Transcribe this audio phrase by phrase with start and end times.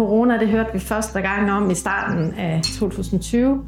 [0.00, 3.62] corona, det hørte vi første gang om i starten af 2020.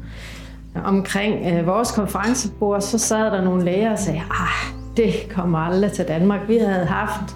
[0.85, 5.91] Omkring øh, vores konferencebord, så sad der nogle læger og sagde, ah, det kommer aldrig
[5.91, 6.39] til Danmark.
[6.47, 7.35] Vi havde haft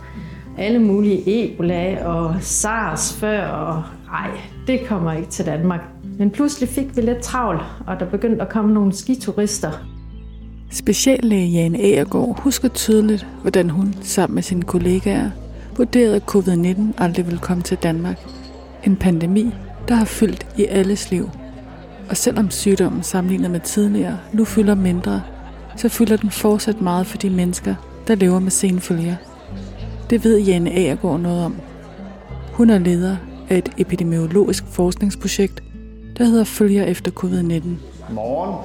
[0.57, 3.83] alle mulige Ebola og SARS før, og
[4.13, 4.29] ej,
[4.67, 5.81] det kommer ikke til Danmark.
[6.19, 9.71] Men pludselig fik vi lidt travlt, og der begyndte at komme nogle skiturister.
[10.71, 15.29] Speciallæge Jane Agergaard husker tydeligt, hvordan hun sammen med sine kollegaer
[15.77, 18.36] vurderede, at covid-19 aldrig ville komme til Danmark.
[18.83, 19.53] En pandemi,
[19.87, 21.29] der har fyldt i alles liv.
[22.09, 25.21] Og selvom sygdommen sammenlignet med tidligere nu fylder mindre,
[25.75, 27.75] så fylder den fortsat meget for de mennesker,
[28.07, 29.15] der lever med senfølger.
[30.09, 31.55] Det ved Jane Agergaard noget om.
[32.53, 33.17] Hun er leder
[33.49, 35.63] af et epidemiologisk forskningsprojekt,
[36.17, 37.67] der hedder Følger efter covid-19.
[38.13, 38.55] Morgen.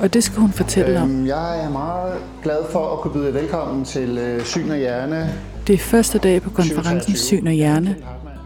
[0.00, 1.10] Og det skal hun fortælle om.
[1.10, 5.32] Øhm, jeg er meget glad for at kunne byde velkommen til øh, Syn og Hjerne.
[5.66, 7.96] Det er første dag på konferencen Syn og Hjerne,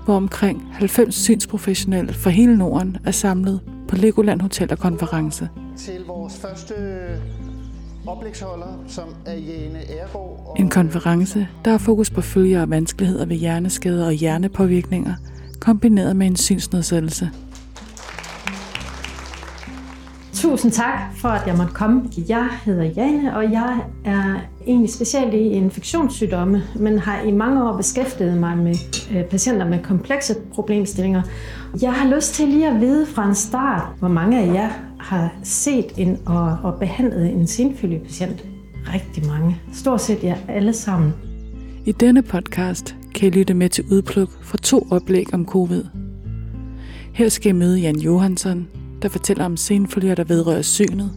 [0.07, 5.49] hvor omkring 90 synsprofessionelle fra hele Norden er samlet på Legoland Hotel og Konference.
[5.77, 6.75] Til vores første
[8.07, 10.57] oplægsholder, som er Jane Ergaard.
[10.59, 15.15] En konference, der har fokus på følger og vanskeligheder ved hjerneskader og hjernepåvirkninger,
[15.61, 17.31] kombineret med en synsnedsættelse.
[20.51, 22.03] Tusind tak for, at jeg måtte komme.
[22.29, 24.35] Jeg hedder Jane, og jeg er
[24.67, 28.75] egentlig specielt i infektionssygdomme, men har i mange år beskæftiget mig med
[29.15, 31.23] øh, patienter med komplekse problemstillinger.
[31.83, 34.69] Jeg har lyst til lige at vide fra en start, hvor mange af jer
[35.01, 38.45] har set en og, og behandlet en senfølgepatient.
[38.95, 39.61] Rigtig mange.
[39.73, 41.13] Stort set jer alle sammen.
[41.85, 45.85] I denne podcast kan I lytte med til udpluk fra to oplæg om covid.
[47.13, 48.69] Her skal I møde Jan Johansson,
[49.07, 51.11] der fortæller om senfølger, der vedrører synet.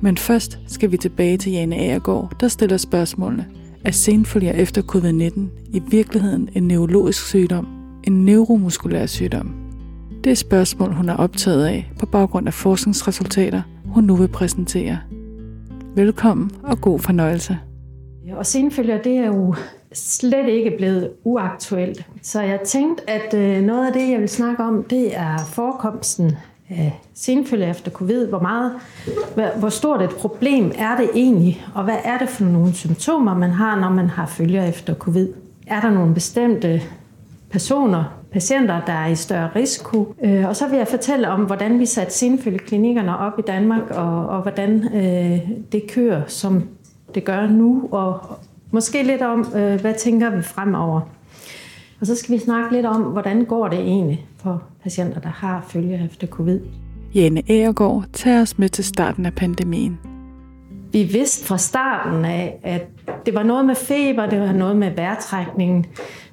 [0.00, 3.46] Men først skal vi tilbage til Jane Agergaard, der stiller spørgsmålene.
[3.84, 5.40] Er senfølger efter covid-19
[5.76, 7.66] i virkeligheden en neurologisk sygdom,
[8.04, 9.54] en neuromuskulær sygdom?
[10.24, 14.98] Det er spørgsmål, hun er optaget af på baggrund af forskningsresultater, hun nu vil præsentere.
[15.94, 17.58] Velkommen og god fornøjelse.
[18.32, 19.54] Og senfølger, det er jo
[19.92, 22.06] slet ikke blevet uaktuelt.
[22.22, 26.32] Så jeg tænkte, at øh, noget af det, jeg vil snakke om, det er forekomsten
[26.70, 28.26] Øh, senfølge efter covid.
[28.26, 28.72] Hvor, meget,
[29.58, 33.50] hvor stort et problem er det egentlig, og hvad er det for nogle symptomer, man
[33.50, 35.28] har, når man har følger efter covid?
[35.66, 36.82] Er der nogle bestemte
[37.50, 40.14] personer, patienter, der er i større risiko.
[40.22, 44.28] Øh, og så vil jeg fortælle om, hvordan vi satte senfølgeklinikkerne op i Danmark, og,
[44.28, 46.62] og hvordan øh, det kører, som
[47.14, 48.20] det gør nu, og
[48.70, 51.00] måske lidt om, øh, hvad tænker vi fremover.
[52.00, 55.66] Og så skal vi snakke lidt om, hvordan går det egentlig for patienter, der har
[55.68, 56.60] følger efter covid.
[57.14, 59.98] Jane Agergaard tager os med til starten af pandemien.
[60.92, 62.86] Vi vidste fra starten af, at
[63.26, 65.86] det var noget med feber, det var noget med vejrtrækningen.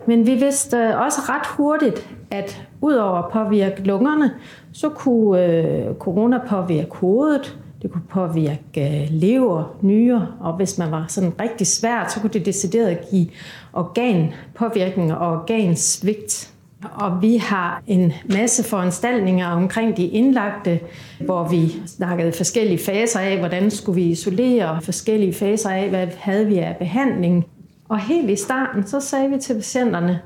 [0.08, 4.32] Men vi vidste også ret hurtigt, at udover at påvirke lungerne,
[4.74, 10.92] så kunne øh, corona påvirke hovedet, det kunne påvirke øh, lever, nyre, og hvis man
[10.92, 13.28] var sådan rigtig svært, så kunne det decideret give
[13.74, 16.53] organpåvirkning og organsvigt.
[16.92, 20.80] Og vi har en masse foranstaltninger omkring de indlagte,
[21.20, 26.46] hvor vi snakkede forskellige faser af, hvordan skulle vi isolere, forskellige faser af, hvad havde
[26.48, 27.46] vi af behandling.
[27.90, 30.20] Og helt i starten, så sagde vi til patienterne,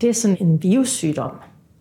[0.00, 1.30] det er sådan en virussygdom.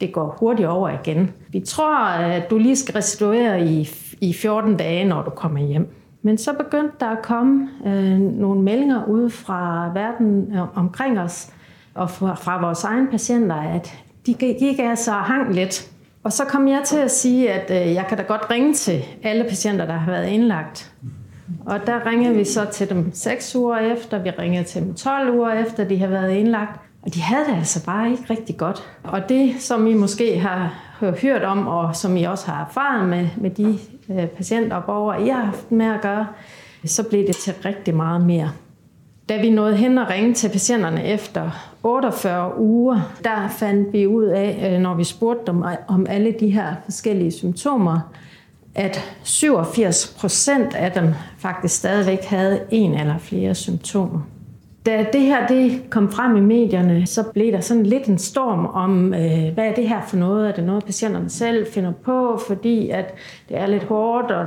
[0.02, 1.31] Det går hurtigt over igen.
[1.50, 3.90] Vi tror, at du lige skal restituere i,
[4.22, 5.94] i 14 dage, når du kommer hjem.
[6.22, 11.52] Men så begyndte der at komme øh, nogle meldinger ud fra verden øh, omkring os,
[11.94, 15.90] og fra, fra vores egne patienter, at de gik altså og hang lidt.
[16.24, 19.06] Og så kom jeg til at sige, at øh, jeg kan da godt ringe til
[19.24, 20.91] alle patienter, der har været indlagt.
[21.66, 25.36] Og der ringede vi så til dem 6 uger efter, vi ringede til dem 12
[25.36, 26.80] uger efter, de har været indlagt.
[27.02, 28.84] Og de havde det altså bare ikke rigtig godt.
[29.03, 33.28] Og det, som I måske har hørt om, og som I også har erfaret med,
[33.38, 36.28] med de øh, patienter og borgere, I har haft med at gøre,
[36.86, 38.52] så blev det til rigtig meget mere.
[39.30, 41.52] Da vi nåede hen og ringede til patienterne efter
[41.83, 46.50] 48 uger, der fandt vi ud af, øh, når vi spurgte dem om alle de
[46.50, 48.00] her forskellige symptomer,
[48.75, 51.07] at 87 procent af dem
[51.38, 54.22] faktisk stadigvæk havde en eller flere symptomer.
[54.86, 58.66] Da det her det kom frem i medierne, så blev der sådan lidt en storm
[58.66, 60.50] om, øh, hvad er det her for noget?
[60.50, 63.13] Er det noget, patienterne selv finder på, fordi at
[63.50, 64.45] det er lidt hårdt, og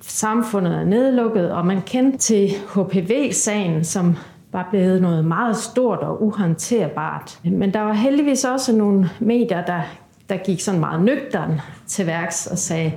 [0.00, 4.16] samfundet er nedlukket, og man kendte til HPV-sagen, som
[4.52, 7.38] var blevet noget meget stort og uhåndterbart.
[7.44, 9.80] Men der var heldigvis også nogle medier, der,
[10.28, 12.92] der gik sådan meget nøgteren til værks og sagde,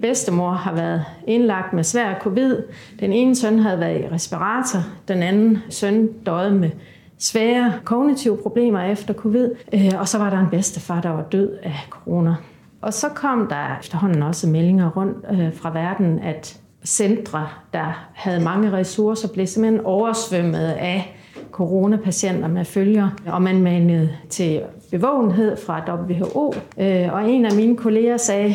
[0.00, 2.56] bedstemor har været indlagt med svær covid.
[3.00, 6.70] Den ene søn havde været i respirator, den anden søn døde med
[7.18, 11.58] svære kognitive problemer efter covid, øh, og så var der en bedstefar, der var død
[11.62, 12.34] af corona.
[12.80, 18.44] Og så kom der efterhånden også meldinger rundt øh, fra verden, at centre, der havde
[18.44, 21.16] mange ressourcer, blev simpelthen oversvømmet af
[21.50, 26.54] coronapatienter med følger, og man manede til bevågenhed fra WHO.
[26.78, 28.54] Øh, og en af mine kolleger sagde,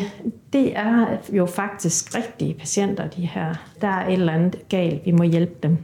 [0.52, 3.54] det er jo faktisk rigtige patienter, de her.
[3.80, 5.78] Der er et eller andet galt, vi må hjælpe dem.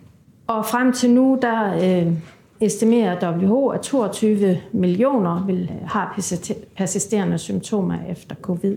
[0.47, 2.13] Og frem til nu, der øh,
[2.63, 6.09] estimerer WHO, at 22 millioner vil øh, have
[6.77, 8.77] persisterende symptomer efter covid.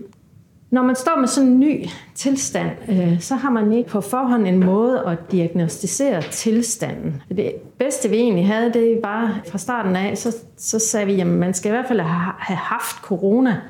[0.70, 4.46] Når man står med sådan en ny tilstand, øh, så har man ikke på forhånd
[4.46, 7.22] en måde at diagnostisere tilstanden.
[7.28, 11.26] Det bedste vi egentlig havde, det var fra starten af, så, så sagde vi, at
[11.26, 13.60] man skal i hvert fald have haft corona.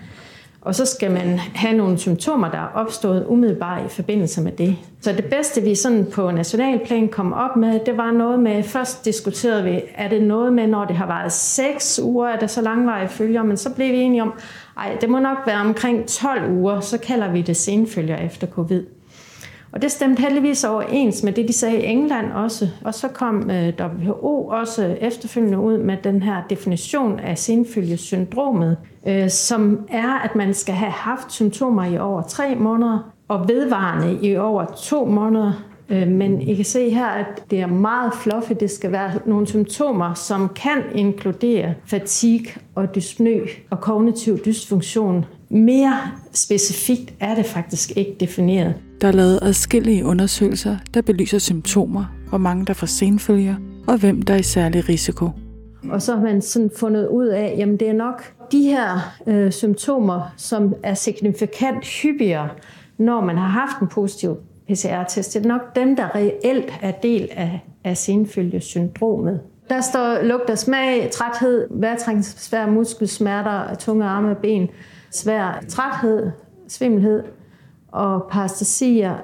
[0.66, 4.76] Og så skal man have nogle symptomer, der er opstået umiddelbart i forbindelse med det.
[5.00, 9.04] Så det bedste, vi sådan på nationalplan kom op med, det var noget med, først
[9.04, 12.62] diskuterede vi, er det noget med, når det har været 6 uger, er det så
[12.62, 14.32] langvarige følger, men så blev vi enige om,
[14.76, 18.84] ej, det må nok være omkring 12 uger, så kalder vi det senfølger efter covid.
[19.72, 22.68] Og det stemte heldigvis overens med det, de sagde i England også.
[22.84, 28.76] Og så kom øh, WHO også efterfølgende ud med den her definition af senfølgesyndromet,
[29.06, 34.18] øh, som er, at man skal have haft symptomer i over tre måneder og vedvarende
[34.22, 35.52] i over to måneder.
[35.88, 38.52] Øh, men I kan se her, at det er meget fluffy.
[38.60, 45.24] Det skal være nogle symptomer, som kan inkludere fatigue og dyspnø og kognitiv dysfunktion.
[45.48, 45.98] Mere
[46.32, 48.74] specifikt er det faktisk ikke defineret.
[49.00, 53.54] Der er lavet adskillige undersøgelser, der belyser symptomer, hvor mange der får senfølger,
[53.86, 55.30] og hvem der er i særlig risiko.
[55.90, 59.52] Og så har man sådan fundet ud af, at det er nok de her øh,
[59.52, 62.48] symptomer, som er signifikant hyppigere,
[62.98, 64.36] når man har haft en positiv
[64.68, 65.34] PCR-test.
[65.34, 69.40] Det er nok dem, der reelt er del af, af senfølgesyndromet.
[69.68, 74.68] Der står lugt og smag, træthed, vejrtrækningsbesvær, muskelsmerter, tunge arme og ben,
[75.10, 76.30] svær træthed,
[76.68, 77.22] svimmelhed,
[77.96, 79.14] og parastasier,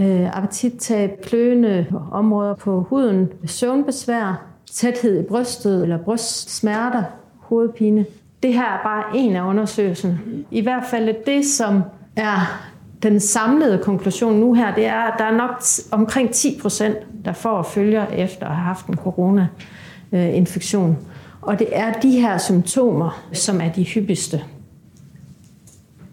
[0.00, 7.02] øh, appetittab, kløende områder på huden, søvnbesvær, tæthed i brystet eller brystsmerter,
[7.38, 8.06] hovedpine.
[8.42, 10.18] Det her er bare en af undersøgelserne.
[10.50, 11.82] I hvert fald det, som
[12.16, 12.60] er
[13.02, 15.62] den samlede konklusion nu her, det er, at der er nok
[15.92, 20.90] omkring 10 procent, der får følger efter at have haft en corona-infektion.
[20.90, 20.96] Øh,
[21.42, 24.44] og det er de her symptomer, som er de hyppigste.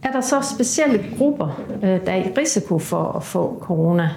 [0.03, 4.09] Er der så specielle grupper, som der er i risiko for at få corona?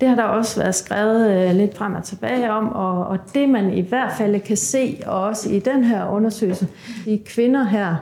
[0.00, 3.72] Det har der også været skrevet øh, lidt frem og tilbage om, og, det man
[3.72, 6.68] i hvert fald kan se, og også i den her undersøgelse,
[7.04, 7.96] de kvinder her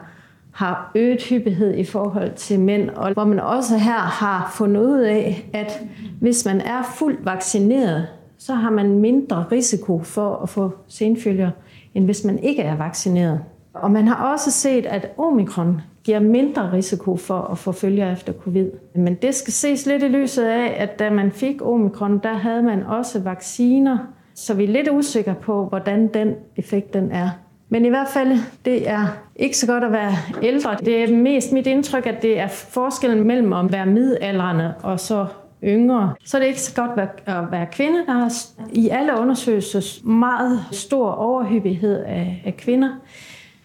[0.52, 4.98] har øget hyppighed i forhold til mænd, og hvor man også her har fundet ud
[4.98, 5.80] af, at
[6.20, 8.06] hvis man er fuldt vaccineret,
[8.38, 11.50] så har man mindre risiko for at få senfølger,
[11.94, 13.40] end hvis man ikke er vaccineret.
[13.74, 18.32] Og man har også set, at omikron giver mindre risiko for at få følger efter
[18.32, 18.70] covid.
[18.94, 22.62] Men det skal ses lidt i lyset af, at da man fik omikron, der havde
[22.62, 23.98] man også vacciner,
[24.34, 27.30] så vi er lidt usikre på, hvordan den effekt den er.
[27.68, 29.06] Men i hvert fald, det er
[29.36, 30.12] ikke så godt at være
[30.42, 30.76] ældre.
[30.84, 35.26] Det er mest mit indtryk, at det er forskellen mellem at være midaldrende og så
[35.64, 36.14] yngre.
[36.24, 38.06] Så er det ikke så godt at være kvinde.
[38.06, 42.88] Der er i alle undersøgelser meget stor overhyppighed af, af kvinder.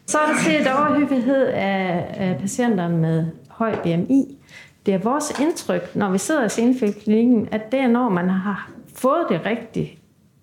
[0.05, 4.37] Så er der set overhyppighed af, øh, øh, patienter med høj BMI.
[4.85, 8.69] Det er vores indtryk, når vi sidder i senfælklinikken, at det er, når man har
[8.95, 9.89] fået det rigtigt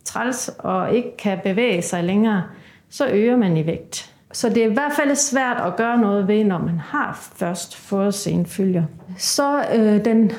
[0.04, 2.42] træls og ikke kan bevæge sig længere,
[2.90, 4.14] så øger man i vægt.
[4.32, 7.76] Så det er i hvert fald svært at gøre noget ved, når man har først
[7.76, 8.84] fået senfølger.
[9.18, 10.32] Så øh, den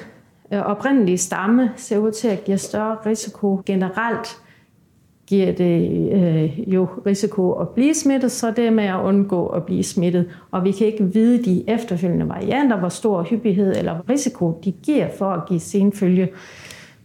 [0.53, 4.37] øh, oprindelige stamme ser ud til at give større risiko generelt
[5.33, 9.63] giver det øh, jo risiko at blive smittet, så det er med at undgå at
[9.63, 10.25] blive smittet.
[10.51, 15.07] Og vi kan ikke vide de efterfølgende varianter, hvor stor hyppighed eller risiko de giver
[15.17, 16.29] for at give senfølge.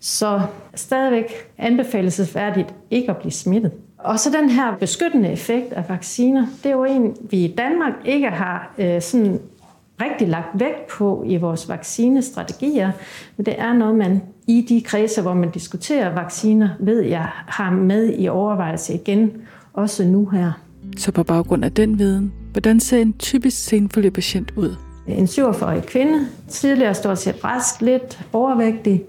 [0.01, 0.41] Så
[0.75, 3.73] stadigvæk anbefalesværdigt ikke at blive smittet.
[3.99, 7.93] Og så den her beskyttende effekt af vacciner, det er jo en, vi i Danmark
[8.05, 9.41] ikke har øh, sådan
[10.01, 12.91] rigtig lagt vægt på i vores vaccinestrategier,
[13.37, 17.71] men det er noget, man i de kredse, hvor man diskuterer vacciner, ved jeg har
[17.71, 19.33] med i overvejelse igen,
[19.73, 20.53] også nu her.
[20.97, 24.77] Så på baggrund af den viden, hvordan ser en typisk senfølge patient ud?
[25.07, 29.05] En 47-årig kvinde, tidligere stort set rask, lidt overvægtig,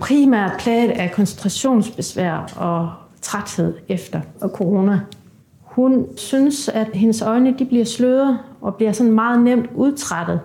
[0.00, 2.90] primært plaget af koncentrationsbesvær og
[3.22, 5.00] træthed efter corona.
[5.74, 10.40] Hun synes, at hendes øjne de bliver sløret og bliver sådan meget nemt udtrættet.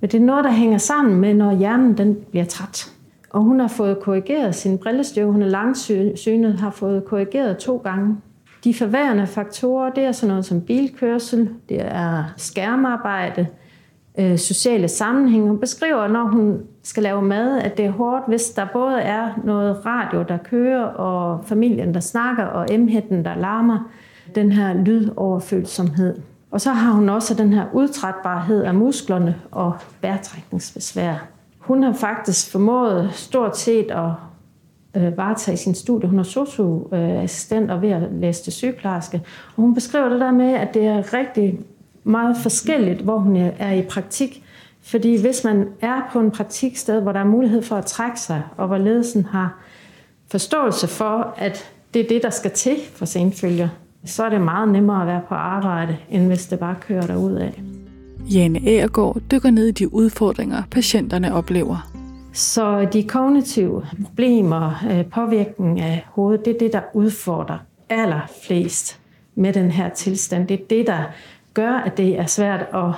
[0.00, 2.92] Men det er noget, der hænger sammen med, når hjernen den bliver træt.
[3.30, 5.32] Og hun har fået korrigeret sin brillestøv.
[5.32, 8.16] Hun er langsynet, har fået korrigeret to gange.
[8.64, 13.46] De forværende faktorer, det er sådan noget som bilkørsel, det er skærmarbejde,
[14.18, 15.46] øh, sociale sammenhæng.
[15.48, 19.40] Hun beskriver, når hun skal lave mad, at det er hårdt, hvis der både er
[19.44, 23.90] noget radio, der kører, og familien, der snakker, og emhætten, der larmer.
[24.34, 26.16] Den her lydoverfølsomhed.
[26.50, 31.26] Og så har hun også den her udtrætbarhed af musklerne og bærtrækningsbesvær.
[31.58, 34.10] Hun har faktisk formået stort set at
[34.96, 36.08] øh, varetage sin studie.
[36.08, 39.22] Hun er socioassistent og ved at læse til sygeplejerske.
[39.56, 41.60] Og hun beskriver det der med, at det er rigtig
[42.04, 44.44] meget forskelligt, hvor hun er i praktik.
[44.82, 48.42] Fordi hvis man er på en praktiksted, hvor der er mulighed for at trække sig,
[48.56, 49.58] og hvor ledelsen har
[50.30, 53.68] forståelse for, at det er det, der skal til for senfølger,
[54.04, 57.34] så er det meget nemmere at være på arbejde, end hvis det bare kører derud
[57.34, 57.62] af.
[58.34, 61.90] Jane Agergaard dykker ned i de udfordringer, patienterne oplever.
[62.32, 69.00] Så de kognitive problemer, øh, påvirkning af hovedet, det er det, der udfordrer allerflest
[69.34, 70.48] med den her tilstand.
[70.48, 71.02] Det er det, der
[71.54, 72.94] gør, at det er svært at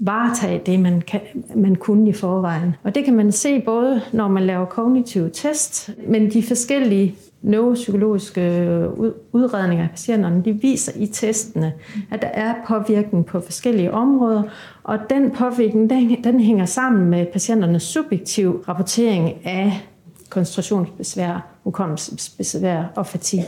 [0.00, 1.20] varetage det, man, kan,
[1.54, 2.74] man kunne i forvejen.
[2.82, 8.40] Og det kan man se både, når man laver kognitive test, men de forskellige neuropsykologiske
[8.40, 8.88] øh,
[9.32, 11.72] udredninger af patienterne, de viser i testene,
[12.10, 14.42] at der er påvirkning på forskellige områder,
[14.82, 19.86] og den påvirkning, den, den hænger sammen med patienternes subjektiv rapportering af
[20.30, 23.44] koncentrationsbesvær, hukommelsesbesvær og fatig.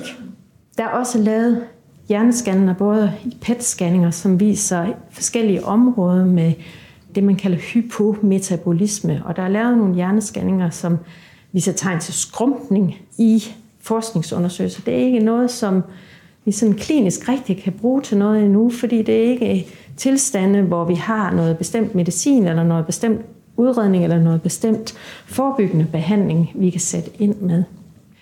[0.79, 1.63] Der er også lavet
[2.09, 6.53] hjernescanninger, både PET-scanninger, som viser forskellige områder med
[7.15, 9.23] det, man kalder hypometabolisme.
[9.25, 10.99] Og der er lavet nogle hjernescanninger, som
[11.53, 13.43] viser tegn til skrumpning i
[13.81, 14.83] forskningsundersøgelser.
[14.85, 15.83] Det er ikke noget, som
[16.45, 19.67] vi sådan klinisk rigtig kan bruge til noget endnu, fordi det er ikke
[19.97, 23.21] tilstande, hvor vi har noget bestemt medicin eller noget bestemt
[23.57, 24.95] udredning eller noget bestemt
[25.27, 27.65] forebyggende behandling, vi kan sætte ind med.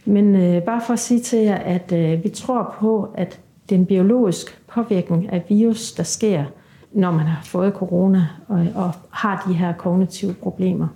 [0.05, 3.77] Men øh, bare for at sige til jer, at øh, vi tror på, at det
[3.77, 6.45] er en biologisk påvirkning af virus, der sker,
[6.93, 10.87] når man har fået corona og, og har de her kognitive problemer.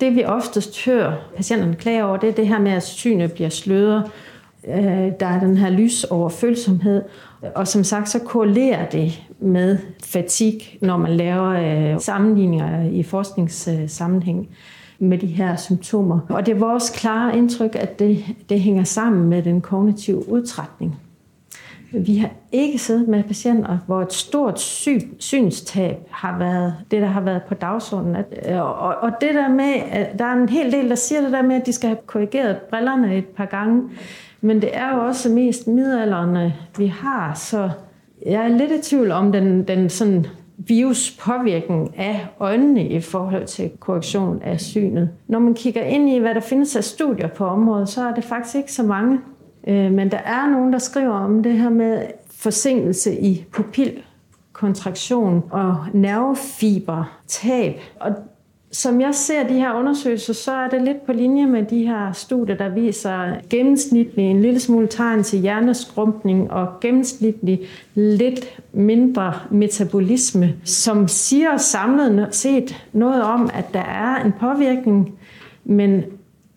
[0.00, 3.48] Det vi oftest hører patienterne klage over, det er det her med, at synet bliver
[3.48, 4.10] sløret.
[4.68, 7.02] Øh, der er den her lysoverfølsomhed,
[7.54, 14.48] og som sagt, så korrelerer det med fatig, når man laver øh, sammenligninger i forskningssammenhæng
[14.98, 16.20] med de her symptomer.
[16.28, 21.00] Og det er vores klare indtryk, at det, det hænger sammen med den kognitive udtrætning.
[21.96, 27.08] Vi har ikke siddet med patienter, hvor et stort syn, synstab har været det, der
[27.08, 28.16] har været på dagsordenen.
[28.48, 31.32] Øh, og, og det der med, at der er en hel del, der siger det
[31.32, 33.82] der med, at de skal have korrigeret brillerne et par gange.
[34.40, 37.70] Men det er jo også mest midalderne, vi har, så
[38.26, 40.26] jeg er lidt i tvivl om den, den sådan
[40.56, 45.10] viruspåvirkning af øjnene i forhold til korrektion af synet.
[45.28, 48.24] Når man kigger ind i, hvad der findes af studier på området, så er det
[48.24, 49.18] faktisk ikke så mange.
[49.66, 55.86] Øh, men der er nogen, der skriver om det her med forsinkelse i pupillkontraktion og
[55.92, 57.80] nervefibertab.
[58.00, 58.12] Og
[58.72, 62.12] som jeg ser de her undersøgelser, så er det lidt på linje med de her
[62.12, 67.60] studier, der viser gennemsnitlig en lille smule tegn til hjerneskrumpning og gennemsnitlig
[67.94, 75.18] lidt mindre metabolisme, som siger samlet set noget om, at der er en påvirkning,
[75.64, 76.04] men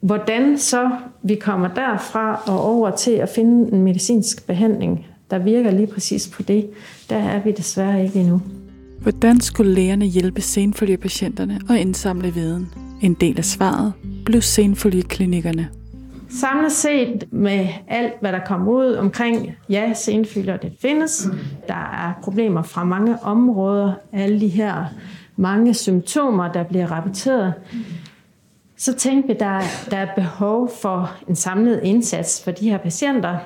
[0.01, 0.89] Hvordan så
[1.23, 6.27] vi kommer derfra og over til at finde en medicinsk behandling, der virker lige præcis
[6.27, 6.69] på det,
[7.09, 8.41] der er vi desværre ikke endnu.
[9.01, 12.67] Hvordan skulle lægerne hjælpe senfølgepatienterne og indsamle viden?
[13.01, 13.93] En del af svaret
[14.25, 15.69] blev senfølgeklinikkerne.
[16.29, 21.27] Samlet set med alt, hvad der kommer ud omkring, ja, senfølger, det findes.
[21.67, 24.85] Der er problemer fra mange områder, alle de her
[25.35, 27.53] mange symptomer, der bliver rapporteret
[28.79, 33.37] så tænkte vi, der, der er behov for en samlet indsats for de her patienter.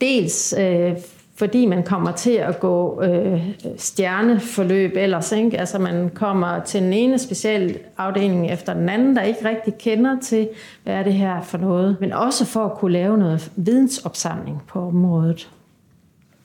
[0.00, 0.96] Dels øh,
[1.34, 3.42] fordi man kommer til at gå øh,
[3.76, 5.32] stjerneforløb ellers.
[5.32, 5.60] Ikke?
[5.60, 10.48] Altså man kommer til den ene specialafdeling efter den anden, der ikke rigtig kender til,
[10.82, 11.96] hvad er det her for noget.
[12.00, 15.50] Men også for at kunne lave noget vidensopsamling på området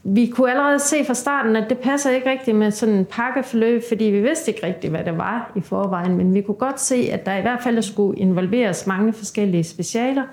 [0.09, 3.81] vi kunne allerede se fra starten, at det passer ikke rigtigt med sådan en pakkeforløb,
[3.87, 7.09] fordi vi vidste ikke rigtigt, hvad det var i forvejen, men vi kunne godt se,
[7.11, 10.23] at der i hvert fald skulle involveres mange forskellige specialer,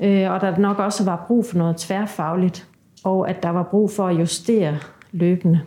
[0.00, 2.66] øh, og der nok også var brug for noget tværfagligt,
[3.04, 4.78] og at der var brug for at justere
[5.12, 5.60] løbende.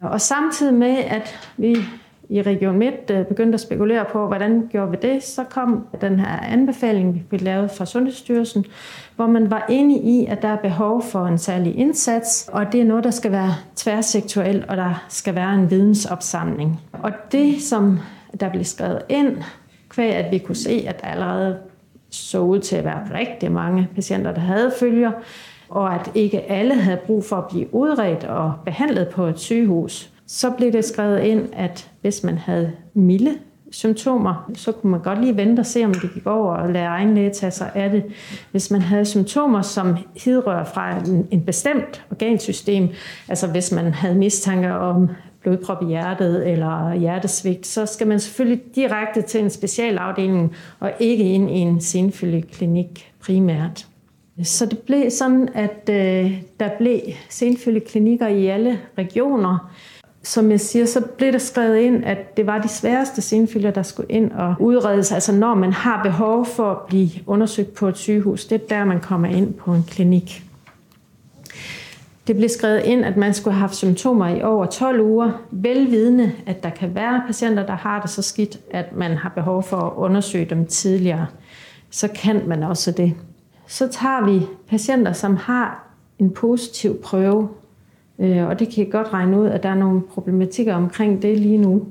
[0.00, 1.76] Og samtidig med, at vi
[2.28, 6.20] i Region Midt øh, begyndte at spekulere på, hvordan gjorde vi det, så kom den
[6.20, 8.64] her anbefaling, vi fik lavet fra Sundhedsstyrelsen,
[9.16, 12.80] hvor man var enig i, at der er behov for en særlig indsats, og det
[12.80, 16.80] er noget, der skal være tværsektuelt, og der skal være en vidensopsamling.
[16.92, 17.98] Og det, som
[18.40, 19.36] der blev skrevet ind,
[19.88, 21.58] kvæg at vi kunne se, at der allerede
[22.10, 25.12] så ud til at være rigtig mange patienter, der havde følger,
[25.68, 30.13] og at ikke alle havde brug for at blive udredt og behandlet på et sygehus,
[30.26, 33.34] så blev det skrevet ind, at hvis man havde milde
[33.70, 36.84] symptomer, så kunne man godt lige vente og se, om det gik over og lade
[36.84, 38.04] egen læge tage sig af det.
[38.50, 42.88] Hvis man havde symptomer, som hidrører fra en, en bestemt organsystem,
[43.28, 45.08] altså hvis man havde mistanke om
[45.42, 51.24] blodprop i hjertet eller hjertesvigt, så skal man selvfølgelig direkte til en specialafdeling og ikke
[51.24, 53.86] ind i en senfølgeklinik primært.
[54.42, 59.72] Så det blev sådan, at øh, der blev senfølgeklinikker i alle regioner,
[60.24, 63.82] som jeg siger, så blev der skrevet ind, at det var de sværeste senfølger, der
[63.82, 65.12] skulle ind og udredes.
[65.12, 68.84] Altså når man har behov for at blive undersøgt på et sygehus, det er der,
[68.84, 70.44] man kommer ind på en klinik.
[72.26, 76.32] Det blev skrevet ind, at man skulle have haft symptomer i over 12 uger, velvidende,
[76.46, 79.76] at der kan være patienter, der har det så skidt, at man har behov for
[79.76, 81.26] at undersøge dem tidligere.
[81.90, 83.14] Så kan man også det.
[83.66, 85.86] Så tager vi patienter, som har
[86.18, 87.48] en positiv prøve
[88.18, 91.38] Øh, og det kan I godt regne ud, at der er nogle problematikker omkring det
[91.38, 91.86] lige nu.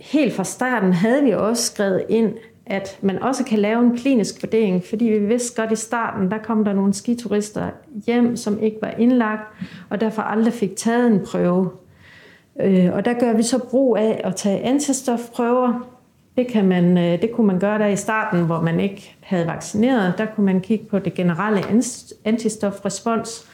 [0.00, 2.32] Helt fra starten havde vi også skrevet ind,
[2.66, 6.38] at man også kan lave en klinisk vurdering, fordi vi vidste godt i starten, der
[6.38, 7.68] kom der nogle skiturister
[8.06, 9.42] hjem, som ikke var indlagt,
[9.90, 11.70] og derfor aldrig fik taget en prøve.
[12.60, 15.88] Øh, og der gør vi så brug af at tage antistofprøver.
[16.36, 19.46] Det, kan man, øh, det kunne man gøre der i starten, hvor man ikke havde
[19.46, 20.14] vaccineret.
[20.18, 21.60] Der kunne man kigge på det generelle
[22.24, 23.48] antistofrespons.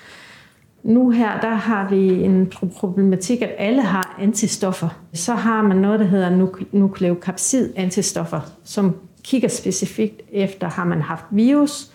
[0.83, 4.89] Nu her, der har vi en problematik, at alle har antistoffer.
[5.13, 11.25] Så har man noget, der hedder nukleokapsid antistoffer, som kigger specifikt efter, har man haft
[11.31, 11.91] virus,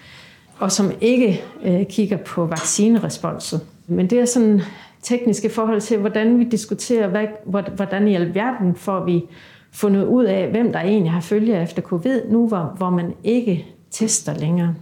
[0.59, 3.61] og som ikke øh, kigger på vaccineresponset.
[3.87, 4.61] Men det er sådan
[5.01, 9.23] tekniske forhold til, hvordan vi diskuterer, hvad, hvordan i alverden får vi
[9.71, 13.65] fundet ud af, hvem der egentlig har følger efter covid, nu hvor, hvor man ikke
[13.91, 14.75] tester længere.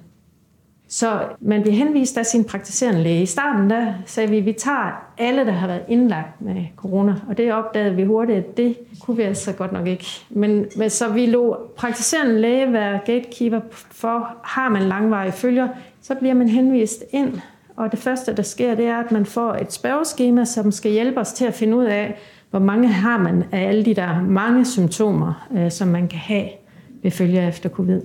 [0.94, 3.22] Så man bliver henvist af sin praktiserende læge.
[3.22, 7.16] I starten der sagde vi, at vi tager alle, der har været indlagt med corona,
[7.30, 10.06] og det opdagede vi hurtigt, at det kunne vi altså godt nok ikke.
[10.30, 15.68] Men, men så vi lå praktiserende læge være gatekeeper for, har man langvarige følger,
[16.02, 17.34] så bliver man henvist ind,
[17.76, 21.20] og det første, der sker, det er, at man får et spørgeskema, som skal hjælpe
[21.20, 22.18] os til at finde ud af,
[22.50, 26.50] hvor mange har man af alle de der mange symptomer, øh, som man kan have
[27.04, 28.02] ved følger efter covid.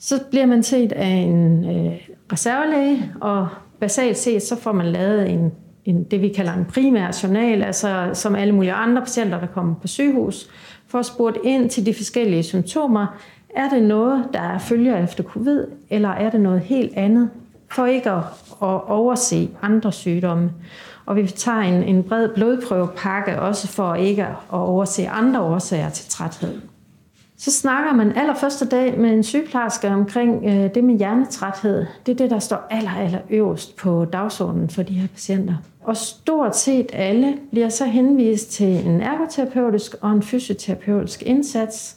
[0.00, 1.92] Så bliver man set af en øh,
[2.32, 3.48] reservelæge, og
[3.80, 5.52] basalt set så får man lavet en,
[5.84, 9.74] en, det, vi kalder en primær journal, altså som alle mulige andre patienter, der kommer
[9.74, 10.50] på sygehus,
[10.86, 13.06] får spurgt ind til de forskellige symptomer.
[13.56, 17.30] Er det noget, der er følger efter covid, eller er det noget helt andet?
[17.70, 18.22] For ikke at,
[18.62, 20.50] at overse andre sygdomme.
[21.06, 26.10] Og vi tager en, en bred blodprøvepakke også for ikke at overse andre årsager til
[26.10, 26.69] træthed.
[27.40, 31.86] Så snakker man allerførste dag med en sygeplejerske omkring øh, det med hjernetræthed.
[32.06, 35.54] Det er det, der står aller, aller øverst på dagsordenen for de her patienter.
[35.80, 41.96] Og stort set alle bliver så henvist til en ergoterapeutisk og en fysioterapeutisk indsats.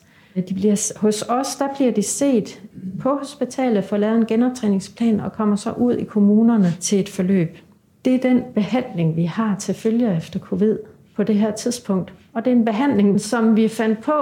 [0.49, 2.61] De bliver, hos os der bliver de set
[3.01, 7.09] på hospitalet for at lave en genoptræningsplan og kommer så ud i kommunerne til et
[7.09, 7.57] forløb.
[8.05, 10.77] Det er den behandling, vi har til følge efter covid
[11.15, 12.13] på det her tidspunkt.
[12.33, 14.13] Og det er en behandling, som vi fandt på,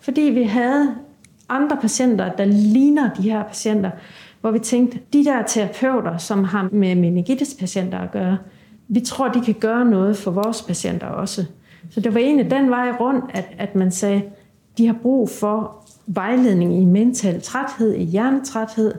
[0.00, 0.94] fordi vi havde
[1.48, 3.90] andre patienter, der ligner de her patienter,
[4.40, 8.38] hvor vi tænkte, de der terapeuter, som har med meningitis-patienter at gøre,
[8.88, 11.44] vi tror, de kan gøre noget for vores patienter også.
[11.90, 14.22] Så det var egentlig den vej rundt, at, at man sagde,
[14.78, 18.94] de har brug for vejledning i mental træthed, i hjernetræthed,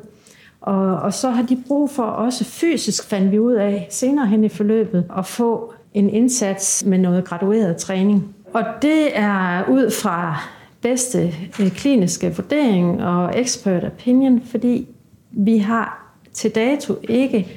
[0.62, 4.44] og, og så har de brug for også fysisk, fandt vi ud af senere hen
[4.44, 8.36] i forløbet, at få en indsats med noget gradueret træning.
[8.54, 10.42] Og det er ud fra
[10.82, 14.88] bedste øh, kliniske vurdering og expert opinion, fordi
[15.32, 17.48] vi har til dato ikke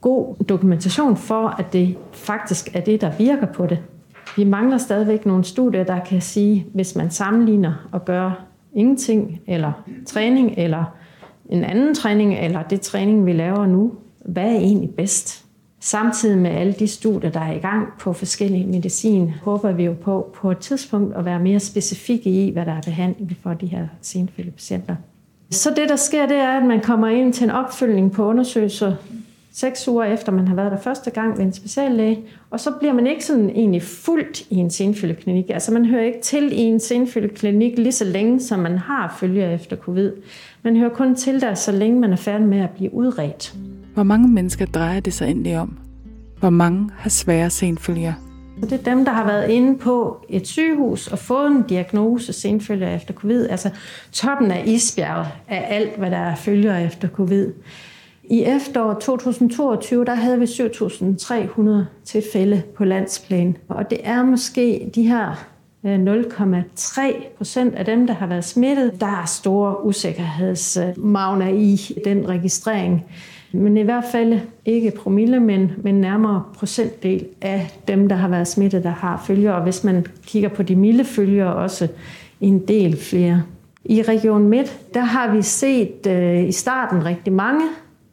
[0.00, 3.78] god dokumentation for, at det faktisk er det, der virker på det.
[4.36, 9.72] Vi mangler stadigvæk nogle studier, der kan sige, hvis man sammenligner og gør ingenting, eller
[10.06, 10.84] træning, eller
[11.50, 13.92] en anden træning, eller det træning, vi laver nu,
[14.24, 15.45] hvad er egentlig bedst?
[15.86, 19.92] Samtidig med alle de studier, der er i gang på forskellige medicin, håber vi jo
[19.92, 23.66] på på et tidspunkt at være mere specifikke i, hvad der er behandling for de
[23.66, 24.96] her senfølgepatienter.
[25.50, 28.96] Så det, der sker, det er, at man kommer ind til en opfølgning på undersøgelser
[29.52, 32.20] seks uger efter man har været der første gang ved en speciallæge,
[32.50, 35.50] og så bliver man ikke sådan egentlig fuldt i en senfølgeklinik.
[35.50, 39.50] Altså man hører ikke til i en senfølgeklinik lige så længe, som man har følger
[39.50, 40.12] efter covid.
[40.62, 43.54] Man hører kun til der, så længe man er færdig med at blive udredt.
[43.96, 45.78] Hvor mange mennesker drejer det sig egentlig om?
[46.40, 48.12] Hvor mange har svære senfølger?
[48.60, 52.32] Så det er dem, der har været inde på et sygehus og fået en diagnose
[52.32, 53.48] senfølger efter covid.
[53.48, 53.70] Altså
[54.12, 57.52] toppen af isbjerget af alt, hvad der er følger efter covid.
[58.24, 63.56] I efteråret 2022, der havde vi 7.300 tilfælde på landsplan.
[63.68, 65.46] Og det er måske de her
[65.84, 69.00] øh, 0,3 procent af dem, der har været smittet.
[69.00, 73.04] Der er store usikkerhedsmagner i den registrering.
[73.52, 78.48] Men i hvert fald ikke promille, men, men nærmere procentdel af dem, der har været
[78.48, 79.52] smittet, der har følger.
[79.52, 81.88] Og hvis man kigger på de milde følger, også
[82.40, 83.42] en del flere.
[83.84, 87.60] I Region Midt, der har vi set øh, i starten rigtig mange.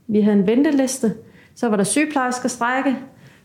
[0.08, 1.13] Vi havde en venteliste,
[1.56, 2.96] så var der sygeplejersker strække,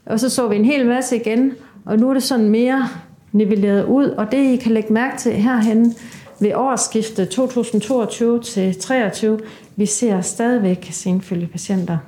[0.06, 1.52] og så så vi en hel masse igen,
[1.84, 2.88] og nu er det sådan mere
[3.32, 5.94] nivelleret ud, og det I kan lægge mærke til herhen
[6.40, 9.38] ved årsskiftet 2022 til 2023,
[9.78, 11.98] vi ser stadigvæk senfølge patienter.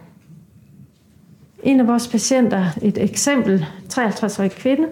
[1.62, 4.88] En af vores patienter, et eksempel, 53-årig kvinde,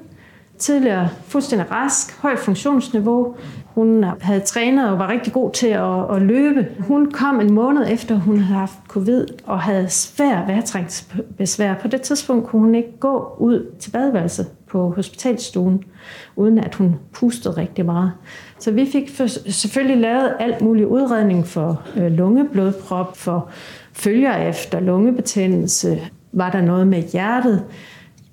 [0.58, 3.36] tidligere fuldstændig rask, højt funktionsniveau.
[3.66, 6.66] Hun havde trænet og var rigtig god til at, at løbe.
[6.78, 11.74] Hun kom en måned efter, hun havde haft covid og havde svær vejrtrængsbesvær.
[11.74, 15.84] På det tidspunkt kunne hun ikke gå ud til badeværelset på hospitalstuen,
[16.36, 18.12] uden at hun pustede rigtig meget.
[18.58, 19.10] Så vi fik
[19.46, 23.50] selvfølgelig lavet alt mulig udredning for øh, lungeblodprop, for
[23.92, 26.00] følger efter lungebetændelse,
[26.32, 27.64] var der noget med hjertet.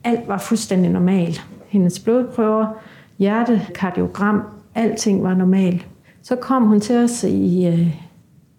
[0.04, 1.46] Alt var fuldstændig normalt.
[1.68, 2.66] Hendes blodprøver,
[3.20, 4.42] hjertekardiogram,
[4.76, 5.88] alting var normalt.
[6.22, 7.96] Så kom hun til os i øh,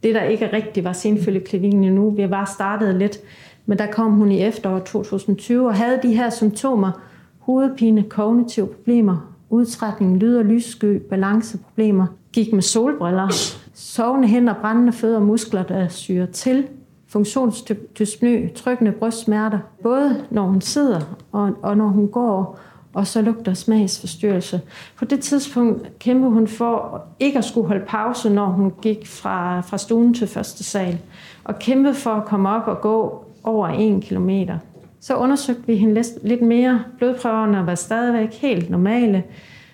[0.02, 2.10] det, der ikke rigtigt var senfølgeklinikken endnu.
[2.10, 3.18] Vi var startet lidt,
[3.66, 6.90] men der kom hun i efteråret 2020 og havde de her symptomer.
[7.38, 12.06] Hovedpine, kognitive problemer, udtrætning, lyd- og lyssky, balanceproblemer.
[12.32, 13.28] Gik med solbriller,
[13.74, 16.66] sovende hænder, brændende fødder og muskler, der syrer til.
[17.08, 21.00] Funktionsdyspny, trykkende brystsmerter, både når hun sidder
[21.32, 22.58] og, og når hun går
[22.96, 24.60] og så lugter smagsforstyrrelse.
[24.98, 29.60] På det tidspunkt kæmpede hun for ikke at skulle holde pause, når hun gik fra,
[29.60, 30.98] fra stuen til første sal,
[31.44, 34.58] og kæmpede for at komme op og gå over en kilometer.
[35.06, 36.84] Så undersøgte vi hende lidt mere.
[36.98, 39.24] Blodprøverne var stadigvæk helt normale.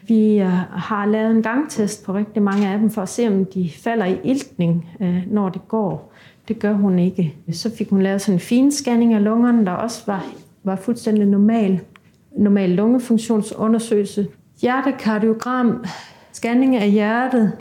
[0.09, 3.45] Vi øh, har lavet en gangtest på rigtig mange af dem, for at se, om
[3.45, 6.13] de falder i iltning, när når det går.
[6.49, 7.35] Det gør hun ikke.
[7.53, 10.27] Så fik hun lavet sådan en fin scanning af lungerne, der også var,
[10.65, 11.81] var fuldstændig normal
[12.37, 14.29] normal lungefunktionsundersøgelse,
[14.61, 15.85] hjertekardiogram,
[16.33, 17.53] scanning af hjertet,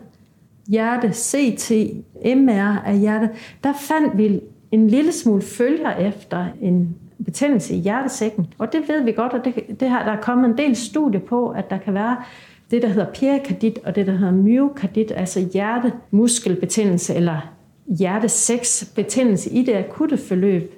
[0.67, 1.71] hjerte CT,
[2.35, 3.29] MR af hjertet,
[3.63, 8.53] der fandt vi en lille smule følger efter en betændelse i hjertesækken.
[8.57, 11.21] Og det ved vi godt, og det, det har, der er kommet en del studier
[11.21, 12.17] på, at der kan være
[12.71, 17.53] det, der hedder perikardit, og det, der hedder myokardit, altså hjertemuskelbetændelse eller
[17.85, 20.73] hjertesæksbetændelse i det akutte forløb.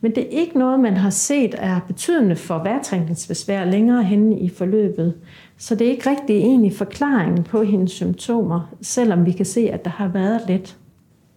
[0.00, 4.48] Men det er ikke noget, man har set er betydende for vejrtrækningsbesvær længere henne i
[4.48, 5.14] forløbet.
[5.58, 9.84] Så det er ikke rigtig egentlig forklaringen på hendes symptomer, selvom vi kan se, at
[9.84, 10.76] der har været lidt.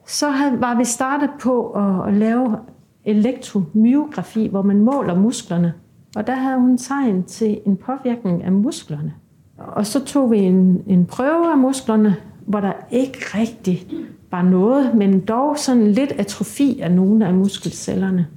[0.08, 0.28] Så
[0.60, 2.58] var vi startet på at lave
[3.06, 5.74] elektromyografi, hvor man måler musklerne.
[6.16, 9.13] Og der havde hun tegn til en påvirkning af musklerne.
[9.58, 13.88] Og så tog vi en, en prøve af musklerne, hvor der ikke rigtig
[14.32, 18.28] var noget, men dog sådan lidt atrofi af nogle af muskelcellerne.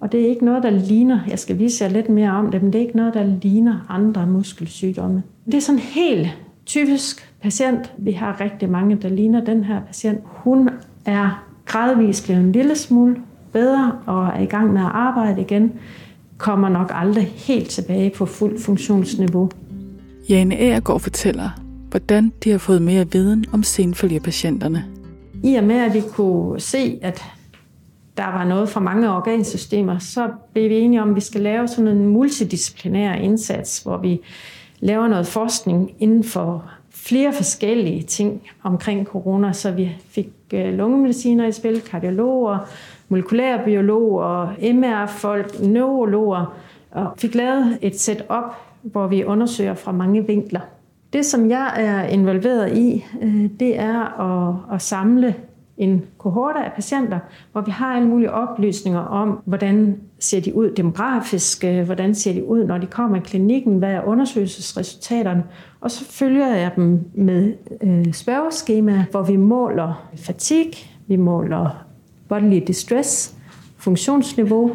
[0.00, 2.62] Og det er ikke noget, der ligner, jeg skal vise jer lidt mere om det,
[2.62, 5.22] men det er ikke noget, der ligner andre muskelsygdomme.
[5.46, 6.28] Det er sådan helt
[6.66, 7.94] typisk patient.
[7.98, 10.20] Vi har rigtig mange, der ligner den her patient.
[10.24, 10.68] Hun
[11.04, 13.16] er gradvist blevet en lille smule
[13.52, 15.72] bedre og er i gang med at arbejde igen.
[16.38, 19.50] Kommer nok aldrig helt tilbage på fuld funktionsniveau.
[20.28, 21.50] Jane Agergaard fortæller,
[21.90, 24.84] hvordan de har fået mere viden om senfølgepatienterne.
[25.44, 27.24] I og med, at vi kunne se, at
[28.16, 31.68] der var noget fra mange organsystemer, så blev vi enige om, at vi skal lave
[31.68, 34.20] sådan en multidisciplinær indsats, hvor vi
[34.80, 41.46] laver noget forskning inden for flere forskellige ting omkring corona, så vi fik øh, lungemediciner
[41.46, 42.58] i spil, kardiologer,
[43.08, 46.56] molekylærbiologer, MR-folk, neurologer,
[46.90, 50.60] og fik lavet et setup, hvor vi undersøger fra mange vinkler.
[51.12, 55.34] Det, som jeg er involveret i, øh, det er at, at samle
[55.78, 57.18] en kohorte af patienter,
[57.52, 62.32] hvor vi har alle mulige oplysninger om, hvordan ser de ud demografisk, øh, hvordan ser
[62.32, 65.44] de ud, når de kommer i klinikken, hvad er undersøgelsesresultaterne,
[65.80, 70.70] og så følger jeg dem med øh, spørgeskema, hvor vi måler fatig,
[71.06, 71.87] vi måler
[72.28, 73.34] bodily distress,
[73.76, 74.70] funktionsniveau,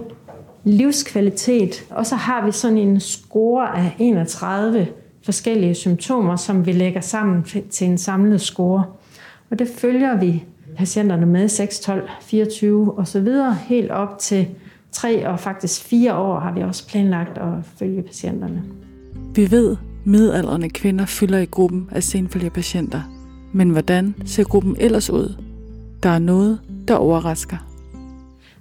[0.63, 4.87] livskvalitet, og så har vi sådan en score af 31
[5.25, 8.83] forskellige symptomer, som vi lægger sammen til en samlet score.
[9.51, 10.43] Og det følger vi
[10.77, 14.47] patienterne med 6, 12, 24 og så videre, helt op til
[14.91, 18.63] 3 og faktisk 4 år har vi også planlagt at følge patienterne.
[19.35, 23.01] Vi ved, midaldrende kvinder fylder i gruppen af senfølgepatienter.
[23.53, 25.35] Men hvordan ser gruppen ellers ud?
[26.03, 27.57] Der er noget, der overrasker.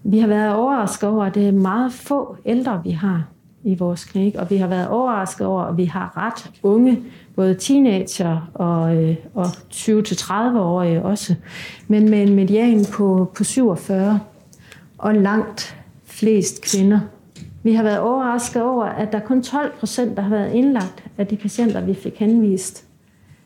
[0.04, 3.24] Vi har været overrasket over, at det er meget få ældre, vi har
[3.64, 6.98] i vores klinik, og vi har været overrasket over, at vi har ret unge,
[7.36, 11.34] både teenager og, øh, og 20-30-årige også,
[11.88, 14.20] men med en median på, på 47
[14.98, 17.00] og langt flest kvinder.
[17.62, 21.26] Vi har været overrasket over, at der kun 12 procent, der har været indlagt af
[21.26, 22.84] de patienter, vi fik henvist.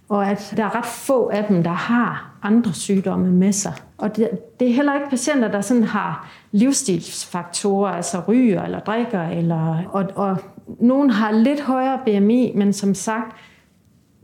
[0.08, 3.72] Og at der er ret få af dem, der har andre sygdomme med sig.
[3.98, 4.30] Og det,
[4.61, 9.22] det er heller ikke patienter, der sådan har livsstilsfaktorer, altså ryger eller drikker.
[9.22, 10.37] Eller, og, og
[10.80, 13.37] nogen har lidt højere BMI, men som sagt,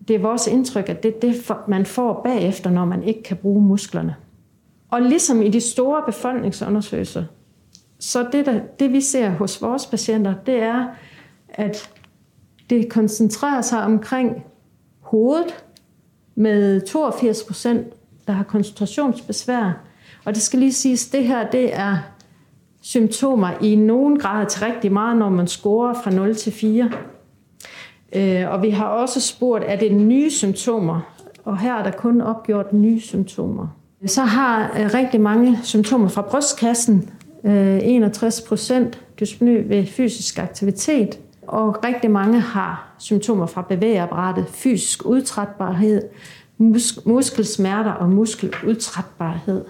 [0.08, 3.37] det er vores indtryk, at det er det, man får bagefter, når man ikke kan
[3.37, 4.16] bruge musklerne.
[4.90, 7.24] Og ligesom i de store befolkningsundersøgelser,
[7.98, 10.87] så det, der, det vi ser hos vores patienter, det er,
[11.48, 11.90] at
[12.70, 14.44] det koncentrerer sig omkring
[15.00, 15.64] hovedet
[16.35, 17.87] med 82 procent,
[18.26, 19.80] der har koncentrationsbesvær.
[20.24, 21.96] Og det skal lige siges, det her det er
[22.80, 26.90] symptomer i nogen grad til rigtig meget, når man scorer fra 0 til 4.
[28.12, 31.00] Øh, og vi har også spurgt, er det nye symptomer?
[31.44, 33.66] Og her er der kun opgjort nye symptomer.
[34.06, 37.11] Så har øh, rigtig mange symptomer fra brystkassen,
[37.44, 45.06] øh, 61 procent dyspnø ved fysisk aktivitet, og rigtig mange har symptomer fra bevægeapparatet, fysisk
[45.06, 46.02] udtrætbarhed,
[46.62, 49.64] mus- muskelsmerter og muskeludtrætbarhed.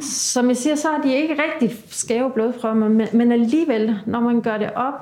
[0.00, 2.74] Som jeg siger, så er de ikke rigtig skæve blodprøver,
[3.12, 4.94] men alligevel, når man gør det op,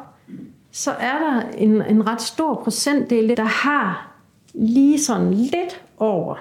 [0.71, 4.13] så er der en, en ret stor procentdel, der har
[4.55, 6.37] lige sådan lidt over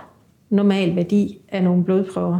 [0.49, 2.39] normal værdi af nogle blodprøver.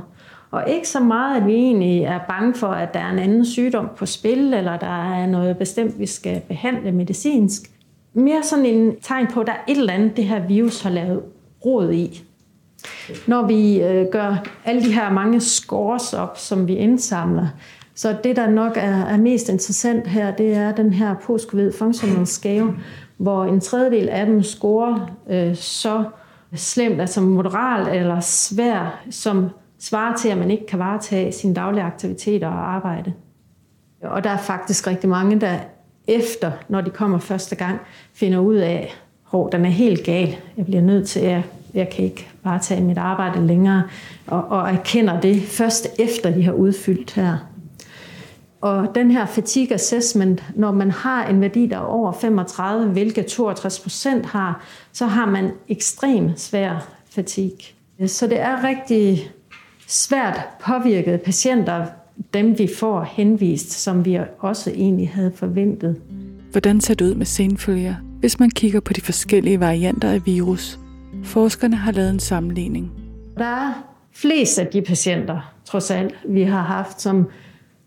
[0.51, 3.45] Og ikke så meget, at vi egentlig er bange for, at der er en anden
[3.45, 7.71] sygdom på spil, eller der er noget bestemt, vi skal behandle medicinsk.
[8.13, 10.89] Mere sådan en tegn på, at der er et eller andet, det her virus har
[10.89, 11.21] lavet
[11.65, 12.23] rod i.
[13.27, 17.47] Når vi gör gør alle de her mange scores op, som vi indsamler,
[17.95, 22.27] så det, der nok er, er mest interessant her, det er den her post-covid functional
[22.27, 22.73] scale,
[23.17, 26.03] hvor en tredjedel af dem scorer øh, så
[26.55, 31.83] slemt, altså moderat eller svær, som svarer til, at man ikke kan varetage sine daglige
[31.83, 33.13] aktiviteter og arbejde.
[34.03, 35.59] Og der er faktisk rigtig mange, der
[36.07, 37.79] efter, når de kommer første gang,
[38.13, 38.95] finder ud af,
[39.33, 40.35] at den er helt gal.
[40.57, 41.41] Jeg bliver nødt til, at
[41.73, 43.83] jeg kan ikke varetage mit arbejde længere,
[44.27, 47.37] og, og erkender det først efter, de har udfyldt her.
[48.61, 53.25] Og den her fatigue assessment, når man har en værdi, der er over 35, hvilket
[53.25, 54.63] 62 procent har,
[54.93, 57.59] så har man ekstrem svær fatigue.
[58.07, 59.31] Så det er rigtig
[59.87, 61.85] svært påvirkede patienter,
[62.33, 66.01] dem vi får henvist, som vi også egentlig havde forventet.
[66.51, 70.79] Hvordan ser det ud med senfølger, hvis man kigger på de forskellige varianter af virus?
[71.23, 72.91] Forskerne har lavet en sammenligning.
[73.37, 73.73] Der er
[74.15, 77.29] flest af de patienter, trods alt, vi har haft, som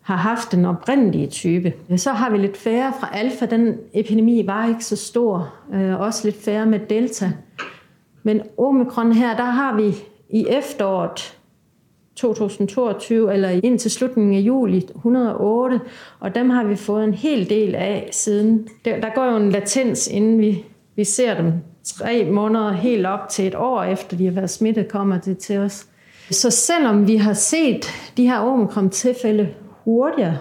[0.03, 1.73] har haft den oprindelige type.
[1.97, 3.47] Så har vi lidt færre fra alfa.
[3.47, 5.55] Den epidemi var ikke så stor.
[5.75, 7.33] Øh, også lidt færre med delta.
[8.23, 9.95] Men omikron her, der har vi
[10.31, 11.39] i efteråret
[12.17, 15.81] 2022, eller indtil slutningen af juli 108,
[16.21, 18.69] og dem har vi fået en hel del af siden.
[18.85, 20.65] Der, der går jo en latens, inden vi,
[20.97, 21.53] vi ser dem
[21.85, 25.59] tre måneder helt op til et år efter de har været smittet, kommer det til
[25.59, 25.87] os.
[26.31, 29.49] Så selvom vi har set de her omikron-tilfælde
[29.85, 30.39] hurtigere,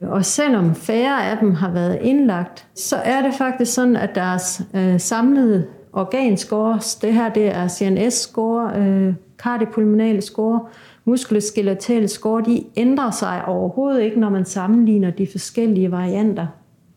[0.00, 4.62] og selvom færre af dem har været indlagt, så er det faktisk sådan, at deres
[4.74, 10.60] øh, samlede organscores, det her det er CNS-score, øh, kardiopulmonale score,
[11.04, 16.46] muskuloskeletale score, de ændrer sig overhovedet ikke, når man sammenligner de forskellige varianter.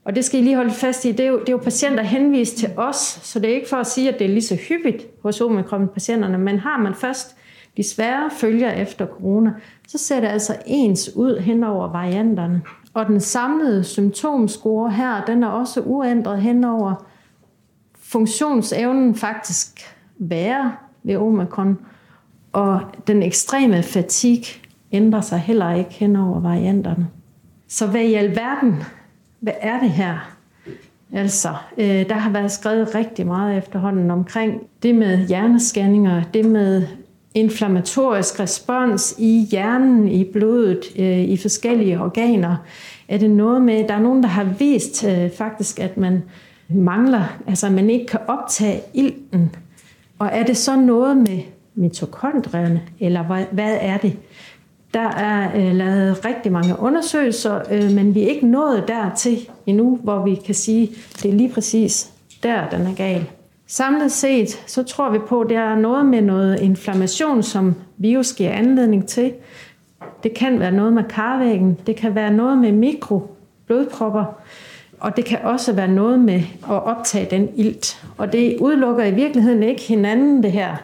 [0.06, 2.04] Og det skal I lige holde fast i, det er jo, det er jo patienter
[2.04, 4.56] henvist til os, så det er ikke for at sige, at det er lige så
[4.56, 7.36] hyppigt hos omikron-patienterne, men har man først
[7.78, 9.54] de svære følger efter corona,
[9.88, 12.62] så ser det altså ens ud hen over varianterne.
[12.94, 17.06] Og den samlede symptomscore her, den er også uændret hen over
[17.96, 21.80] funktionsevnen faktisk værre ved omikron.
[22.54, 24.44] Og den ekstreme fatig
[24.92, 27.08] ændrer sig heller ikke hen over varianterne.
[27.68, 28.84] Så hvad i alverden,
[29.40, 30.36] hvad er det her?
[31.14, 36.88] Altså, øh, der har været skrevet rigtig meget efterhånden omkring det med hjernescanninger, det med
[37.34, 42.56] inflammatorisk respons i hjernen, i blodet, øh, i forskellige organer.
[43.08, 46.24] Er det noget med, der er nogen, der har vist øh, faktisk, at man
[46.70, 49.56] mangler, altså at man ikke kan optage ilten.
[50.20, 51.40] Og er det så noget med
[51.76, 54.18] mitokondrierne, eller hvad, hvad er det?
[54.94, 60.00] Der er øh, lavet rigtig mange undersøgelser, øh, men vi er ikke nået dertil endnu,
[60.04, 62.12] hvor vi kan sige, at det er lige præcis
[62.44, 63.26] der, den er gal.
[63.68, 68.34] Samlet set, så tror vi på, at det er noget med noget inflammation, som virus
[68.34, 69.34] giver anledning til.
[70.24, 74.26] Det kan være noget med karvæggen, det kan være noget med mikroblodpropper,
[75.00, 78.06] og det kan også være noget med at optage den ilt.
[78.18, 80.76] Og det udelukker i virkeligheden ikke hinanden, det her.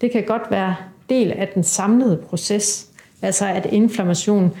[0.00, 0.76] Det kan godt være
[1.08, 2.86] del af den samlede proces.
[3.22, 4.52] Altså at inflammation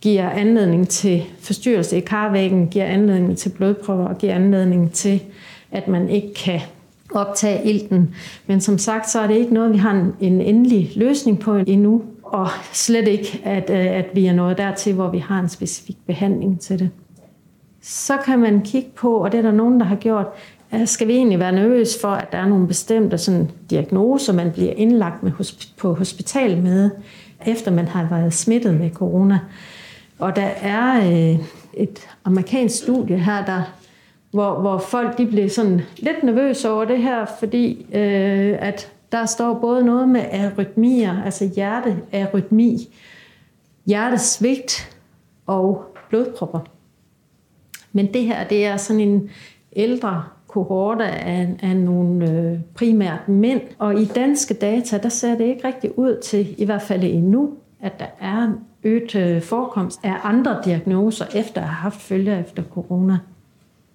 [0.00, 5.22] giver anledning til forstyrrelse i karvæggen, giver anledning til blodprøver og giver anledning til,
[5.72, 6.60] at man ikke kan
[7.14, 8.14] optage ilten.
[8.46, 12.02] Men som sagt, så er det ikke noget, vi har en endelig løsning på endnu,
[12.22, 15.96] og slet ikke, at, øh, at vi er nået dertil, hvor vi har en specifik
[16.06, 16.90] behandling til det.
[17.82, 20.26] Så kan man kigge på, og det er der nogen, der har gjort,
[20.74, 24.52] Eh, skal vi egentlig være nervøse for, at der er nogle bestemte sådan, diagnoser, man
[24.52, 25.32] bliver indlagt med
[25.78, 26.90] på hospital med,
[27.46, 29.38] efter man har været smittet med corona.
[30.18, 31.38] Og der er øh,
[31.74, 33.62] et amerikansk studie her, der,
[34.30, 39.26] hvor, hvor folk de blev sådan lidt nervøse over det her, fordi øh, at der
[39.26, 42.94] står både noget med arytmier, altså hjertearytmi,
[43.86, 44.96] hjertesvigt
[45.46, 46.60] og blodpropper.
[47.92, 49.30] Men det her, det er sådan en
[49.76, 53.60] ældre kohorter af, af nogle øh, primært mænd.
[53.78, 57.50] Og i danske data, der ser det ikke rigtig ud til, i hvert fald endnu,
[57.80, 58.52] at der er
[58.84, 63.18] øget øh, forekomst af andre diagnoser, efter at have haft følger efter corona.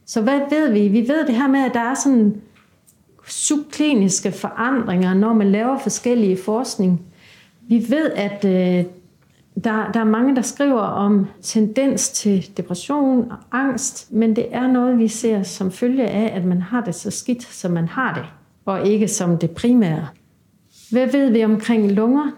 [0.05, 0.87] Så hvad ved vi?
[0.87, 2.41] Vi ved det her med, at der er sådan
[3.27, 7.01] subkliniske forandringer, når man laver forskellige forskning.
[7.61, 8.85] Vi ved, at øh,
[9.63, 14.67] der, der er mange, der skriver om tendens til depression og angst, men det er
[14.67, 18.13] noget, vi ser som følge af, at man har det så skidt, som man har
[18.13, 18.25] det,
[18.65, 20.07] og ikke som det primære.
[20.91, 22.31] Hvad ved vi omkring lunger?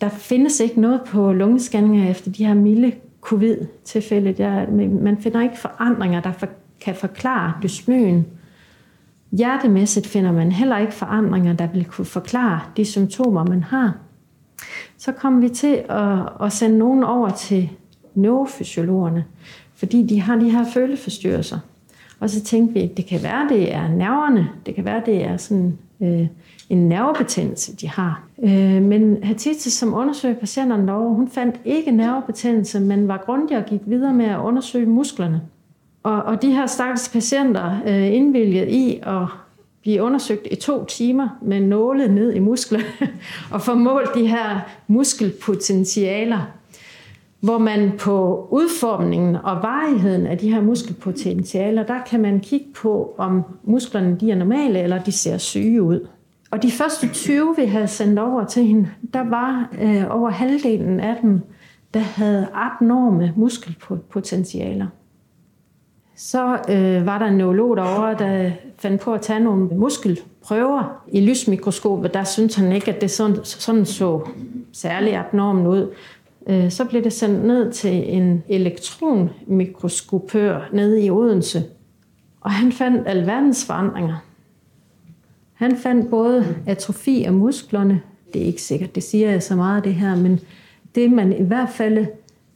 [0.00, 4.66] Der findes ikke noget på lungescanninger efter de her milde covid-tilfælde.
[5.02, 6.32] man finder ikke forandringer, der
[6.80, 8.26] kan forklare dysmyen.
[9.32, 13.94] Hjertemæssigt finder man heller ikke forandringer, der vil kunne forklare de symptomer, man har
[14.96, 17.70] så kom vi til at, at sende nogen over til
[18.14, 19.24] neurofysiologerne,
[19.74, 21.58] fordi de har de her føleforstyrrelser.
[22.20, 25.24] Og så tænkte vi, at det kan være, det er nerverne, det kan være, det
[25.24, 26.26] er sådan øh,
[26.70, 28.22] en nervebetændelse, de har.
[28.42, 33.64] Øh, men Hatitis, som undersøgte patienterne derovre, hun fandt ikke nervebetændelse, men var grundig og
[33.64, 35.40] gik videre med at undersøge musklerne.
[36.02, 39.26] Og, og de her stakkels patienter øh, indvilgede i at
[39.88, 42.80] blive undersøgt i to timer med nåle ned i muskler
[43.52, 46.52] og få målt de her muskelpotentialer,
[47.40, 53.14] hvor man på udformningen og varigheden af de her muskelpotentialer, der kan man kigge på,
[53.18, 56.08] om musklerne de er normale eller de ser syge ud.
[56.50, 61.00] Og de første 20, vi havde sendt over til hende, der var øh, over halvdelen
[61.00, 61.40] af dem,
[61.94, 64.86] der havde abnorme muskelpotentialer.
[66.16, 71.20] Så øh, var der en neurolog derovre, der fandt på at tage nogle muskelprøver i
[71.20, 72.14] lysmikroskopet.
[72.14, 74.28] Der syntes han ikke, at det sådan, sådan så
[74.72, 75.90] særlig abnormt ud.
[76.46, 81.64] Øh, så blev det sendt ned til en elektronmikroskopør nede i Odense.
[82.40, 84.16] Og han fandt alverdens forandringer.
[85.54, 88.00] Han fandt både atrofi af musklerne,
[88.32, 90.40] det er ikke sikkert, det siger jeg så meget det her, men
[90.94, 92.06] det man i hvert fald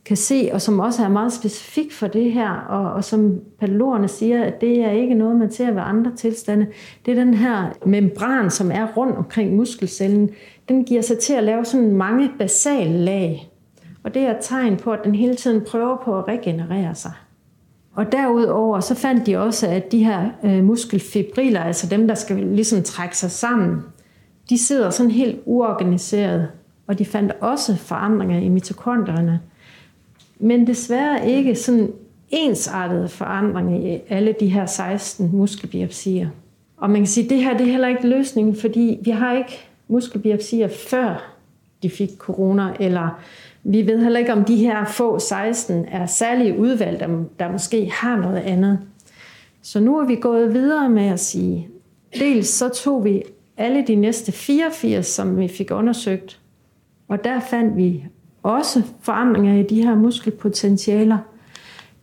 [0.04, 4.08] kan se, og som også er meget specifik for det her, og, og som patologerne
[4.08, 6.66] siger, at det er ikke noget, man ser ved andre tilstande.
[7.06, 10.30] Det er den her membran, som er rundt omkring muskelcellen.
[10.68, 13.50] Den giver sig til at lave sådan mange basale lag.
[14.04, 17.12] Og det er et tegn på, at den hele tiden prøver på at regenerere sig.
[17.94, 22.36] Og derudover så fandt de også, at de her øh, muskelfibriller, altså dem, der skal
[22.36, 23.80] ligesom trække sig sammen,
[24.50, 26.48] de sidder sådan helt uorganiseret.
[26.86, 29.40] Og de fandt også forandringer i mitokondrierne,
[30.42, 31.92] men desværre ikke sådan
[32.30, 36.28] ensartede forandringer i alle de her 16 muskelbiopsier.
[36.76, 39.32] Og man kan sige, at det her det er heller ikke løsningen, fordi vi har
[39.32, 41.34] ikke muskelbiopsier før
[41.82, 43.22] de fik corona, eller
[43.64, 47.90] vi ved heller ikke, om de her få 16 er særlige udvalg, der, der måske
[47.90, 48.78] har noget andet.
[49.62, 51.68] Så nu er vi gået videre med at sige,
[52.18, 53.22] dels så tog vi
[53.56, 56.40] alle de næste 84, som vi fik undersøgt,
[57.08, 58.04] og der fandt vi
[58.42, 61.18] også forandringer i de her muskelpotentialer.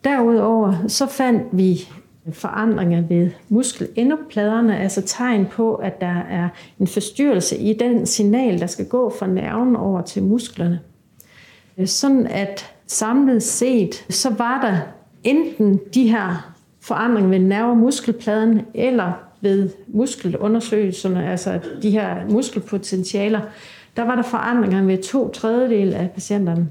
[0.04, 1.88] Derudover så fandt vi
[2.32, 8.68] forandringer ved muskelendopladerne, altså tegn på, at der er en forstyrrelse i den signal, der
[8.68, 10.80] skal gå fra nerven over til musklerne.
[11.86, 14.78] Sådan at samlet set, så var der
[15.24, 19.12] enten de her forandringer ved nerve- og muskelpladen, eller
[19.42, 23.42] ved muskelundersøgelserne, altså de her muskelpotentialer,
[24.00, 26.68] der var der forandringer ved to tredjedel af patienterne.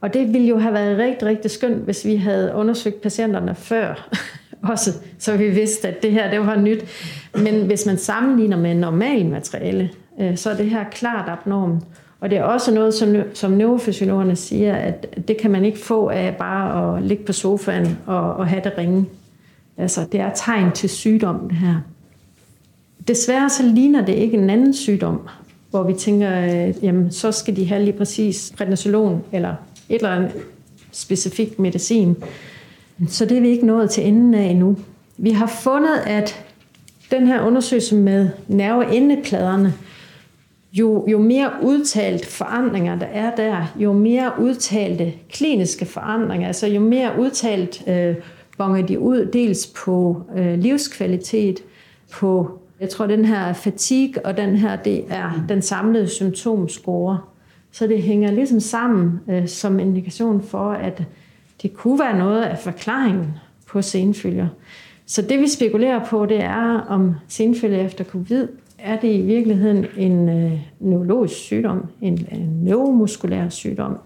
[0.00, 4.08] Og det ville jo have været rigtig, rigtig skønt, hvis vi havde undersøgt patienterne før
[4.72, 6.84] også, så vi vidste, at det her det var nyt.
[7.34, 9.90] Men hvis man sammenligner med normal materiale,
[10.20, 11.84] øh, så er det her klart abnormt.
[12.20, 16.08] Og det er også noget, som, som neurofysiologerne siger, at det kan man ikke få
[16.08, 19.06] af bare at ligge på sofaen og, og have det ringe.
[19.76, 21.74] Altså, det er tegn til sygdom, det her.
[23.08, 25.28] Desværre så ligner det ikke en anden sygdom,
[25.70, 29.54] hvor vi tænker, at jamen, så skal de have lige præcis prednisolon eller
[29.88, 30.32] et eller andet
[30.92, 32.16] specifik medicin.
[33.08, 34.76] Så det er vi ikke nået til enden af endnu.
[35.16, 36.44] Vi har fundet, at
[37.10, 39.74] den her undersøgelse med nerveendepladerne,
[40.72, 46.80] jo, jo mere udtalt forandringer der er der, jo mere udtalte kliniske forandringer, altså jo
[46.80, 48.14] mere udtalt øh,
[48.58, 51.60] bonger de ud, dels på øh, livskvalitet,
[52.12, 57.18] på, jeg tror den her fatigue, og den her, det er den samlede symptomscore.
[57.72, 61.02] Så det hænger ligesom sammen øh, som indikation for, at
[61.62, 63.26] det kunne være noget af forklaringen
[63.66, 64.48] på senfølger.
[65.06, 69.86] Så det vi spekulerer på, det er, om senfølger efter covid er det i virkeligheden
[69.96, 73.98] en øh, neurologisk sygdom, en, en neuromuskulær sygdom.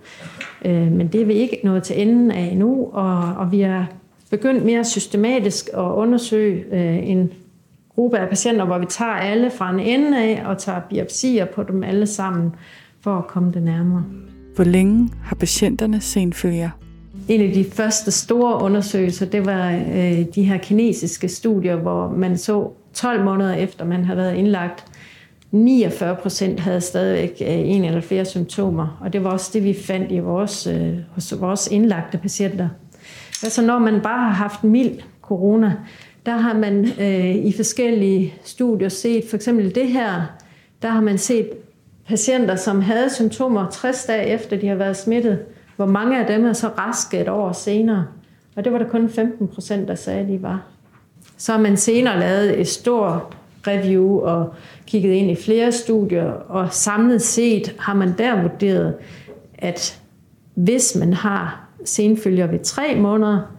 [0.64, 3.92] Øh, men det er vi ikke nået til enden af endnu, og, og vi har
[4.30, 7.32] begyndt mere systematisk at undersøge øh, en
[7.95, 11.62] gruppe af patienter, hvor vi tager alle fra en ende af og tager biopsier på
[11.62, 12.55] dem alle sammen
[13.01, 14.05] for at komme det nærmere.
[14.55, 16.70] Hvor længe har patienterne senfølger?
[17.28, 22.38] En af de første store undersøgelser, det var øh, de her kinesiske studier, hvor man
[22.38, 24.84] så 12 måneder efter man havde været indlagt,
[25.51, 29.76] 49 procent havde stadigvæk øh, en eller flere symptomer, og det var også det, vi
[29.86, 32.68] fandt i vores, øh, hos vores indlagte patienter.
[33.42, 35.72] Altså når man bare har haft mild corona,
[36.26, 40.22] der har man øh, i forskellige studier set, for eksempel det her,
[40.82, 41.50] der har man set
[42.06, 45.38] patienter, som havde symptomer 60 dage efter, de har været smittet,
[45.76, 48.06] hvor mange af dem er så raske et år senere.
[48.56, 50.62] Og det var der kun 15 procent, der sagde, at de var.
[51.36, 53.22] Så har man senere lavet et stort
[53.66, 54.54] review og
[54.86, 58.94] kigget ind i flere studier, og samlet set har man der vurderet,
[59.58, 60.00] at
[60.54, 63.53] hvis man har senfølger ved tre måneder,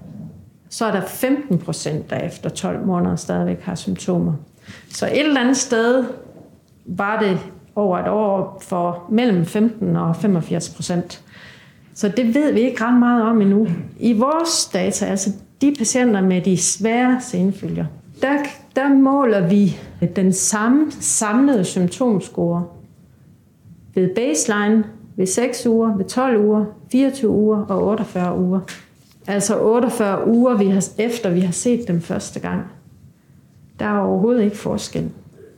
[0.69, 4.33] så er der 15 procent, der efter 12 måneder stadigvæk har symptomer.
[4.89, 6.05] Så et eller andet sted
[6.85, 7.39] var det
[7.75, 11.21] over et år for mellem 15 og 85 procent.
[11.93, 13.67] Så det ved vi ikke ret meget om endnu.
[13.99, 15.29] I vores data, altså
[15.61, 17.85] de patienter med de svære senfølger,
[18.21, 18.37] der,
[18.75, 19.77] der måler vi
[20.15, 22.65] den samme samlede symptomscore
[23.95, 24.83] ved baseline
[25.15, 28.59] ved 6 uger, ved 12 uger, 24 uger og 48 uger.
[29.27, 32.61] Altså 48 uger vi har, efter vi har set dem første gang.
[33.79, 35.11] Der er overhovedet ikke forskel.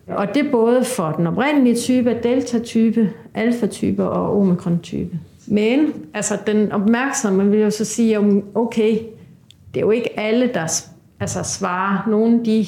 [0.08, 5.20] Og det er både for den oprindelige type, delta-type, alfa-type og omikron-type.
[5.48, 8.20] Men altså, den opmærksomme vil jo så sige,
[8.56, 9.00] okay,
[9.74, 10.84] det er jo ikke alle, der
[11.20, 12.10] altså, svarer.
[12.10, 12.66] Nogle de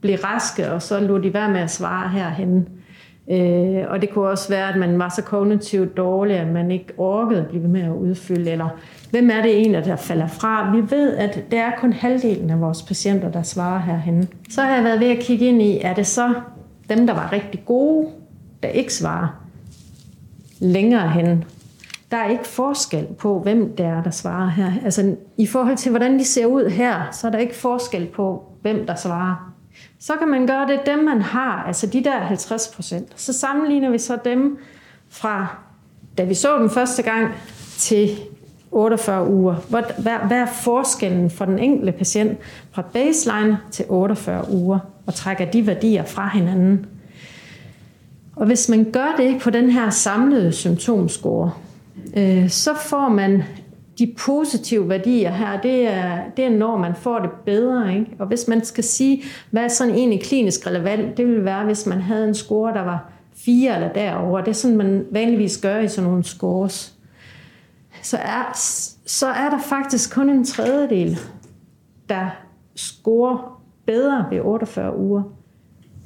[0.00, 2.68] blev raske, og så lå de være med at svare herhen.
[3.30, 6.92] Øh, og det kunne også være, at man var så kognitivt dårlig, at man ikke
[6.98, 8.50] orkede at blive med at udfylde.
[8.50, 8.68] Eller
[9.10, 10.72] hvem er det egentlig, der falder fra?
[10.76, 14.28] Vi ved, at det er kun halvdelen af vores patienter, der svarer herhen.
[14.50, 16.34] Så har jeg været ved at kigge ind i, er det så
[16.88, 18.08] dem, der var rigtig gode,
[18.62, 19.28] der ikke svarer
[20.60, 21.44] længere hen?
[22.14, 24.72] der er ikke forskel på, hvem det er, der svarer her.
[24.84, 28.44] Altså, i forhold til, hvordan de ser ud her, så er der ikke forskel på,
[28.62, 29.53] hvem der svarer.
[30.06, 33.08] Så kan man gøre det, dem man har, altså de der 50 procent.
[33.16, 34.58] Så sammenligner vi så dem
[35.08, 35.56] fra,
[36.18, 37.34] da vi så dem første gang,
[37.78, 38.10] til
[38.70, 39.54] 48 uger.
[39.54, 42.38] Hvad, hvad er forskellen for den enkelte patient
[42.72, 46.86] fra baseline til 48 uger, og trækker de værdier fra hinanden?
[48.36, 51.52] Og hvis man gør det på den her samlede symptomscore,
[52.16, 53.42] øh, så får man
[53.98, 57.94] de positive værdier her, det er, det er når man får det bedre.
[57.94, 58.16] Ikke?
[58.18, 61.86] Og hvis man skal sige, hvad er sådan egentlig klinisk relevant, det ville være, hvis
[61.86, 64.40] man havde en score, der var fire eller derover.
[64.40, 66.94] Det er sådan, man vanligvis gør i sådan nogle scores.
[68.02, 68.50] Så er,
[69.06, 71.18] så er der faktisk kun en tredjedel,
[72.08, 72.26] der
[72.74, 75.22] scorer bedre ved 48 uger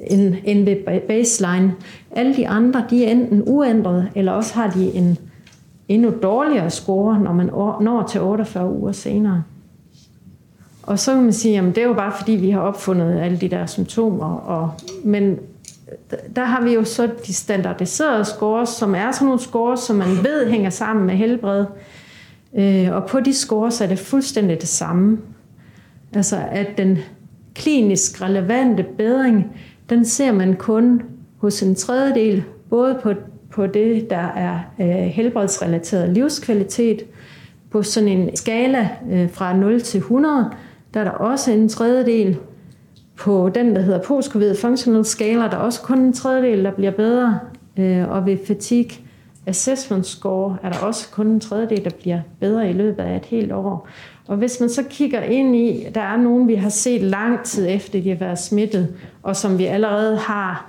[0.01, 1.75] end, end ved baseline.
[2.11, 5.19] Alle de andre, de er enten uændrede, eller også har de en
[5.89, 7.47] endnu dårligere score, når man
[7.81, 9.43] når til 48 uger senere.
[10.83, 13.37] Og så kan man sige, at det er jo bare fordi, vi har opfundet alle
[13.37, 14.35] de der symptomer.
[14.35, 14.71] Og,
[15.05, 15.39] men
[16.37, 20.09] der har vi jo så de standardiserede scores, som er sådan nogle scores, som man
[20.23, 21.65] ved hænger sammen med helbred.
[22.55, 25.19] Øh, og på de scores er det fuldstændig det samme.
[26.13, 26.99] Altså at den
[27.55, 29.47] klinisk relevante bedring,
[29.91, 31.03] den ser man kun
[31.37, 33.13] hos en tredjedel, både på
[33.51, 37.03] på det, der er øh, helbredsrelateret livskvalitet.
[37.71, 40.51] På sådan en skala øh, fra 0 til 100,
[40.95, 42.39] der er der også en tredjedel.
[43.17, 46.91] På den, der hedder post-covid functional scale, der er også kun en tredjedel, der bliver
[46.91, 47.39] bedre.
[47.77, 48.91] Øh, og ved fatigue
[49.47, 53.25] assessment score er der også kun en tredjedel, der bliver bedre i løbet af et
[53.25, 53.89] helt år.
[54.27, 57.67] Og hvis man så kigger ind i, der er nogen, vi har set lang tid
[57.69, 60.68] efter, de har været smittet, og som vi allerede har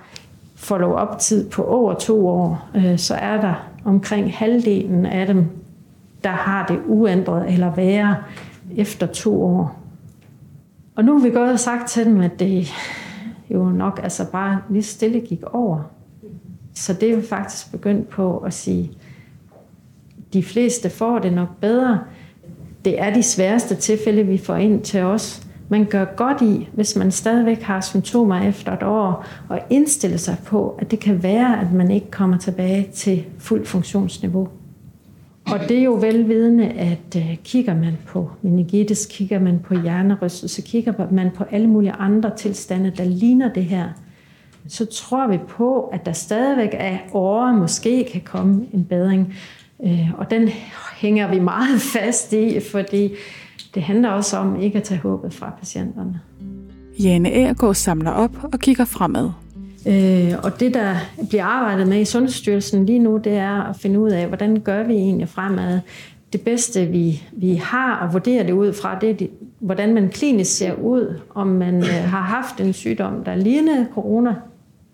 [0.60, 5.46] follow-up tid på over to år, øh, så er der omkring halvdelen af dem,
[6.24, 8.16] der har det uændret eller værre
[8.76, 9.80] efter to år.
[10.96, 12.68] Og nu har vi gået og sagt til dem, at det
[13.50, 15.92] jo nok altså bare lige stille gik over.
[16.74, 18.92] Så det er vi faktisk begyndt på at sige,
[20.34, 22.00] de fleste får det nok bedre.
[22.86, 25.48] Det er de sværeste tilfælde, vi får ind til os.
[25.70, 30.38] Man gør godt i, hvis man stadigvæk har symptomer efter et år, og indstille sig
[30.46, 34.48] på, at det kan være, at man ikke kommer tilbage til fuld funktionsniveau.
[35.46, 40.62] Og det er jo velvidende, at øh, kigger man på meningitis, kigger man på hjernerystelse,
[40.62, 43.90] kigger man på alle mulige andre tilstande, der ligner det her,
[44.68, 49.34] så tror vi på, at der stadigvæk er år, måske kan komme en bedring.
[49.84, 50.50] Øh, og den
[50.98, 53.12] hænger vi meget fast i, fordi
[53.76, 56.20] det handler også om ikke at tage håbet fra patienterne.
[57.04, 59.30] Jane Aargaard samler op og kigger fremad.
[59.88, 60.96] Øh, og det, der
[61.30, 64.84] bliver arbejdet med i Sundhedsstyrelsen lige nu, det er at finde ud af, hvordan gør
[64.84, 65.80] vi egentlig fremad.
[66.34, 70.10] Det bedste, vi, vi har at vurdere det ud fra, det er, det, hvordan man
[70.10, 74.36] klinisk ser ud, om man øh, har haft en sygdom, der ligner corona,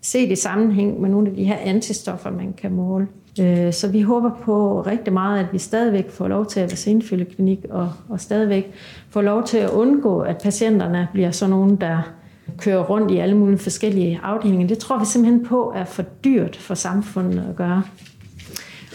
[0.02, 3.06] set i sammenhæng med nogle af de her antistoffer, man kan måle.
[3.40, 6.76] Øh, så vi håber på rigtig meget, at vi stadigvæk får lov til at være
[6.76, 8.72] senfølgeklinik, og, og stadigvæk
[9.10, 12.02] får lov til at undgå, at patienterne bliver sådan nogen, der
[12.58, 14.66] kører rundt i alle mulige forskellige afdelinger.
[14.66, 17.82] Det tror vi simpelthen på er for dyrt for samfundet at gøre.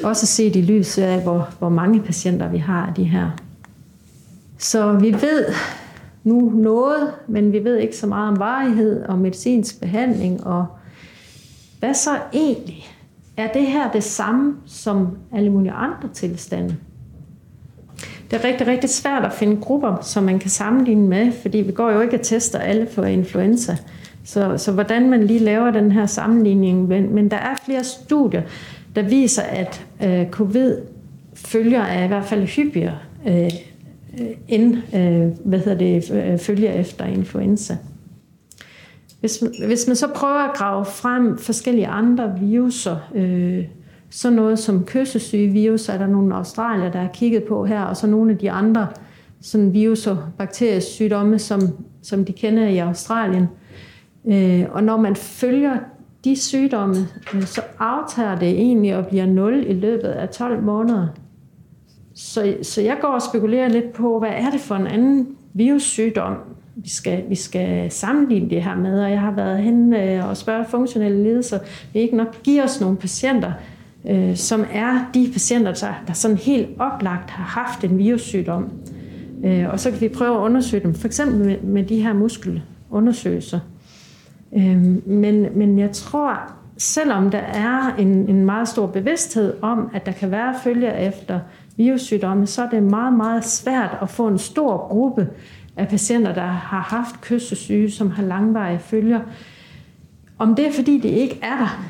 [0.03, 3.29] Også set i lyset af, hvor, hvor mange patienter vi har af de her.
[4.57, 5.45] Så vi ved
[6.23, 10.47] nu noget, men vi ved ikke så meget om varighed og medicinsk behandling.
[10.47, 10.65] Og
[11.79, 12.87] hvad så egentlig?
[13.37, 16.77] Er det her det samme som alle mulige andre tilstande?
[18.31, 21.71] det er rigtig, rigtig svært at finde grupper, som man kan sammenligne med, fordi vi
[21.71, 23.77] går jo ikke og tester alle for influenza.
[24.23, 28.41] Så, så hvordan man lige laver den her sammenligning, men, men der er flere studier,
[28.95, 30.77] der viser, at øh, covid
[31.33, 33.51] følger er i hvert fald hyppigere øh,
[34.19, 37.77] øh, end øh, hvad hedder det, øh, følger efter influenza.
[39.21, 43.65] Hvis, hvis man så prøver at grave frem forskellige andre viruser, øh,
[44.09, 48.07] så noget som kyssesygevirus er der nogle australier, der har kigget på her, og så
[48.07, 48.87] nogle af de andre
[49.41, 51.61] sådan virus- og bakteriesygdomme, som,
[52.01, 53.47] som de kender i Australien.
[54.25, 55.77] Øh, og når man følger
[56.23, 56.95] de sygdomme,
[57.35, 61.07] øh, så aftager det egentlig og bliver 0 i løbet af 12 måneder.
[62.13, 66.35] Så, så jeg går og spekulerer lidt på, hvad er det for en anden virussygdom,
[66.83, 69.03] vi skal, vi skal sammenligne det her med.
[69.03, 71.59] Og jeg har været hen øh, og spørge funktionelle ledelser,
[71.93, 73.51] vil ikke nok give os nogle patienter,
[74.09, 78.69] øh, som er de patienter, der, der sådan helt oplagt har haft en virussygdom.
[79.43, 82.13] Øh, og så kan vi prøve at undersøge dem, for eksempel med, med de her
[82.13, 83.59] muskelundersøgelser.
[84.55, 90.05] Øh, men, men jeg tror, selvom der er en, en meget stor bevidsthed om, at
[90.05, 91.39] der kan være følger efter
[91.77, 95.27] virussygdomme, så er det meget, meget svært at få en stor gruppe
[95.77, 99.19] af patienter, der har haft kyssesyge, som har langvarige følger.
[100.37, 101.85] Om det er, fordi det ikke er der,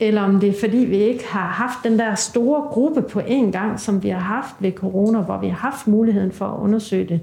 [0.00, 3.50] eller om det er fordi, vi ikke har haft den der store gruppe på én
[3.50, 7.08] gang, som vi har haft ved corona, hvor vi har haft muligheden for at undersøge
[7.08, 7.20] det.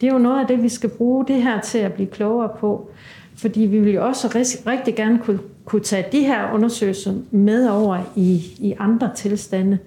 [0.00, 2.50] Det er jo noget af det, vi skal bruge det her til at blive klogere
[2.58, 2.90] på.
[3.36, 4.28] Fordi vi vil jo også
[4.66, 9.78] rigtig gerne kunne, kunne tage de her undersøgelser med over i, i andre tilstande.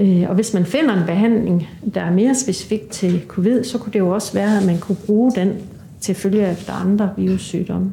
[0.00, 3.92] Øh, og hvis man finder en behandling, der er mere specifik til covid, så kunne
[3.92, 5.52] det jo også være, at man kunne bruge den
[6.00, 7.92] til følge efter andre virussygdomme.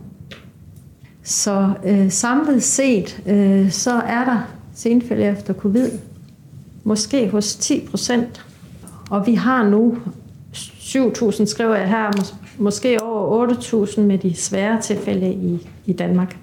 [1.24, 5.90] Så øh, samlet set, øh, så er der senfælde efter covid,
[6.84, 8.46] måske hos 10 procent.
[9.10, 9.98] Og vi har nu
[10.54, 16.38] 7.000, skriver jeg her, mås- måske over 8.000 med de svære tilfælde i, i Danmark.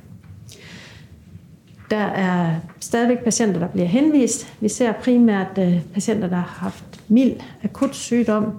[1.90, 4.54] Der er stadigvæk patienter, der bliver henvist.
[4.60, 7.32] Vi ser primært øh, patienter, der har haft mild
[7.64, 8.52] akut sygdom.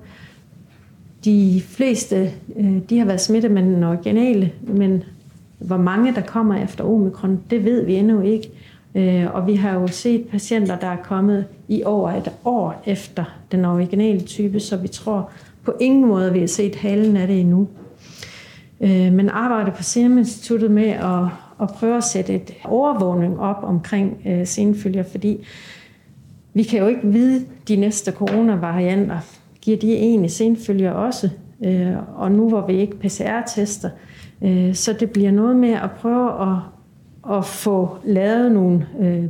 [1.26, 5.03] De fleste øh, de har været smittet med den originale, men
[5.59, 8.49] hvor mange der kommer efter omikron, det ved vi endnu ikke.
[8.95, 13.23] Øh, og vi har jo set patienter, der er kommet i over et år efter
[13.51, 15.30] den originale type, så vi tror
[15.63, 17.67] på ingen måde, vi har set halen af det endnu.
[18.80, 21.28] Men arbejder på Serum Instituttet med at,
[21.61, 25.45] at prøve at sætte et overvågning op omkring øh, senfølger, fordi
[26.53, 29.17] vi kan jo ikke vide de næste coronavarianter.
[29.61, 31.29] Giver de egentlig senfølger også?
[31.65, 33.89] Øh, og nu hvor vi ikke PCR-tester,
[34.41, 36.57] Øh, så det bliver noget med at prøve at,
[37.37, 39.23] at få lavet nogle øh,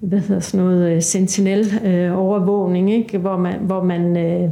[0.00, 3.18] hvad hedder sådan noget, øh, sentinel-overvågning, øh, ikke?
[3.18, 4.50] Hvor, man, hvor man øh,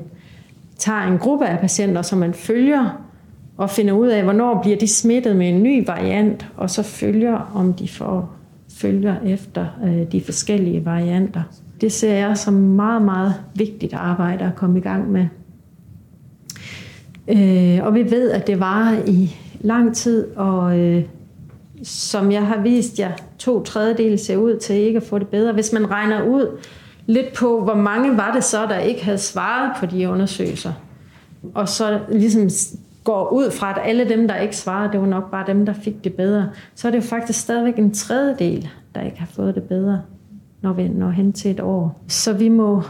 [0.78, 3.03] tager en gruppe af patienter, som man følger,
[3.56, 7.52] og finder ud af, hvornår bliver de smittet med en ny variant, og så følger,
[7.54, 8.34] om de får
[8.74, 11.42] følger efter øh, de forskellige varianter.
[11.80, 15.26] Det ser jeg som meget, meget vigtigt arbejde at komme i gang med.
[17.28, 21.04] Øh, og vi ved, at det varer i lang tid, og øh,
[21.82, 25.52] som jeg har vist jer, to tredjedele ser ud til ikke at få det bedre.
[25.52, 26.58] Hvis man regner ud
[27.06, 30.72] lidt på, hvor mange var det så, der ikke havde svaret på de undersøgelser,
[31.54, 32.48] og så ligesom
[33.04, 35.72] går ud fra, at alle dem, der ikke svarede, det var nok bare dem, der
[35.72, 39.54] fik det bedre, så er det jo faktisk stadigvæk en tredjedel, der ikke har fået
[39.54, 40.02] det bedre,
[40.60, 42.00] når vi når hen til et år.
[42.08, 42.82] Så vi må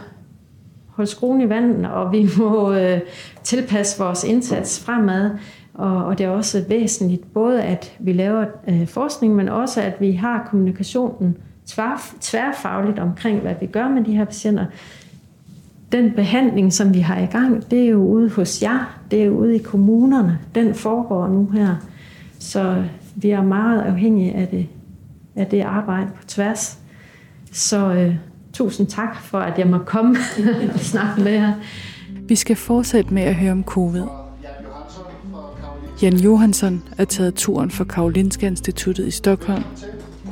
[0.89, 3.01] holde skruen i vandet, og vi må øh,
[3.43, 5.31] tilpasse vores indsats fremad.
[5.75, 10.01] Og, og det er også væsentligt, både at vi laver øh, forskning, men også at
[10.01, 11.37] vi har kommunikationen
[12.21, 14.67] tværfagligt omkring, hvad vi gør med de her patienter.
[15.93, 19.25] Den behandling, som vi har i gang, det er jo ude hos jer, det er
[19.25, 20.39] jo ude i kommunerne.
[20.55, 21.77] Den foregår nu her.
[22.39, 24.67] Så vi er meget afhængige af det,
[25.37, 26.79] af det arbejde på tværs.
[27.53, 28.17] Så øh,
[28.53, 30.17] tusind tak for, at jeg må komme
[30.75, 31.53] og snakke med jer.
[32.29, 34.05] Vi skal fortsætte med at høre om covid.
[36.03, 39.65] Jan Johansson er taget turen fra Karolinska Instituttet i Stockholm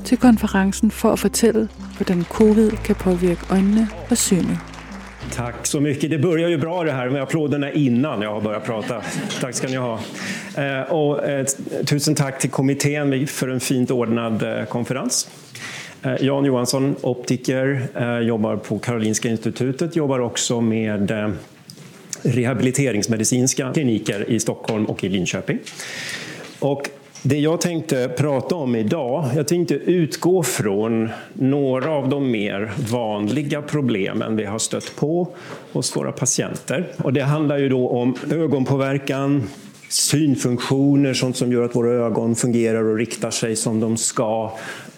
[0.05, 4.59] til konferencen for at fortælle, hvordan covid kan påvirke øjnene og synet.
[5.35, 6.11] Tack så mycket.
[6.11, 9.03] Det börjar ju bra det här med applåderna innan jag har börjat prata.
[9.41, 10.01] Tack ska ni ha.
[10.57, 11.47] Eh, och eh,
[11.87, 15.29] tusen tack till kommittén för en fint ordnad eh, konferens.
[16.21, 17.87] Jan Johansson, optiker,
[18.23, 21.13] jobbar på Karolinska institutet, jobbar också med
[22.23, 25.59] rehabiliteringsmedicinska kliniker i Stockholm och i Linköping.
[26.59, 26.89] Och
[27.23, 33.63] det jag tänkte prata om idag, jag tänkte utgå från några av de mer vanliga
[33.63, 35.29] problemen vi har stött på
[35.73, 36.93] hos våra patienter.
[36.97, 39.49] Och det handlar ju då om ögonpåverkan,
[39.89, 44.53] synfunktioner, sånt som gör att våra ögon fungerar och riktar sig som de ska.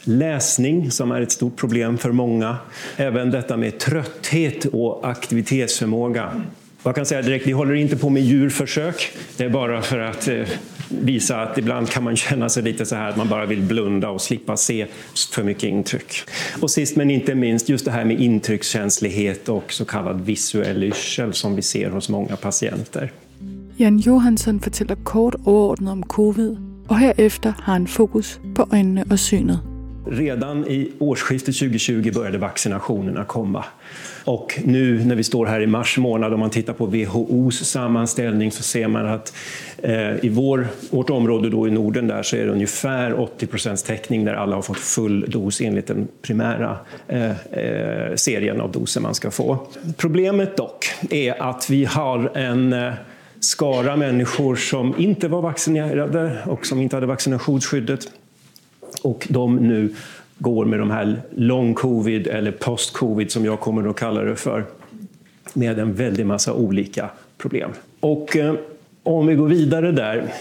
[0.04, 2.56] Läsning, som är ett stort problem för många.
[2.96, 6.42] Även detta med trötthet och aktivitetsförmåga.
[6.82, 9.12] Jag kan säga direkt, vi håller inte på med djurförsök.
[9.36, 10.44] Det är bara för att eh,
[11.00, 13.62] visar visa att ibland kan man känna sig lite så här att man bara vill
[13.62, 14.86] blunda och slippa se
[15.32, 16.14] för mycket intryck.
[16.62, 21.32] Och sist men inte minst just det här med intryckskänslighet och så kallad visuell yrsel
[21.32, 23.12] som vi ser hos många patienter.
[23.76, 26.56] Jan Johansson berättar kort överordnat om covid,
[26.88, 29.73] och herefter har han fokus på ögonen och synet.
[30.06, 33.64] Redan i årsskiftet 2020 började vaccinationerna komma.
[34.24, 38.52] Och nu när vi står här i mars månad, om man tittar på WHOs sammanställning
[38.52, 39.36] så ser man att
[39.78, 43.82] eh, i vår, vårt område då i Norden där så är det ungefär 80 procents
[43.82, 46.78] täckning där alla har fått full dos enligt den primära
[47.08, 49.66] eh, eh, serien av doser man ska få.
[49.96, 52.92] Problemet dock är att vi har en eh,
[53.40, 58.08] skara människor som inte var vaccinerade och som inte hade vaccinationsskyddet
[59.04, 59.94] och de nu
[60.38, 64.36] går med de här long covid eller post covid som jag kommer att kalla det
[64.36, 64.64] för
[65.54, 67.70] med en väldig massa olika problem.
[68.00, 68.54] Och eh,
[69.02, 70.32] om vi går vidare där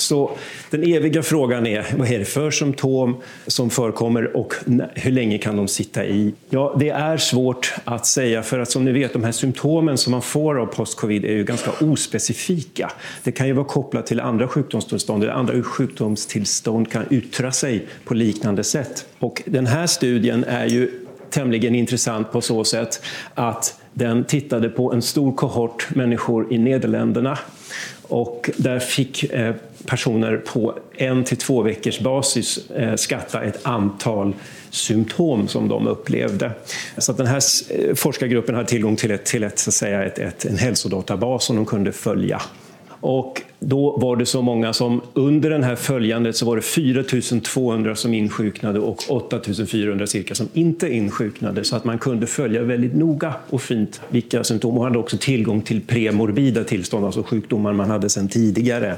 [0.00, 0.30] så
[0.70, 4.54] den eviga frågan är vad är det för symptom som förekommer och
[4.94, 6.34] hur länge kan de sitta i?
[6.50, 10.10] Ja, det är svårt att säga för att som ni vet, de här symptomen som
[10.10, 12.92] man får av postcovid är ju ganska ospecifika.
[13.24, 18.14] Det kan ju vara kopplat till andra sjukdomstillstånd eller andra sjukdomstillstånd kan yttra sig på
[18.14, 19.06] liknande sätt.
[19.18, 20.90] Och den här studien är ju
[21.30, 23.02] tämligen intressant på så sätt
[23.34, 27.38] att den tittade på en stor kohort människor i Nederländerna
[28.10, 29.54] och där fick eh,
[29.86, 34.34] personer på en till två veckors basis eh, skatta ett antal
[34.70, 36.52] symptom som de upplevde.
[36.98, 40.04] Så att den här eh, forskargruppen hade tillgång till, ett, till ett, så att säga,
[40.04, 42.42] ett, ett, en hälsodatabas som de kunde följa.
[43.00, 47.04] Och då var det så många som under den här följandet så var det 4
[47.44, 52.62] 200 som insjuknade och 8 400 cirka som inte insjuknade så att man kunde följa
[52.62, 57.72] väldigt noga och fint vilka symptom och hade också tillgång till premorbida tillstånd, alltså sjukdomar
[57.72, 58.96] man hade sedan tidigare.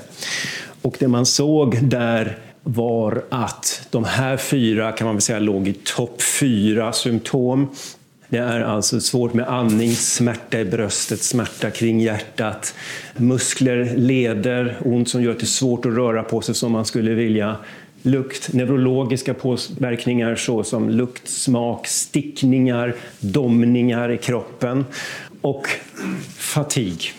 [0.82, 5.68] Och det man såg där var att de här fyra kan man väl säga låg
[5.68, 7.68] i topp fyra symptom.
[8.32, 12.74] Det är alltså svårt med andning, smärta i bröstet, smärta kring hjärtat,
[13.16, 16.84] muskler, leder, ont som gör att det är svårt att röra på sig som man
[16.84, 17.56] skulle vilja.
[18.02, 24.84] Lukt, neurologiska påverkningar såsom lukt, smak, stickningar, domningar i kroppen
[25.40, 25.66] och
[26.36, 27.12] fatig,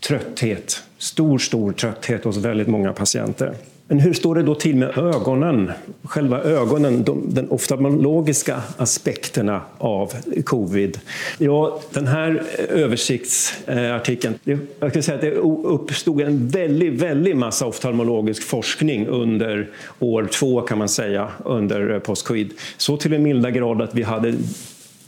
[0.00, 3.54] trötthet, stor, stor trötthet hos väldigt många patienter.
[3.92, 5.72] Men hur står det då till med ögonen?
[6.02, 10.12] Själva ögonen, de, den oftalmologiska aspekterna av
[10.44, 11.00] covid.
[11.38, 14.34] Ja, den här eh, översiktsartikeln,
[14.80, 15.32] jag kan säga att det
[15.68, 21.98] uppstod en väldigt, väldigt massa oftalmologisk forskning under år två kan man säga, under eh,
[21.98, 22.50] post-covid.
[22.76, 24.34] Så till en milda grad att vi hade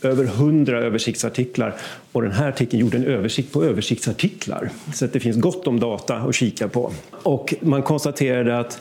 [0.09, 1.75] över hundra översiktsartiklar
[2.13, 4.71] och den här artikeln gjorde en översikt på översiktsartiklar.
[4.95, 6.93] Så att det finns gott om data att kika på.
[7.11, 8.81] Och man konstaterade att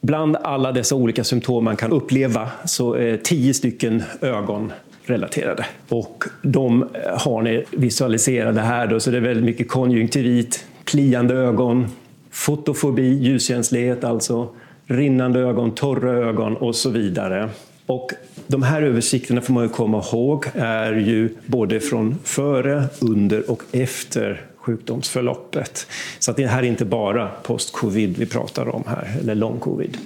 [0.00, 4.72] bland alla dessa olika symptom man kan uppleva så är tio stycken ögon
[5.04, 5.66] relaterade.
[5.88, 11.86] Och de har ni visualiserade här då, så det är väldigt mycket konjunktivit, kliande ögon,
[12.30, 14.48] fotofobi, ljuskänslighet alltså,
[14.86, 17.48] rinnande ögon, torra ögon och så vidare.
[17.86, 18.12] Och
[18.46, 23.62] de här översikterna får man ju komma ihåg är ju både från före, under och
[23.72, 25.86] efter sjukdomsförloppet.
[26.18, 29.98] Så att det här är inte bara post-covid vi pratar om här, eller long-covid.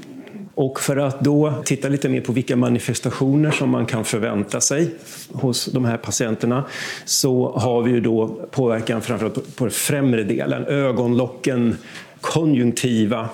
[0.54, 4.90] Och för att då titta lite mer på vilka manifestationer som man kan förvänta sig
[5.32, 6.64] hos de här patienterna
[7.04, 11.76] så har vi ju då påverkan framförallt på den främre delen, ögonlocken,
[12.20, 13.28] konjunktiva,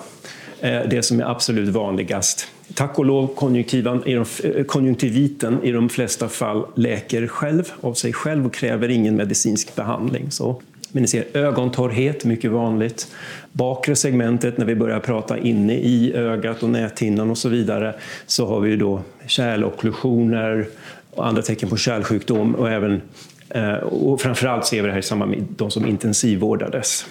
[0.59, 2.47] eh, det som är absolut vanligast.
[2.73, 3.29] Tack och lov
[4.05, 9.75] eh, konjunktiviten i de flesta fall läker själv av sig själv och kräver ingen medicinsk
[9.75, 10.31] behandling.
[10.31, 10.61] Så,
[10.91, 13.07] men ni ser ögontorrhet, mycket vanligt.
[13.51, 17.95] Bakre segmentet, när vi börjar prata inne i ögat och näthinnan och så vidare,
[18.25, 20.67] så har vi då kärlokklusioner
[21.11, 23.01] och andra tecken på kärlsjukdom och även
[23.49, 27.05] eh, och framförallt ser vi det här i samband med de som intensivvårdades.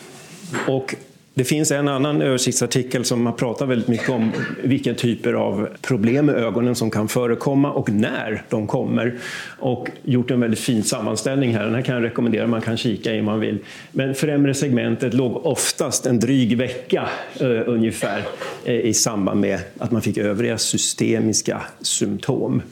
[0.69, 0.95] Och
[1.37, 4.33] det finns en annan översiktsartikel som har pratat väldigt mycket om
[4.63, 9.19] vilka typer av problem med ögonen som kan förekomma och när de kommer.
[9.59, 11.65] Och gjort en väldigt fin sammanställning här.
[11.65, 13.59] Den här kan jag rekommendera, man kan kika i om man vill.
[13.93, 17.09] Men främre segmentet låg oftast en dryg vecka
[17.41, 18.23] eh, ungefär
[18.65, 22.63] eh, i samband med att man fick övriga systemiska symptom.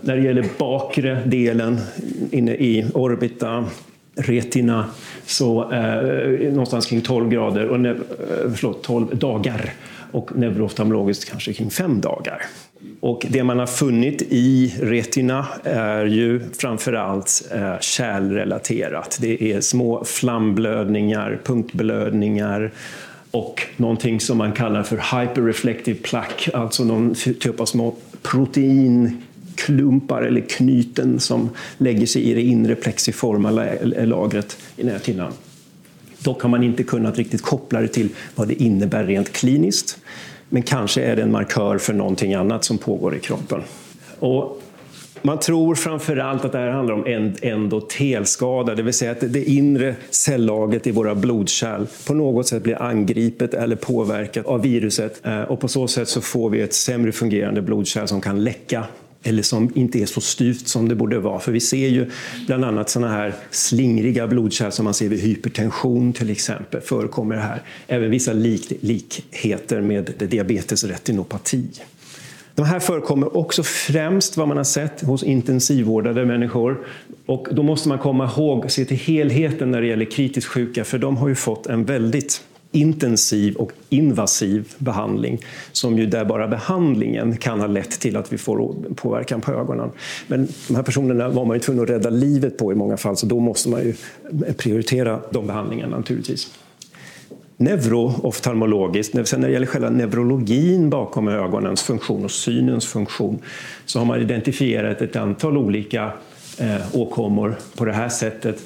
[0.00, 1.80] När det gäller bakre delen
[2.30, 3.64] inne i orbita
[4.14, 4.86] retina
[5.26, 7.96] så eh, någonstans kring 12 grader, och eh,
[8.54, 9.72] förlåt, 12 dagar
[10.12, 12.42] och neurooftalmologiskt kanske kring 5 dagar.
[13.00, 19.18] Och det man har funnit i retina är ju framförallt eh, kärlrelaterat.
[19.20, 22.72] Det är små flamblödningar, punktblödningar
[23.30, 29.22] och någonting som man kallar för hyperreflective plaque, alltså någon typ av små protein
[29.54, 33.50] klumpar eller knyten som lägger sig i det inre plexiforma
[34.04, 35.32] lagret i näthinnan.
[36.18, 39.98] Dock har man inte kunnat riktigt koppla det till vad det innebär rent kliniskt.
[40.48, 43.60] Men kanske är det en markör för någonting annat som pågår i kroppen.
[44.18, 44.62] Och
[45.22, 49.44] man tror framför allt att det här handlar om endotelskada, det vill säga att det
[49.44, 55.42] inre cellagret i våra blodkärl på något sätt blir angripet eller påverkat av viruset eh,
[55.42, 58.84] och på så sätt så får vi ett sämre fungerande blodkärl som kan läcka
[59.22, 61.40] eller som inte är så styvt som det borde vara.
[61.40, 62.10] För vi ser ju
[62.46, 67.62] bland annat sådana här slingriga blodkärl som man ser vid hypertension till exempel förekommer här.
[67.86, 71.68] Även vissa lik likheter med diabetes retinopati.
[72.54, 76.86] De här förekommer också främst vad man har sett hos intensivvårdade människor.
[77.26, 80.98] Och då måste man komma ihåg, se till helheten när det gäller kritiskt sjuka, för
[80.98, 85.38] de har ju fått en väldigt intensiv och invasiv behandling
[85.72, 89.90] som ju där bara behandlingen kan ha lett till att vi får påverkan på ögonen.
[90.26, 93.16] Men de här personerna var man ju tvungen att rädda livet på i många fall
[93.16, 93.94] så då måste man ju
[94.56, 96.50] prioritera de behandlingarna naturligtvis.
[97.56, 103.38] Neurooftalmologiskt, sen när det gäller själva neurologin bakom ögonens funktion och synens funktion
[103.86, 106.12] så har man identifierat ett antal olika
[106.58, 108.64] eh, åkommor på det här sättet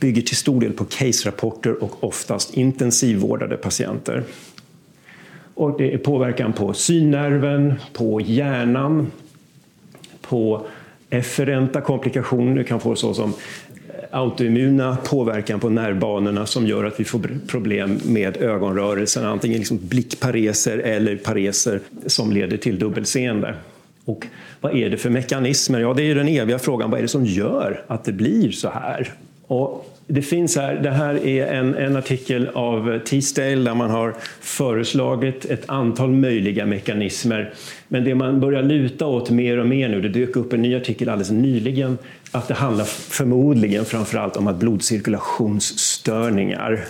[0.00, 4.24] bygger till stor del på case-rapporter och oftast intensivvårdade patienter.
[5.54, 9.10] Och det är påverkan på synnerven, på hjärnan,
[10.20, 10.66] på
[11.10, 12.56] efferenta komplikationer.
[12.56, 17.28] Du kan få så som eh, autoimmuna påverkan på nervbanorna som gör att vi får
[17.46, 23.54] problem med ögonrörelsen, antingen liksom blickpareser eller pareser som leder till dubbelseende.
[24.04, 24.26] Och
[24.60, 25.80] vad är det för mekanismer?
[25.80, 26.90] Ja, det är den eviga frågan.
[26.90, 29.12] Vad är det som gör att det blir så här?
[29.46, 34.14] Och det finns här, det här är en, en artikel av Teasdale där man har
[34.40, 37.54] föreslagit ett antal möjliga mekanismer.
[37.88, 40.76] Men det man börjar luta åt mer och mer nu, det dök upp en ny
[40.76, 41.98] artikel alldeles nyligen,
[42.30, 46.84] att det handlar förmodligen framförallt om att blodcirkulationsstörningar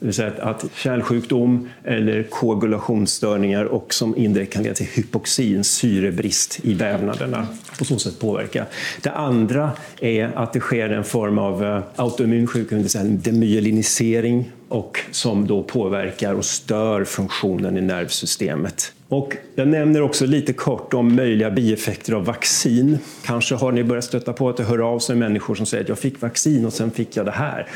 [0.00, 6.60] det vill säga att kärlsjukdom eller koagulationsstörningar och som indirekt kan leda till hypoxin, syrebrist
[6.62, 7.46] i vävnaderna,
[7.78, 8.66] på så sätt påverka.
[9.02, 9.70] Det andra
[10.00, 14.50] är att det sker en form av eh, autoimmun sjukdom, det vill säga en demyelinisering
[14.68, 18.92] och som då påverkar och stör funktionen i nervsystemet.
[19.10, 22.98] Och jag nämner också lite kort om möjliga bieffekter av vaccin.
[23.24, 25.88] Kanske har ni börjat stöta på att det hör av sig människor som säger att
[25.88, 27.68] jag fick vaccin och sen fick jag det här.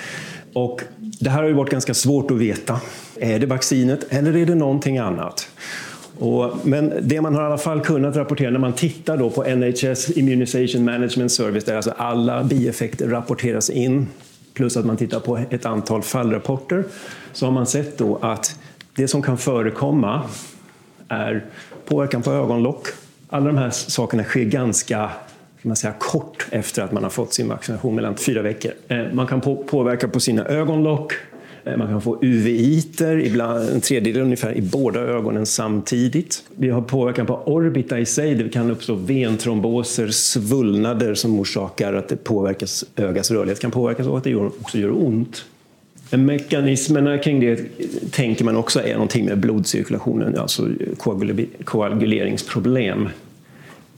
[0.53, 0.82] Och
[1.20, 2.80] det här har ju varit ganska svårt att veta.
[3.20, 5.49] Är det vaccinet eller är det någonting annat?
[6.18, 9.43] Och, men det man har i alla fall kunnat rapportera när man tittar då på
[9.43, 14.07] NHS Immunization Management Service, där alltså alla bieffekter rapporteras in,
[14.53, 16.85] plus att man tittar på ett antal fallrapporter,
[17.32, 18.59] så har man sett då att
[18.97, 20.22] det som kan förekomma
[21.09, 21.45] är
[21.85, 22.87] påverkan på ögonlock.
[23.29, 25.11] Alla de här sakerna sker ganska
[25.65, 28.73] man säga, kort efter att man har fått sin vaccination, mellan fyra veckor.
[28.89, 31.13] Eh, man kan påverka på sina ögonlock,
[31.65, 36.43] eh, man kan få UV-iter, ibland en tredjedel ungefär, i båda ögonen samtidigt.
[36.57, 42.09] Vi har påverkan på orbita i sig, det kan uppstå ventromboser, svullnader som orsakar att
[42.09, 45.45] det påverkas ögats rörlighet, kan påverkas och att det också gör ont.
[46.11, 47.59] Mekanismerna kring det
[48.11, 50.69] tänker man också är någonting med blodcirkulationen, alltså
[51.65, 53.09] koaguleringsproblem.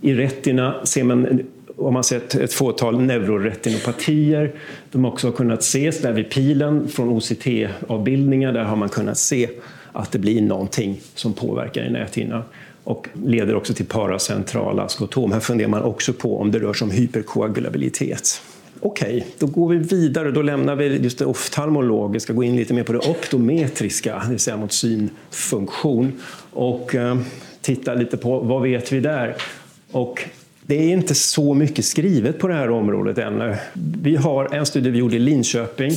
[0.00, 1.40] I retina ser man
[1.76, 4.52] om man sett ett fåtal neuroretinopatier.
[4.90, 8.52] De har också kunnat ses där vid pilen från OCT-avbildningar.
[8.52, 9.48] Där har man kunnat se
[9.92, 12.42] att det blir någonting som påverkar i näthinnan
[12.84, 15.32] och leder också till paracentrala skotom.
[15.32, 18.42] Här funderar man också på om det rör sig om hyperkoagulabilitet.
[18.86, 20.30] Okej, okay, då går vi vidare.
[20.30, 24.30] Då lämnar vi just det oftalmologiska, och går in lite mer på det optometriska, det
[24.30, 26.12] vill säga mot synfunktion
[26.52, 27.18] och eh,
[27.60, 29.36] tittar lite på vad vet vi där.
[29.92, 30.22] Och
[30.62, 33.56] det är inte så mycket skrivet på det här området ännu.
[34.02, 35.92] Vi har en studie vi gjorde i Linköping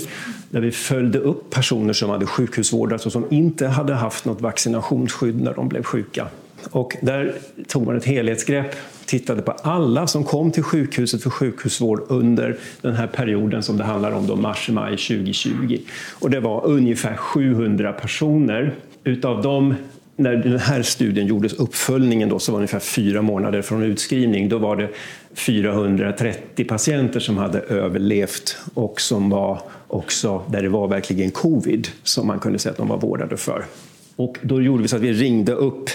[0.49, 5.41] där vi följde upp personer som hade sjukhusvårdats och som inte hade haft något vaccinationsskydd
[5.41, 6.27] när de blev sjuka.
[6.71, 7.33] Och där
[7.67, 12.95] tog man ett helhetsgrepp, tittade på alla som kom till sjukhuset för sjukhusvård under den
[12.95, 15.77] här perioden som det handlar om, då mars-maj 2020.
[16.19, 18.75] Och det var ungefär 700 personer.
[19.03, 19.75] Utav dem
[20.19, 24.49] när den här studien gjordes, uppföljningen då, så var det ungefär fyra månader från utskrivning.
[24.49, 24.89] Då var det
[25.33, 32.27] 430 patienter som hade överlevt och som var också där det var verkligen covid som
[32.27, 33.65] man kunde säga att de var vårdade för.
[34.15, 35.89] Och då gjorde vi så att vi ringde upp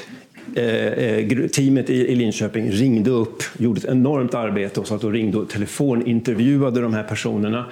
[0.55, 5.13] eh, eh teamet i Linköping ringde upp, gjorde ett enormt arbete och så att de
[5.13, 7.67] ringde och telefonintervjuade de här personerna.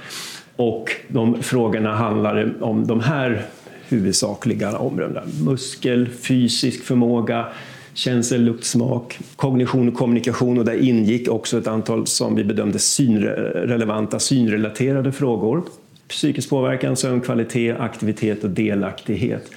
[0.56, 3.42] Och de frågorna handlade om de här
[3.88, 5.22] huvudsakliga områdena.
[5.44, 7.46] Muskel, fysisk förmåga,
[7.94, 12.78] känsel, lukt, smak, kognition och kommunikation och där ingick också ett antal som vi bedömde
[12.78, 15.62] synrelevanta, synrelaterade frågor.
[16.08, 19.50] Psykisk påverkan, sömnkvalitet, aktivitet och delaktighet.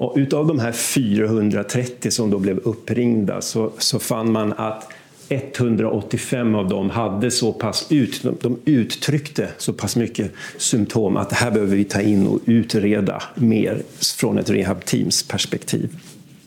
[0.00, 4.92] Och utav de här 430 som då blev uppringda så, så fann man att
[5.28, 11.36] 185 av dem hade så pass ut, de uttryckte så pass mycket symptom att det
[11.36, 13.82] här behöver vi ta in och utreda mer
[14.16, 15.90] från ett rehabteams perspektiv.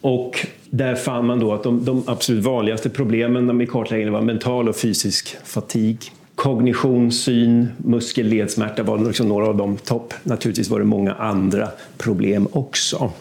[0.01, 4.70] Och där fann man då att de, de absolut vanligaste problemen i kartläggningen var mental
[4.70, 5.97] och fysisk fatig.
[6.36, 10.14] Kognition, syn, muskel, ledsmärta var liksom några av de topp.
[10.24, 13.12] Naturligtvis var det många andra problem också.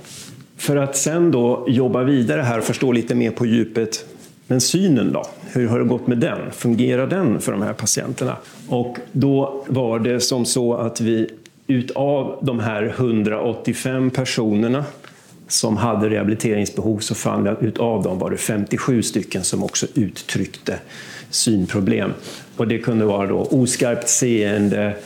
[0.62, 4.04] För att sen då jobba vidare här och förstå lite mer på djupet
[4.46, 5.24] men synen då?
[5.52, 6.38] Hur har det gått med den?
[6.52, 8.36] Fungerar den för de här patienterna?
[8.68, 11.30] Och då var det som så att vi
[11.66, 14.84] utav de här 185 personerna
[15.48, 19.86] som hade rehabiliteringsbehov så fann vi att utav dem var det 57 stycken som också
[19.94, 20.78] uttryckte
[21.30, 22.12] synproblem.
[22.56, 24.96] Och det kunde vara då oskarpt seende,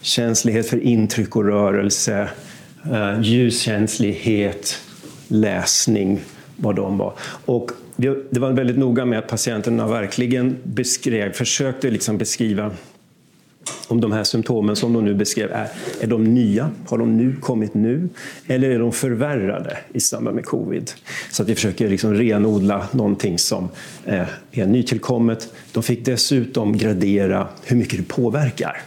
[0.00, 2.28] känslighet för intryck och rörelse,
[2.92, 4.80] eh, ljuskänslighet,
[5.28, 6.20] läsning,
[6.56, 7.12] vad de var.
[7.44, 12.70] Och det var väldigt noga med att patienterna verkligen beskrev, försökte liksom beskriva
[13.88, 15.68] om de här symptomen som de nu beskrev är,
[16.00, 16.70] är de nya?
[16.88, 18.08] Har de nu kommit nu?
[18.46, 20.90] Eller är de förvärrade i samband med covid?
[21.30, 23.68] Så att vi försöker liksom renodla någonting som
[24.04, 25.52] eh, är nytillkommet.
[25.72, 28.82] De fick dessutom gradera hur mycket det påverkar.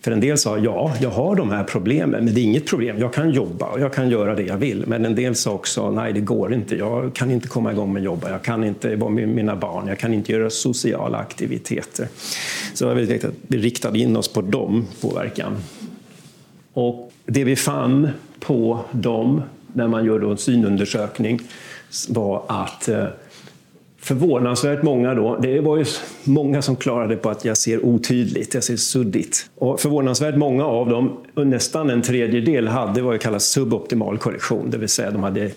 [0.00, 2.98] För en del sa ja, jag har de här problemen, men det är inget problem.
[2.98, 4.84] Jag kan jobba och jag kan göra det jag vill.
[4.86, 6.76] Men en del sa också nej, det går inte.
[6.76, 8.30] Jag kan inte komma igång med jobba.
[8.30, 9.86] Jag kan inte vara med mina barn.
[9.86, 12.08] Jag kan inte göra sociala aktiviteter.
[12.74, 15.56] Så det var väldigt viktigt att vi riktade in oss på dem påverkan.
[16.72, 18.08] Och det vi fann
[18.40, 19.42] på dem
[19.72, 21.40] när man gör en synundersökning
[22.08, 23.04] var att eh,
[24.08, 25.36] förvånansvärt många då.
[25.36, 25.84] Det var ju
[26.24, 29.50] många som klarade på att jag ser otydligt, jag ser suddigt.
[29.54, 34.70] Och förvånansvärt många av dem, nästan en tredjedel, hade vad jag kallar suboptimal korrektion.
[34.70, 35.50] Det vill säga de hade,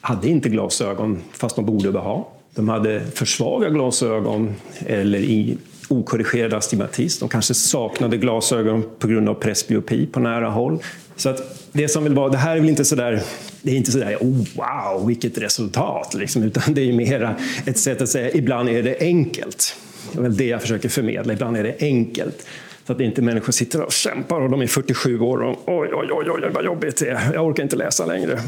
[0.00, 2.28] hade inte glasögon fast de borde ha.
[2.54, 4.54] De hade för svaga glasögon
[4.86, 5.56] eller i
[5.88, 7.20] okorrigerad astigmatism.
[7.20, 10.78] De kanske saknade glasögon på grund av presbyopi på nära håll.
[11.16, 13.22] Så att det som vill vara, det här är väl inte sådär,
[13.62, 17.36] det är inte sådär oh, wow vilket resultat, liksom, utan det är mera
[17.66, 19.76] ett sätt att säga ibland är det enkelt.
[20.12, 22.46] Det är väl det jag försöker förmedla, ibland är det enkelt.
[22.86, 26.08] Så att inte människor sitter och kämpar och de är 47 år och oj, oj,
[26.12, 27.34] oj, oj vad jobbigt det är.
[27.34, 28.40] Jag orkar inte läsa längre.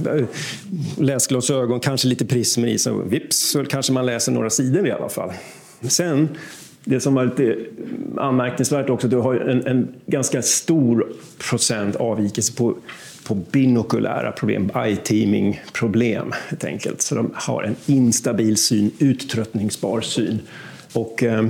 [0.98, 5.08] Läsglasögon, kanske lite prismer i, så vips så kanske man läser några sidor i alla
[5.08, 5.32] fall.
[5.80, 6.28] Sen
[6.84, 7.56] det som var lite
[8.16, 11.12] anmärkningsvärt också, du har en, en ganska stor
[11.50, 12.74] procent avvikelse på,
[13.24, 17.02] på binokulära problem, eye-teaming problem helt enkelt.
[17.02, 20.40] Så de har en instabil syn, uttröttningsbar syn.
[20.92, 21.44] Och eh,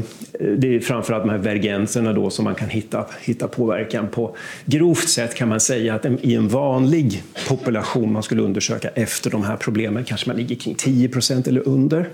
[0.59, 4.37] det är framförallt de här vergenserna då som man kan hitta, hitta påverkan på.
[4.64, 9.45] Grovt sett kan man säga att i en vanlig population man skulle undersöka efter de
[9.45, 12.09] här problemen kanske man ligger kring 10 procent eller under.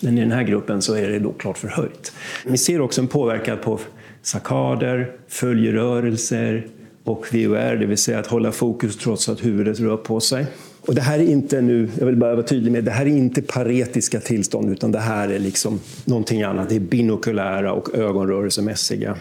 [0.00, 2.12] Men i den här gruppen så är det då klart förhöjt.
[2.44, 3.80] Vi ser också en påverkan på
[4.22, 6.66] sakader, följerörelser
[7.06, 10.46] och VOR, det vill säga att hålla fokus trots att huvudet rör på sig.
[10.80, 13.10] Och det här är inte nu, jag vill bara vara tydlig med, det här är
[13.10, 16.68] inte paretiska tillstånd utan det här är liksom någonting annat.
[16.68, 19.16] Det är binokulära och ögonrörelsemässiga.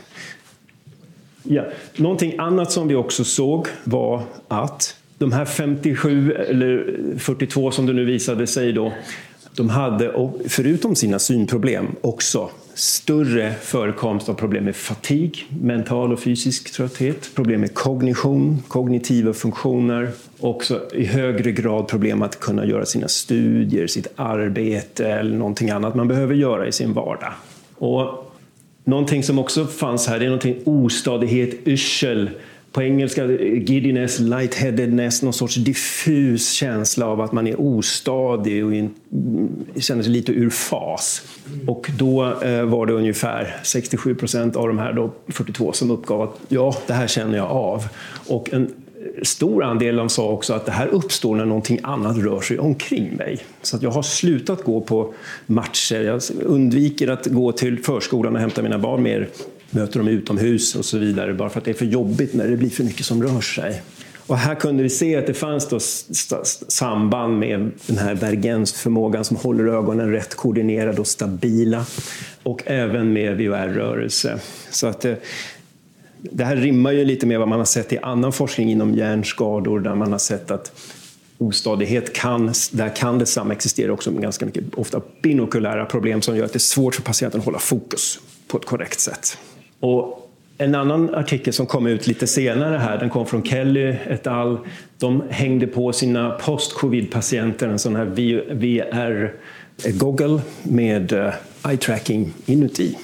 [1.43, 1.63] Ja.
[1.95, 7.93] Någonting annat som vi också såg var att de här 57 eller 42 som det
[7.93, 8.93] nu visade sig då
[9.55, 16.73] de hade, förutom sina synproblem, också större förekomst av problem med fatig, mental och fysisk
[16.73, 23.07] trötthet, problem med kognition, kognitiva funktioner, också i högre grad problem att kunna göra sina
[23.07, 27.33] studier, sitt arbete eller någonting annat man behöver göra i sin vardag.
[27.77, 28.31] Och
[28.83, 32.29] någonting som också fanns här det är någonting ostadighet, yrsel,
[32.75, 38.93] på engelska giddiness, lightheadedness, någon sorts diffus känsla av att man är ostadig och in,
[39.75, 41.21] känner sig lite ur fas.
[41.67, 46.21] Och då eh, var det ungefär 67 procent av de här då, 42 som uppgav
[46.21, 47.83] att ja, det här känner jag av.
[48.27, 48.73] Och en
[49.23, 53.15] stor andel de sa också att det här uppstår när någonting annat rör sig omkring
[53.15, 53.39] mig.
[53.61, 55.13] Så att jag har slutat gå på
[55.45, 59.29] matcher, jag undviker att gå till förskolan och hämta mina barn mer
[59.69, 62.57] möter dem utomhus och så vidare, bara för att det är för jobbigt när det
[62.57, 63.81] blir för mycket som rör sig.
[64.27, 65.79] Och här kunde vi se att det fanns då
[66.67, 71.85] samband med den här vergensförmågan som håller ögonen rätt koordinerade och stabila
[72.43, 74.39] och även med VOR-rörelse.
[74.69, 75.21] Så att det,
[76.21, 79.79] det här rimmar ju lite med vad man har sett i annan forskning inom hjärnskador
[79.79, 80.71] där man har sett att
[81.37, 86.45] ostadighet kan, där kan det samexistera också med ganska mycket, ofta binokulära problem som gör
[86.45, 89.37] att det är svårt för patienten att hålla fokus på ett korrekt sätt.
[89.85, 94.27] Och en annan artikel som kom ut lite senare här, den kom från Kelly et
[94.27, 94.59] al.
[94.97, 98.05] De hängde på sina post-covid-patienter en sån här
[99.75, 101.33] VR-goggle med eh,
[101.67, 102.97] eye tracking inuti.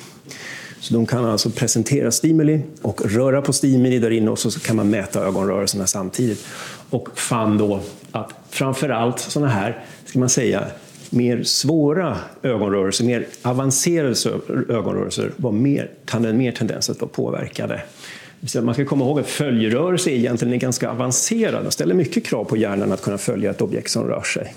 [0.80, 4.76] Så de kan alltså presentera stimuli och röra på stimuli där inne och så kan
[4.76, 6.46] man mäta ögonrörelserna samtidigt.
[6.90, 7.80] Och fann då
[8.12, 10.66] att framförallt sådana här, ska man säga,
[11.12, 14.16] mer svåra ögonrörelser, mer avancerade
[14.70, 17.82] ögonrörelser var mer, hade en mer tendens att vara påverkade.
[18.62, 22.58] Man ska komma ihåg att följerörelse är egentligen ganska avancerad och ställer mycket krav på
[22.58, 24.56] hjärnan att kunna följa ett objekt som rör sig.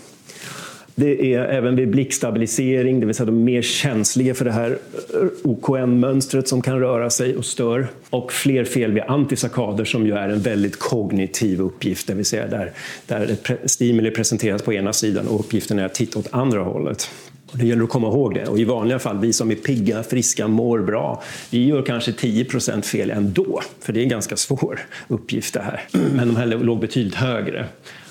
[0.94, 4.78] Det är även vid blickstabilisering, det vill säga de är mer känsliga för det här
[5.14, 7.86] eh, OKN-mönstret som kan röra sig och stör.
[8.10, 12.46] Och fler fel vid antisakader som ju är en väldigt kognitiv uppgift, det vill säga
[12.46, 12.72] där,
[13.06, 17.10] där ett stimuli presenteras på ena sidan och uppgiften är att titta åt andra hållet.
[17.52, 18.46] Det gäller att komma ihåg det.
[18.46, 22.82] Och I vanliga fall, vi som är pigga, friska, mår bra, vi gör kanske 10%
[22.82, 23.60] fel ändå.
[23.80, 25.80] För det är en ganska svår uppgift det här.
[26.14, 27.66] Men de här låg betydligt högre.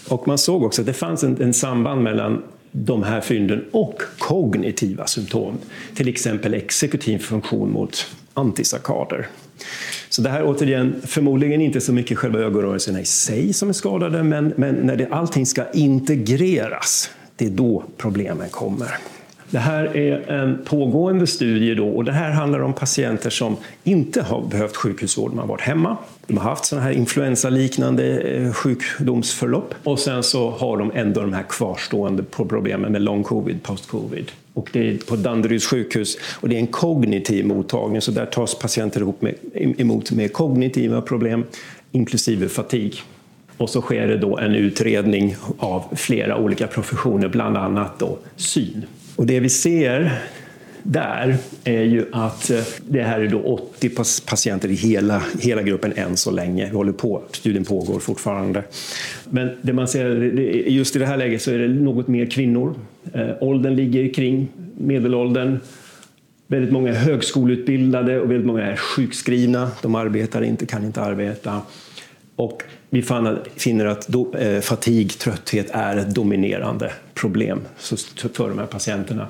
[0.08, 2.44] Och man såg också att det fanns en, en samband mellan
[2.76, 5.58] de här fynden och kognitiva symptom.
[5.96, 9.28] Till exempel exekutiv funktion mot antisakader.
[10.10, 14.24] Så det här återigen, förmodligen inte så mycket själva ögonrörelserna i sig som är skadade,
[14.24, 18.98] men, men när det, allting ska integreras, det är då problemen kommer.
[19.54, 24.22] Det här är en pågående studie då, och det här handlar om patienter som inte
[24.22, 25.98] har behövt sjukhusvård, de har varit hemma.
[26.28, 31.34] De har haft sådana här influensaliknande eh, sjukdomsförlopp och sen så har de ändå de
[31.34, 34.32] här kvarstående problemen med long covid, post covid.
[34.54, 38.60] Och det är på Danderyds sjukhus och det är en kognitiv mottagning så där tas
[38.60, 41.44] patienter ihop med, emot med kognitiva problem
[41.92, 43.02] inklusive fatig.
[43.58, 48.86] Och så sker det då en utredning av flera olika professioner, bland annat då syn.
[49.16, 50.20] Och det vi ser
[50.84, 53.90] där är ju att eh, det här är då 80
[54.26, 56.66] patienter i hela, hela gruppen än så länge.
[56.66, 58.64] Vi håller på, studien pågår fortfarande.
[59.30, 60.16] Men det man ser,
[60.70, 62.76] just i det här läget så är det något mer kvinnor.
[63.14, 64.48] Eh, åldern ligger kring
[64.78, 65.60] medelåldern.
[66.48, 69.72] Väldigt många är högskoleutbildade och väldigt många är sjukskrivna.
[69.82, 71.62] De arbetar inte, kan inte arbeta.
[72.36, 72.64] Och
[72.94, 73.02] vi
[73.56, 77.62] finner att do, eh, fatig, trötthet är ett dominerande problem
[78.34, 79.28] för de här patienterna.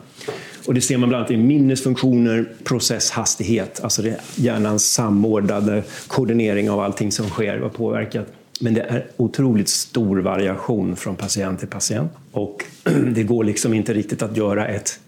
[0.66, 6.80] Och det ser man bland annat i minnesfunktioner, processhastighet, alltså det hjärnans samordnade koordinering av
[6.80, 8.28] allting som sker var påverkat.
[8.60, 12.66] Men det är otroligt stor variation från patient till patient och
[13.16, 15.00] det går liksom inte riktigt att göra ett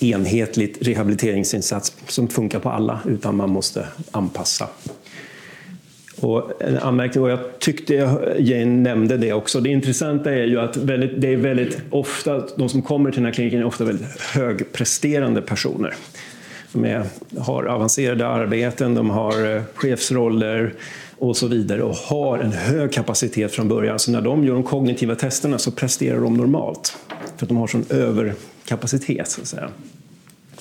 [0.00, 4.68] enhetligt rehabiliteringsinsats som funkar på alla utan man måste anpassa
[6.20, 7.94] och en anmärkning, och jag tyckte
[8.38, 12.68] Jane nämnde det också, det intressanta är ju att väldigt, det är väldigt ofta, de
[12.68, 15.94] som kommer till den här kliniken är ofta väldigt högpresterande personer.
[16.72, 17.04] De är,
[17.38, 20.74] har avancerade arbeten, de har eh, chefsroller
[21.18, 23.98] och så vidare och har en hög kapacitet från början.
[23.98, 26.96] Så när de gör de kognitiva testerna så presterar de normalt.
[27.36, 29.68] För att de har sån överkapacitet så att säga.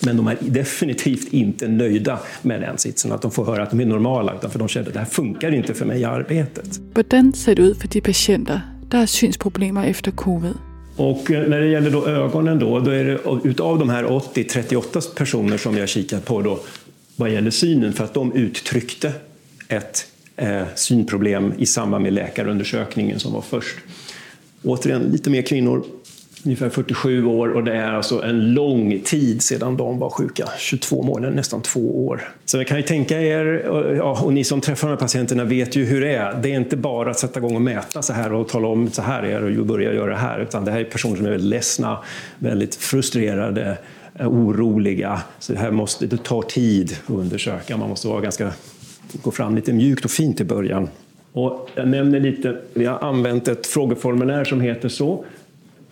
[0.06, 3.80] Men de är definitivt inte nöjda med den sitsen, att de får höra att de
[3.80, 6.80] är normala, utan för de känner att det här funkar inte för mig i arbetet.
[6.96, 10.54] Hur ser det ut för de patienter som har synsproblem efter covid?
[10.96, 14.44] Och eh, när det gäller då ögonen då, då är det utav de här 80,
[14.44, 16.60] 38 personer som har kikat på då,
[17.16, 19.12] vad gäller synen, för att de uttryckte
[19.68, 23.76] ett eh, synproblem i samband med läkarundersökningen som var först.
[24.64, 25.84] Återigen, lite mer kvinnor,
[26.46, 30.50] ungefär 47 år och det är alltså en lång tid sedan de var sjuka.
[30.58, 32.22] 22 månader, nästan två år.
[32.46, 33.66] Så ni kan ju tänka er,
[33.98, 36.40] ja, och ni som träffar de här patienterna vet ju hur det är.
[36.44, 39.02] Det är inte bara att sätta igång och mäta så här och tala om så
[39.02, 40.40] här är det och börja göra det här.
[40.40, 41.98] Utan det här är personer som är väldigt ledsna,
[42.40, 43.78] väldigt frustrerade,
[44.20, 45.22] oroliga.
[45.40, 47.78] Så det här måste, det tar tid att undersöka.
[47.78, 48.54] Man måste vara ganska,
[49.24, 50.90] gå fram lite mjukt och fint i början.
[51.34, 55.26] Och jag nämner lite, vi har använt ett frågeformulär som heter så.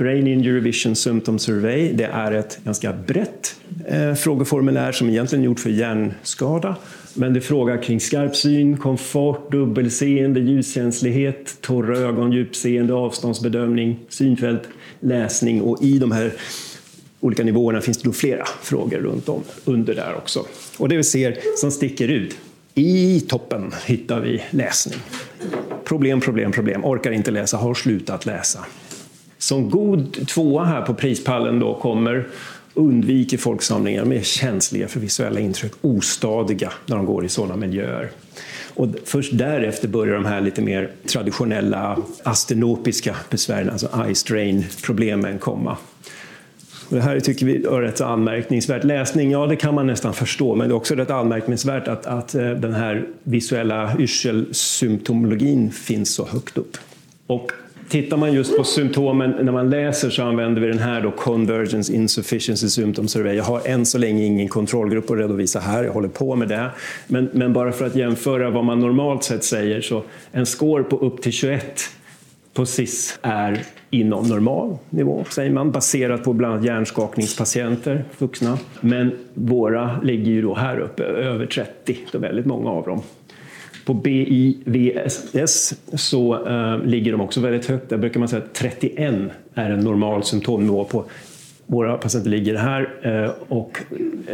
[0.01, 1.93] Brain Injury Vision Symptom Survey.
[1.93, 3.55] Det är ett ganska brett
[3.87, 6.75] eh, frågeformulär som egentligen är gjort för hjärnskada.
[7.13, 14.61] Men det frågar kring skarp syn, komfort, dubbelseende, ljuskänslighet, torra ögon, djupseende, avståndsbedömning, synfält,
[14.99, 16.33] läsning och i de här
[17.19, 20.45] olika nivåerna finns det då flera frågor runt om under där också.
[20.77, 22.37] Och det vi ser som sticker ut,
[22.75, 24.99] i toppen hittar vi läsning.
[25.85, 28.65] Problem, problem, problem, orkar inte läsa, har slutat läsa.
[29.41, 32.27] Som god tvåa här på prispallen då kommer
[32.73, 38.09] undviker folksamlingar, de är känsliga för visuella intryck, ostadiga när de går i sådana miljöer.
[38.73, 45.77] Och först därefter börjar de här lite mer traditionella astenopiska besvären, alltså eye strain-problemen komma.
[46.89, 48.83] Och det här tycker vi är rätt anmärkningsvärt.
[48.83, 52.35] Läsning, ja det kan man nästan förstå, men det är också rätt anmärkningsvärt att, att
[52.35, 56.77] eh, den här visuella yrselsymptomologin finns så högt upp.
[57.27, 57.51] Och
[57.91, 61.93] Tittar man just på symptomen när man läser så använder vi den här då Convergence
[61.93, 63.35] Insufficiency Symptom Survey.
[63.35, 66.71] Jag har än så länge ingen kontrollgrupp att redovisa här, jag håller på med det.
[67.07, 70.97] Men, men bara för att jämföra vad man normalt sett säger så en score på
[70.97, 71.79] upp till 21
[72.53, 78.57] på SIS är inom normal nivå, säger man, baserat på bland annat hjärnskakningspatienter, vuxna.
[78.81, 83.01] Men våra ligger ju då här uppe, över 30, då väldigt många av dem.
[83.85, 87.89] På BIVS så eh, ligger de också väldigt högt.
[87.89, 89.15] Där brukar man säga att 31
[89.53, 91.05] är en normal symptomnivå på
[91.65, 93.79] våra patienter ligger här eh, och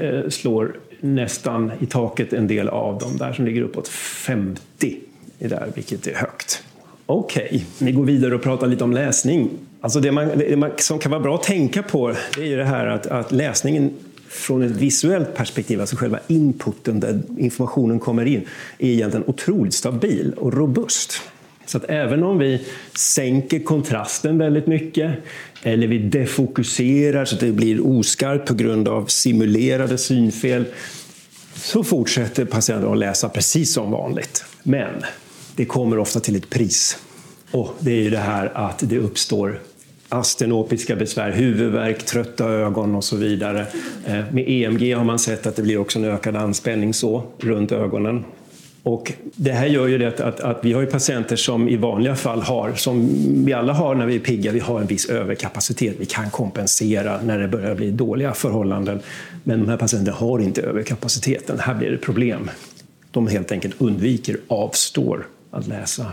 [0.02, 4.98] eh, slår nästan i taket en del av dem där som ligger uppåt 50
[5.40, 6.64] är där, vilket är högt.
[7.06, 7.62] Okej, okay.
[7.80, 9.50] vi går vidare och pratar lite om läsning.
[9.82, 12.56] Alltså det, man, det man, som kan vara bra att tänka på det är ju
[12.56, 13.94] det här att, att läsningen
[14.30, 18.42] från ett visuellt perspektiv, alltså själva inputen där informationen kommer in,
[18.78, 21.22] är egentligen otroligt stabil och robust.
[21.66, 22.62] Så att även om vi
[22.98, 25.12] sänker kontrasten väldigt mycket
[25.64, 30.66] eller vi defokuserar så att det blir oskarpt på grund av simulerade synfel
[31.56, 34.46] så fortsätter patienten att läsa precis som vanligt.
[34.64, 34.94] Men
[35.56, 36.98] det kommer ofta till ett pris.
[37.52, 39.60] Och det är ju det här att det uppstår
[40.10, 43.66] astenopiska besvär, huvudvärk, trötta ögon och så vidare.
[44.06, 47.72] Eh, med EMG har man sett att det blir också en ökad anspänning så, runt
[47.72, 48.24] ögonen.
[48.84, 52.16] Och det här gör ju det att, att, vi har ju patienter som i vanliga
[52.16, 53.10] fall har, som
[53.46, 55.96] vi alla har när vi är pigga, vi har en viss överkapacitet.
[56.00, 59.00] Vi kan kompensera när det börjar bli dåliga förhållanden.
[59.44, 61.60] Men de här patienterna har inte överkapaciteten.
[61.60, 62.50] Här blir det problem.
[63.12, 66.12] De helt enkelt undviker, avstår att läsa.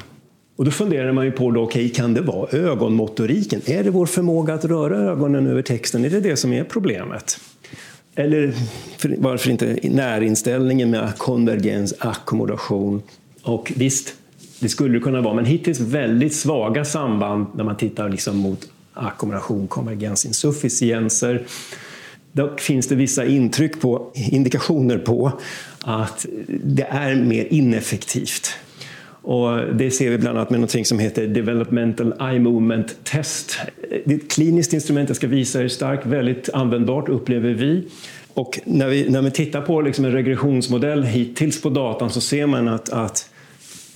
[0.56, 3.60] Och då funderar man ju på, då, okay, kan det vara ögonmotoriken?
[3.66, 6.04] Är det vår förmåga att röra ögonen över texten?
[6.04, 7.40] Är det det som är problemet?
[8.14, 8.54] Eller
[9.18, 13.02] varför inte närinställningen med konvergens, ackommodation?
[13.42, 14.14] Och visst,
[14.60, 18.68] det skulle det kunna vara, men hittills väldigt svaga samband när man tittar liksom mot
[18.92, 21.46] ackommodation, konvergens, insufficienser.
[22.32, 25.32] Dock finns det vissa intryck på, indikationer på
[25.80, 26.26] att
[26.64, 28.50] det är mer ineffektivt.
[29.26, 33.58] Och det ser vi bland annat med något som heter Developmental Eye Movement Test.
[34.04, 37.84] Det är ett kliniskt instrument, jag ska visa er starkt, väldigt användbart upplever vi.
[38.34, 42.46] Och när vi, när vi tittar på liksom en regressionsmodell hittills på datan så ser
[42.46, 43.30] man att, att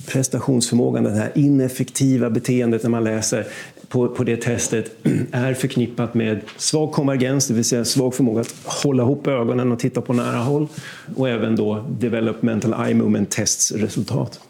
[0.06, 3.46] prestationsförmågan, det här ineffektiva beteendet när man läser
[3.88, 4.96] på, på det testet
[5.32, 9.78] är förknippat med svag konvergens, det vill säga svag förmåga att hålla ihop ögonen och
[9.78, 10.68] titta på nära håll
[11.16, 14.40] och även då developmental eye movement tests resultat.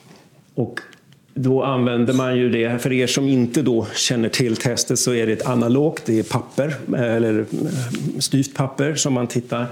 [0.59, 0.81] Och
[1.35, 5.27] då använder man ju det, för er som inte då känner till testet så är
[5.27, 7.45] det ett analogt, det är papper, eh, eller eh,
[8.19, 9.67] styvt papper som man tittar.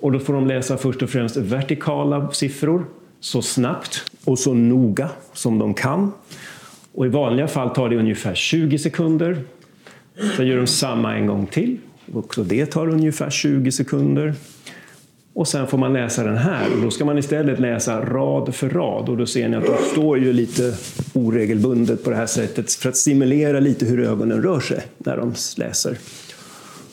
[0.00, 2.84] Och då får de läsa först och främst vertikala siffror
[3.20, 6.12] så snabbt och så noga som de kan.
[6.94, 9.42] Och I vanliga fall tar det ungefär 20 sekunder.
[10.36, 11.78] Sen gör de samma en gång till.
[12.14, 14.34] Också det tar ungefär 20 sekunder.
[15.34, 18.68] Och sen får man läsa den här och då ska man istället läsa rad för
[18.68, 20.74] rad och då ser ni att de står ju lite
[21.12, 25.34] oregelbundet på det här sättet för att stimulera lite hur ögonen rör sig när de
[25.56, 25.98] läser.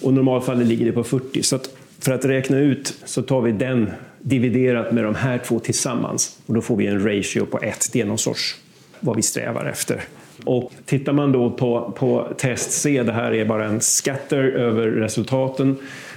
[0.02, 1.44] Och i normalfallet ligger det på 40.
[1.44, 1.70] Så att
[2.00, 3.90] för att räkna ut så tar vi den
[4.20, 7.90] dividerat med de här två tillsammans och då får vi en ratio på 1.
[7.94, 8.56] Det är någon sorts
[9.00, 10.04] vad vi strävar efter.
[10.48, 14.88] Och tittar man då på, på test C, det här är bara en scatter över
[14.88, 15.76] resultaten.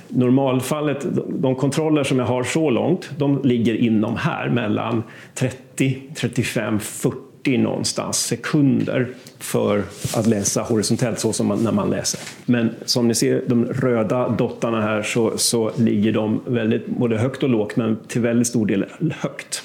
[0.09, 5.03] Normalfallet, de kontroller som jag har så långt, de ligger inom här mellan
[5.35, 9.09] 30, 35, 40 någonstans sekunder
[9.39, 9.83] för
[10.17, 12.21] att läsa horisontellt så som man, när man läser.
[12.47, 17.43] Men som ni ser, de röda dottarna här så, så ligger de väldigt, både högt
[17.43, 18.85] och lågt, men till väldigt stor del
[19.21, 19.63] högt.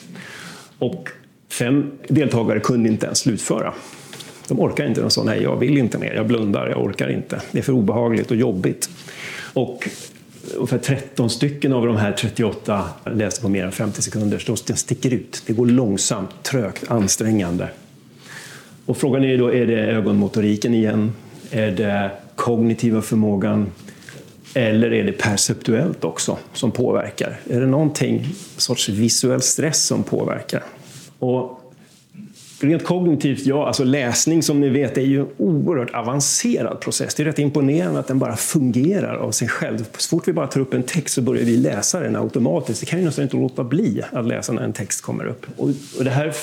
[0.79, 1.09] Och
[1.49, 3.73] fem deltagare kunde inte ens slutföra.
[4.47, 5.01] De orkar inte.
[5.01, 7.41] De sa nej, jag vill inte mer, jag blundar, jag orkar inte.
[7.51, 8.89] Det är för obehagligt och jobbigt.
[9.53, 9.89] Och
[10.55, 14.73] ungefär 13 stycken av de här 38 läste på mer än 50 sekunder, så de
[14.73, 15.43] sticker ut.
[15.45, 17.67] Det går långsamt, trögt, ansträngande.
[18.85, 21.11] Och frågan är då, är det ögonmotoriken igen?
[21.51, 23.71] Är det kognitiva förmågan?
[24.53, 27.39] Eller är det perceptuellt också som påverkar?
[27.49, 28.27] Är det någonting,
[28.57, 30.63] sorts visuell stress som påverkar?
[31.19, 31.54] Och
[32.59, 33.67] Rent kognitivt, ja.
[33.67, 37.15] Alltså läsning som ni vet är ju en oerhört avancerad process.
[37.15, 39.85] Det är rätt imponerande att den bara fungerar av sig själv.
[39.97, 42.79] Så fort vi bara tar upp en text så börjar vi läsa den automatiskt.
[42.79, 45.45] Det kan ju nästan inte låta bli att läsa när en text kommer upp.
[45.57, 46.33] Och, och det här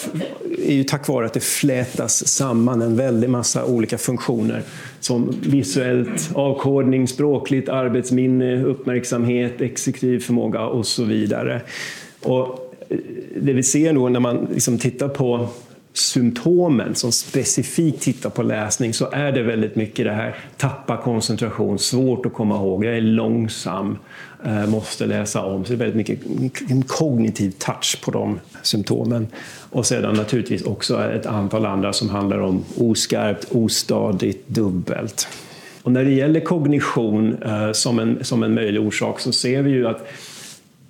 [0.66, 4.62] är ju tack vare att det flätas samman en väldig massa olika funktioner
[5.00, 11.62] som visuellt, avkodning, språkligt, arbetsminne, uppmärksamhet, exekutiv förmåga och så vidare.
[12.22, 12.96] Och eh,
[13.40, 15.48] det vi ser då när man liksom tittar på
[15.94, 21.78] symptomen som specifikt tittar på läsning så är det väldigt mycket det här tappa koncentration,
[21.78, 23.98] svårt att komma ihåg, jag är långsam,
[24.44, 25.64] eh, måste läsa om.
[25.64, 29.26] Så det är väldigt mycket en kognitiv touch på de symptomen.
[29.70, 35.28] Och sedan naturligtvis också ett antal andra som handlar om oskarpt, ostadigt, dubbelt.
[35.82, 39.70] Och när det gäller kognition eh, som en, som en möjlig orsak så ser vi
[39.70, 40.08] ju att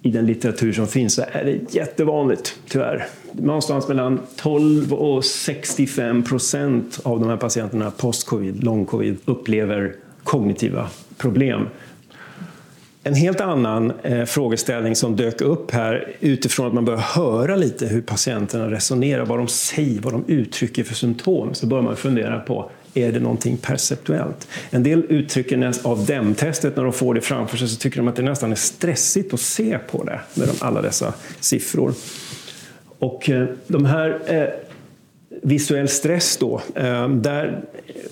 [0.03, 3.07] i den litteratur som finns så är det jättevanligt, tyvärr.
[3.33, 11.69] Någonstans mellan 12 och 65 procent av de här patienterna post-covid, lång-covid, upplever kognitiva problem.
[13.05, 17.87] En helt annan eh, frågeställning som dök upp här utifrån att man börjar höra lite
[17.87, 22.41] hur patienterna resonerar, vad de säger, vad de uttrycker för symptom, så börjar man fundera
[22.41, 24.49] på är det någonting perceptuellt.
[24.71, 28.17] En del uttrycker av DEM-testet när de får det framför sig så tycker de att
[28.17, 31.95] det nästan är stressigt att se på det med alla dessa siffror.
[32.99, 34.49] Och eh, de här eh,
[35.43, 37.65] visuell stress då, eh, där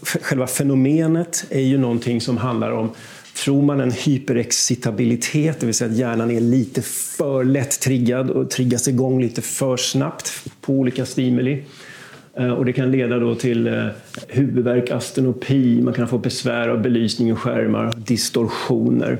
[0.02, 2.90] själva fenomenet är ju någonting som handlar om
[3.44, 8.50] Tror man en hyperexcitabilitet, det vill säga att hjärnan är lite för lätt triggad och
[8.50, 11.62] triggas igång lite för snabbt på olika stimuli,
[12.40, 13.86] Eh, och det kan leda då till eh,
[14.28, 19.18] huvudvärk, astenopi, man kan få besvär av belysning och skärmar, distorsioner.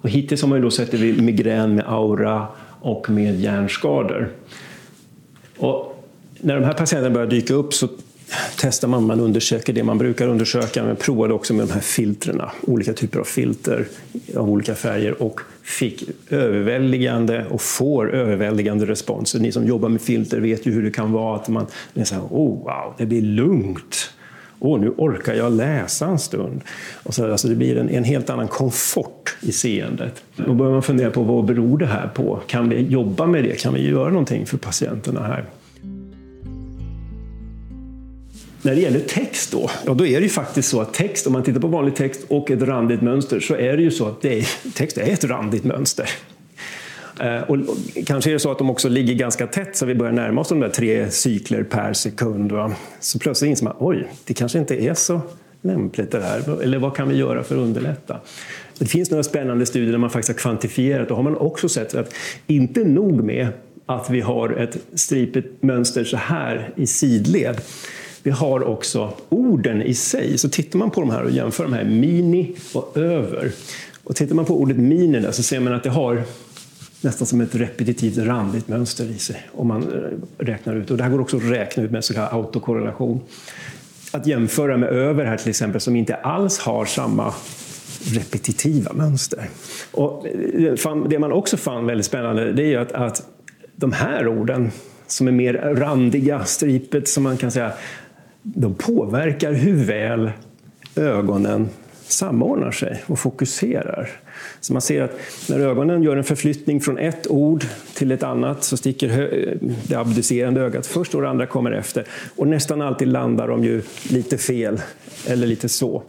[0.00, 2.46] Och hittills har man ju då sett det vid migrän med aura
[2.80, 4.28] och med hjärnskador.
[5.56, 6.04] Och
[6.40, 7.88] när de här patienterna börjar dyka upp så
[8.56, 12.42] testar man, man undersöker det man brukar undersöka, men provade också med de här filtren,
[12.62, 13.86] olika typer av filter
[14.36, 19.40] av olika färger och fick överväldigande och får överväldigande responser.
[19.40, 22.14] Ni som jobbar med filter vet ju hur det kan vara att man är så
[22.14, 24.10] här, oh wow, det blir lugnt.
[24.58, 26.60] Åh, nu orkar jag läsa en stund.
[27.02, 30.22] Och så, alltså det blir en, en helt annan komfort i seendet.
[30.36, 32.40] Då börjar man fundera på vad beror det här på?
[32.46, 33.60] Kan vi jobba med det?
[33.60, 35.44] Kan vi göra någonting för patienterna här?
[38.64, 41.32] När det gäller text då, ja då är det ju faktiskt så att text, om
[41.32, 44.22] man tittar på vanlig text och ett randigt mönster, så är det ju så att
[44.22, 46.10] det är, text är ett randigt mönster.
[47.46, 47.76] Och, och,
[48.06, 50.48] kanske är det så att de också ligger ganska tätt så vi börjar närma oss
[50.48, 52.52] de där tre cykler per sekund.
[52.52, 52.72] Va?
[53.00, 55.20] Så plötsligt inser man, oj, det kanske inte är så
[55.62, 56.62] lämpligt det här.
[56.62, 58.20] Eller vad kan vi göra för att underlätta?
[58.78, 61.94] Det finns några spännande studier där man faktiskt har kvantifierat och har man också sett
[61.94, 62.14] att
[62.46, 63.48] inte nog med
[63.86, 67.60] att vi har ett stripigt mönster så här i sidled
[68.24, 70.38] vi har också orden i sig.
[70.38, 73.52] Så tittar man på de här och jämför de här mini och över.
[74.04, 76.22] Och tittar man på ordet mini där så ser man att det har
[77.00, 79.48] nästan som ett repetitivt randigt mönster i sig.
[79.52, 80.90] Om man eh, räknar ut.
[80.90, 83.20] Och det här går också att räkna ut med så kallad autokorrelation.
[84.12, 87.34] Att jämföra med över här till exempel som inte alls har samma
[88.04, 89.48] repetitiva mönster.
[89.90, 93.22] Och eh, det man också fann väldigt spännande det är att, att
[93.76, 94.70] de här orden
[95.06, 97.72] som är mer randiga, stripet som man kan säga,
[98.44, 100.30] de påverkar hur väl
[100.96, 101.68] ögonen
[102.08, 104.10] samordnar sig och fokuserar.
[104.60, 105.18] Så man ser att
[105.48, 107.64] när ögonen gör en förflyttning från ett ord
[107.94, 109.08] till ett annat så sticker
[109.88, 112.06] det abducerande ögat först och det andra kommer efter.
[112.36, 114.80] Och nästan alltid landar de ju lite fel
[115.26, 116.02] eller lite så.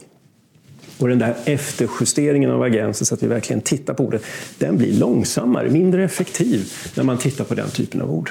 [0.98, 4.22] Och den där efterjusteringen av agensen så att vi verkligen tittar på ordet,
[4.58, 8.30] den blir långsammare, mindre effektiv när man tittar på den typen av ord.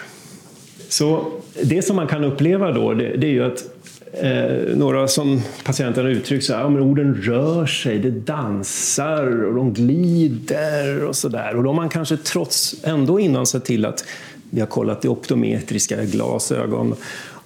[0.90, 1.32] Så
[1.64, 3.75] det som man kan uppleva då, det, det är ju att
[4.22, 9.56] Eh, några som patienterna uttryckt så här, ja, men orden rör sig, det dansar och
[9.56, 11.56] de glider och sådär.
[11.56, 14.06] Och då har man kanske trots ändå innan sett till att
[14.50, 16.96] vi har kollat det optometriska glasögon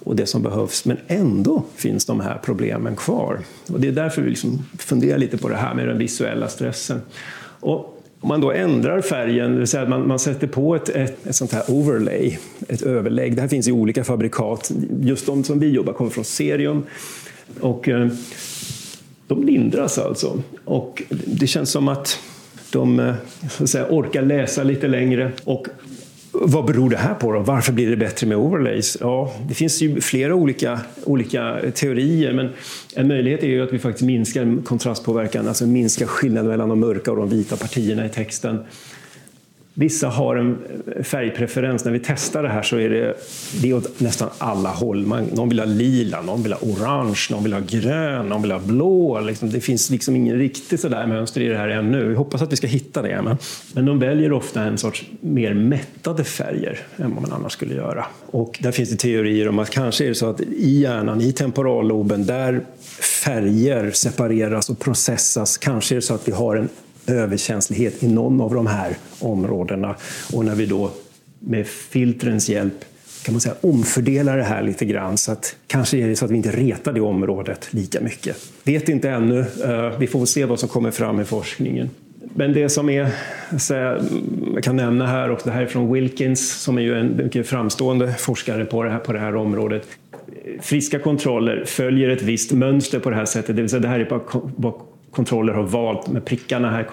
[0.04, 3.38] och det som behövs, men ändå finns de här problemen kvar.
[3.68, 7.00] Och det är därför vi liksom funderar lite på det här med den visuella stressen.
[7.60, 10.88] Och om man då ändrar färgen, det vill säga att man, man sätter på ett,
[10.88, 12.38] ett, ett, sånt här overlay,
[12.68, 13.36] ett överlägg.
[13.36, 14.72] Det här finns i olika fabrikat.
[15.00, 16.82] Just de som vi jobbar kommer från Serium.
[17.60, 18.08] Och, eh,
[19.26, 20.42] de lindras alltså.
[20.64, 22.18] Och det känns som att
[22.72, 23.14] de eh,
[23.50, 25.66] så att säga, orkar läsa lite längre och
[26.32, 27.32] vad beror det här på?
[27.32, 27.40] Då?
[27.40, 28.96] Varför blir det bättre med overlays?
[29.00, 32.48] Ja, det finns ju flera olika, olika teorier, men
[32.94, 37.10] en möjlighet är ju att vi faktiskt minskar kontrastpåverkan, alltså minskar skillnaden mellan de mörka
[37.10, 38.58] och de vita partierna i texten.
[39.74, 40.58] Vissa har en
[41.02, 41.84] färgpreferens.
[41.84, 43.14] När vi testar det här så är det,
[43.62, 45.06] det är åt nästan alla håll.
[45.06, 48.50] Man, någon vill ha lila, någon vill ha orange, någon vill ha grön, någon vill
[48.50, 49.20] ha blå.
[49.20, 52.08] Liksom, det finns liksom ingen riktigt sådär mönster i det här ännu.
[52.08, 53.22] Vi hoppas att vi ska hitta det.
[53.22, 53.36] Men,
[53.72, 58.06] men de väljer ofta en sorts mer mättade färger än vad man annars skulle göra.
[58.26, 61.32] Och där finns det teorier om att kanske är det så att i hjärnan, i
[61.32, 62.60] temporalloben, där
[63.00, 66.68] färger separeras och processas, kanske är det så att vi har en
[67.06, 69.94] överkänslighet i någon av de här områdena.
[70.32, 70.90] Och när vi då
[71.38, 72.84] med filtrens hjälp
[73.24, 76.30] kan man säga, omfördelar det här lite grann så att kanske är det så att
[76.30, 78.36] vi inte retar det området lika mycket.
[78.64, 79.40] Vet inte ännu.
[79.40, 81.90] Eh, vi får se vad som kommer fram i forskningen.
[82.34, 83.10] Men det som är,
[84.54, 87.46] jag kan nämna här, och det här är från Wilkins som är ju en mycket
[87.46, 89.86] framstående forskare på det här, på det här området.
[90.60, 94.00] Friska kontroller följer ett visst mönster på det här sättet, det vill säga det här
[94.00, 94.10] är
[94.56, 94.72] bara
[95.10, 96.08] kontroller har valt.
[96.08, 96.88] Med prickarna här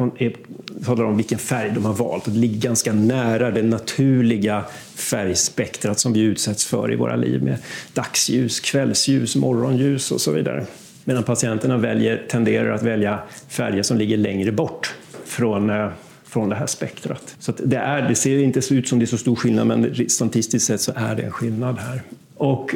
[0.86, 2.26] talar om vilken färg de har valt.
[2.26, 4.64] Det ligger ganska nära det naturliga
[4.96, 7.58] färgspektrat som vi utsätts för i våra liv med
[7.94, 10.66] dagsljus, kvällsljus, morgonljus och så vidare.
[11.04, 14.96] Medan patienterna väljer, tenderar att välja färger som ligger längre bort
[15.26, 15.90] från eh,
[16.28, 17.36] från det här spektrat.
[17.40, 20.66] Så det, är, det ser inte ut som det är så stor skillnad, men statistiskt
[20.68, 22.02] sett så är det en skillnad här.
[22.36, 22.76] Och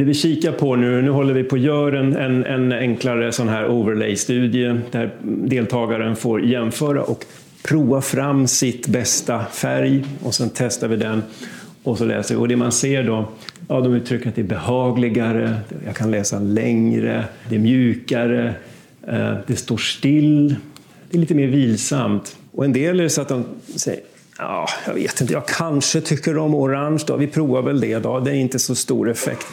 [0.00, 3.32] det vi kikar på nu, nu håller vi på att göra en, en, en enklare
[3.32, 7.24] sån här overlay-studie där deltagaren får jämföra och
[7.62, 11.22] prova fram sitt bästa färg och sen testar vi den
[11.82, 12.40] och så läser vi.
[12.40, 13.28] Och det man ser då,
[13.68, 15.56] ja, de uttrycker att det är behagligare,
[15.86, 18.54] jag kan läsa längre, det är mjukare,
[19.08, 20.56] eh, det står still,
[21.10, 22.36] det är lite mer vilsamt.
[22.52, 23.44] Och en del är det så att de
[23.76, 24.00] säger
[24.40, 27.04] Ja, jag vet inte, jag kanske tycker om orange.
[27.06, 27.16] Då.
[27.16, 27.98] Vi provar väl det.
[27.98, 28.20] Då.
[28.20, 29.46] Det är inte så stor effekt.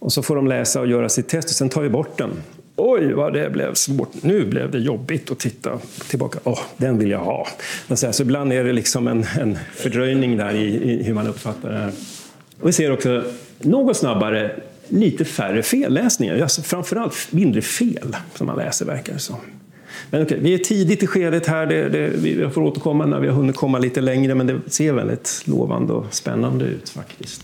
[0.00, 2.30] Och så får de läsa och göra sitt test och sen tar vi bort den.
[2.76, 4.22] Oj, vad det blev svårt.
[4.22, 5.78] Nu blev det jobbigt att titta
[6.08, 6.38] tillbaka.
[6.44, 7.46] Åh, oh, den vill jag ha.
[7.94, 11.78] Så ibland är det liksom en, en fördröjning där i, i, hur man uppfattar det
[11.78, 11.92] här.
[12.60, 13.24] Och vi ser också
[13.58, 14.50] något snabbare
[14.88, 16.42] lite färre felläsningar.
[16.42, 19.36] Alltså framförallt mindre fel som man läser, verkar det som.
[20.10, 21.66] Men okej, vi är tidigt i skedet här.
[21.66, 24.92] Det, det, vi får återkomma när vi har hunnit komma lite längre, men det ser
[24.92, 27.42] väldigt lovande och spännande ut faktiskt.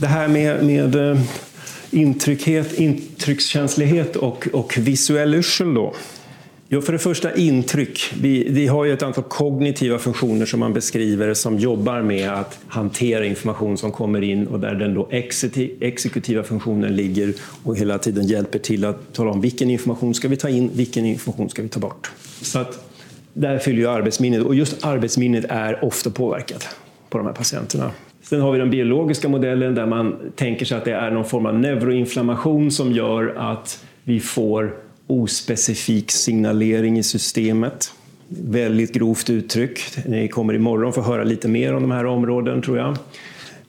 [0.00, 1.20] Det här med, med eh,
[1.90, 5.94] intryckhet, intryckskänslighet och, och visuell yrsel då.
[6.68, 8.12] Jo, för det första intryck.
[8.20, 12.58] Vi, vi har ju ett antal kognitiva funktioner som man beskriver som jobbar med att
[12.68, 15.08] hantera information som kommer in och där den då
[15.80, 17.34] exekutiva funktionen ligger
[17.64, 21.04] och hela tiden hjälper till att tala om vilken information ska vi ta in, vilken
[21.04, 22.10] information ska vi ta bort.
[22.42, 22.90] Så att
[23.32, 26.68] där fyller ju arbetsminnet och just arbetsminnet är ofta påverkat
[27.08, 27.90] på de här patienterna.
[28.28, 31.46] Sen har vi den biologiska modellen där man tänker sig att det är någon form
[31.46, 34.74] av neuroinflammation som gör att vi får
[35.06, 37.92] ospecifik signalering i systemet.
[38.28, 39.80] Väldigt grovt uttryck.
[40.06, 42.96] Ni kommer imorgon få höra lite mer om de här områdena tror jag.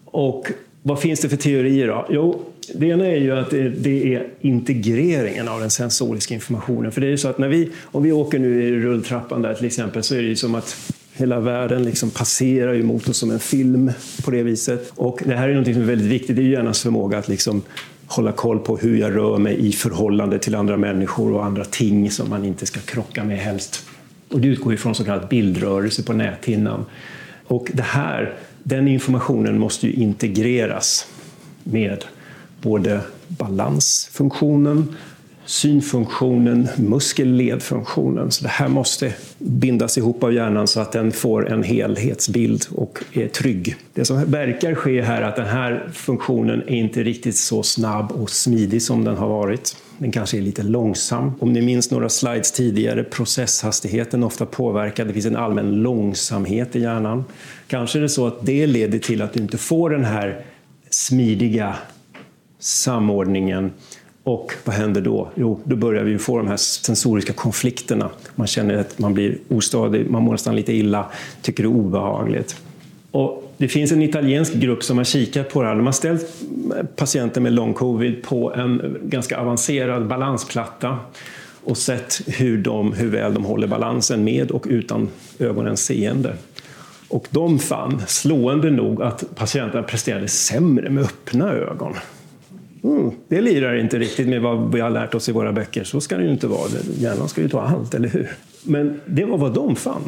[0.05, 0.51] Och
[0.83, 2.07] vad finns det för teorier då?
[2.09, 2.41] Jo,
[2.75, 6.91] det ena är ju att det, är integreringen av den sensoriska informationen.
[6.91, 9.53] För det är ju så att när vi, om vi åker nu i rulltrappan där
[9.53, 13.17] till exempel så är det ju som att hela världen liksom passerar ju mot oss
[13.17, 13.91] som en film
[14.23, 14.91] på det viset.
[14.95, 17.61] Och det här är något som är väldigt viktigt, det är hjärnans förmåga att liksom
[18.05, 22.11] hålla koll på hur jag rör mig i förhållande till andra människor och andra ting
[22.11, 23.85] som man inte ska krocka med helst.
[24.29, 26.85] Och det utgår ifrån så kallad bildrörelse på näthinnan.
[27.47, 28.33] Och det här,
[28.63, 31.07] den informationen måste ju integreras
[31.63, 32.05] med
[32.61, 34.95] både balansfunktionen,
[35.49, 38.31] synfunktionen, muskelledfunktionen.
[38.31, 43.03] Så det här måste bindas ihop av hjärnan så att den får en helhetsbild och
[43.13, 43.75] är trygg.
[43.93, 48.11] Det som verkar ske här är att den här funktionen är inte riktigt så snabb
[48.11, 49.77] och smidig som den har varit.
[49.97, 51.31] Den kanske är lite långsam.
[51.39, 55.07] Om ni minns några slides tidigare, processhastigheten ofta påverkad.
[55.07, 57.23] Det finns en allmän långsamhet i hjärnan.
[57.67, 60.45] Kanske är det så att det leder till att du inte får den här
[60.89, 61.75] smidiga
[62.59, 63.71] samordningen
[64.23, 65.29] och vad händer då?
[65.35, 68.09] Jo, då börjar vi få de här sensoriska konflikterna.
[68.35, 71.05] Man känner att man blir ostadig, man mår nästan lite illa,
[71.41, 72.55] tycker det är obehagligt.
[73.11, 75.75] Och det finns en italiensk grupp som har kikat på det här.
[75.75, 76.25] De har ställt
[76.95, 80.97] patienter med long covid på en ganska avancerad balansplatta
[81.63, 85.09] och sett hur, de, hur väl de håller balansen med och utan
[85.39, 86.33] ögonens seende.
[87.07, 91.93] Och de fann, slående nog, att patienterna presterade sämre med öppna ögon.
[92.83, 95.83] Mm, det lirar inte riktigt med vad vi har lärt oss i våra böcker.
[95.83, 96.69] Så ska det ju inte vara.
[96.97, 98.29] Hjärnan ska ju ta allt, eller hur?
[98.63, 100.01] Men det var vad de fann.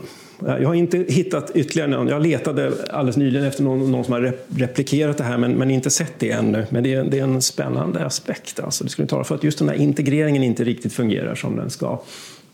[0.46, 2.08] Jag har inte hittat ytterligare någon.
[2.08, 5.90] Jag letade alldeles nyligen efter någon, någon som har replikerat det här men, men inte
[5.90, 6.66] sett det ännu.
[6.70, 8.60] Men det är, det är en spännande aspekt.
[8.60, 8.84] Alltså.
[8.84, 12.02] Det skulle tala för att just den här integreringen inte riktigt fungerar som den ska.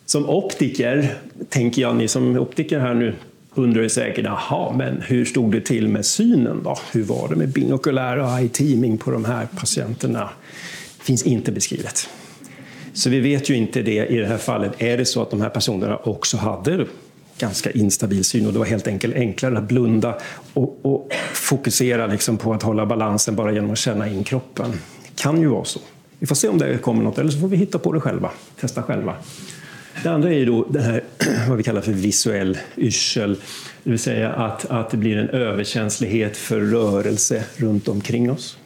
[0.05, 1.13] Som optiker,
[1.49, 3.13] tänker jag, ni som optiker här nu
[3.57, 6.77] undrar ju säkert, jaha, men hur stod det till med synen då?
[6.91, 10.29] Hur var det med binokulär och eye teaming på de här patienterna?
[10.97, 12.09] Det finns inte beskrivet.
[12.93, 14.71] Så vi vet ju inte det i det här fallet.
[14.77, 16.85] Är det så att de här personerna också hade
[17.37, 20.17] ganska instabil syn och det var helt enkelt enklare att blunda
[20.53, 24.71] och, och fokusera liksom på att hålla balansen bara genom att känna in kroppen.
[24.71, 25.79] Det kan ju vara så.
[26.19, 28.31] Vi får se om det kommer något, eller så får vi hitta på det själva,
[28.59, 29.15] testa själva.
[30.03, 31.03] Det andra är ju då det här
[31.49, 33.35] vad vi kallar för visuell yrsel,
[33.83, 38.57] det vill säga att, att det blir en överkänslighet för rörelse runt omkring oss.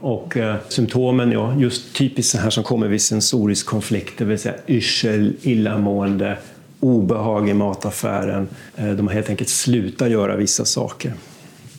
[0.00, 4.38] Och eh, symptomen, ja, just typiskt så här som kommer vid sensorisk konflikt, det vill
[4.38, 6.38] säga yrsel, illamående,
[6.80, 8.48] obehag i mataffären.
[8.76, 11.12] Eh, de har helt enkelt slutat göra vissa saker.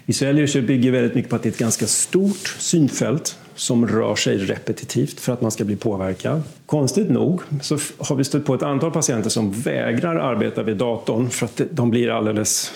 [0.06, 4.16] Visuell yrsel bygger väldigt mycket på att det är ett ganska stort synfält som rör
[4.16, 6.42] sig repetitivt för att man ska bli påverkad.
[6.66, 11.30] Konstigt nog så har vi stött på ett antal patienter som vägrar arbeta vid datorn
[11.30, 12.72] för att de blir alldeles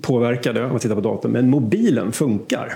[0.00, 1.32] påverkade av att titta på datorn.
[1.32, 2.74] Men mobilen funkar.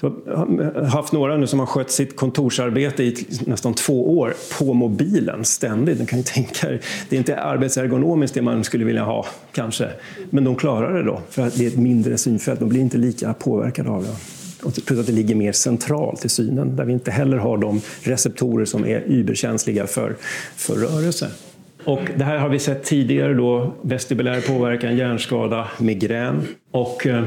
[0.00, 4.34] Så jag har haft några nu som har skött sitt kontorsarbete i nästan två år
[4.58, 6.08] på mobilen ständigt.
[6.08, 6.68] Kan ju tänka
[7.08, 9.88] det är inte arbetsergonomiskt det man skulle vilja ha kanske.
[10.30, 12.60] Men de klarar det då för att det är ett mindre synfält.
[12.60, 14.45] De blir inte lika påverkade av det.
[14.86, 18.64] Plus att det ligger mer centralt i synen där vi inte heller har de receptorer
[18.64, 20.16] som är überkänsliga för,
[20.56, 21.30] för rörelse.
[21.84, 27.24] Och det här har vi sett tidigare då, vestibulär påverkan, hjärnskada, migrän och eh,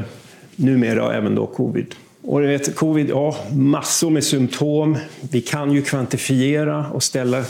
[0.56, 1.94] numera även då covid.
[2.22, 4.96] Och vet, covid, ja, massor med symptom.
[5.30, 7.44] Vi kan ju kvantifiera och ställa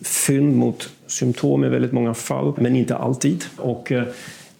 [0.00, 3.44] fynd mot symptom i väldigt många fall, men inte alltid.
[3.56, 4.04] Och eh,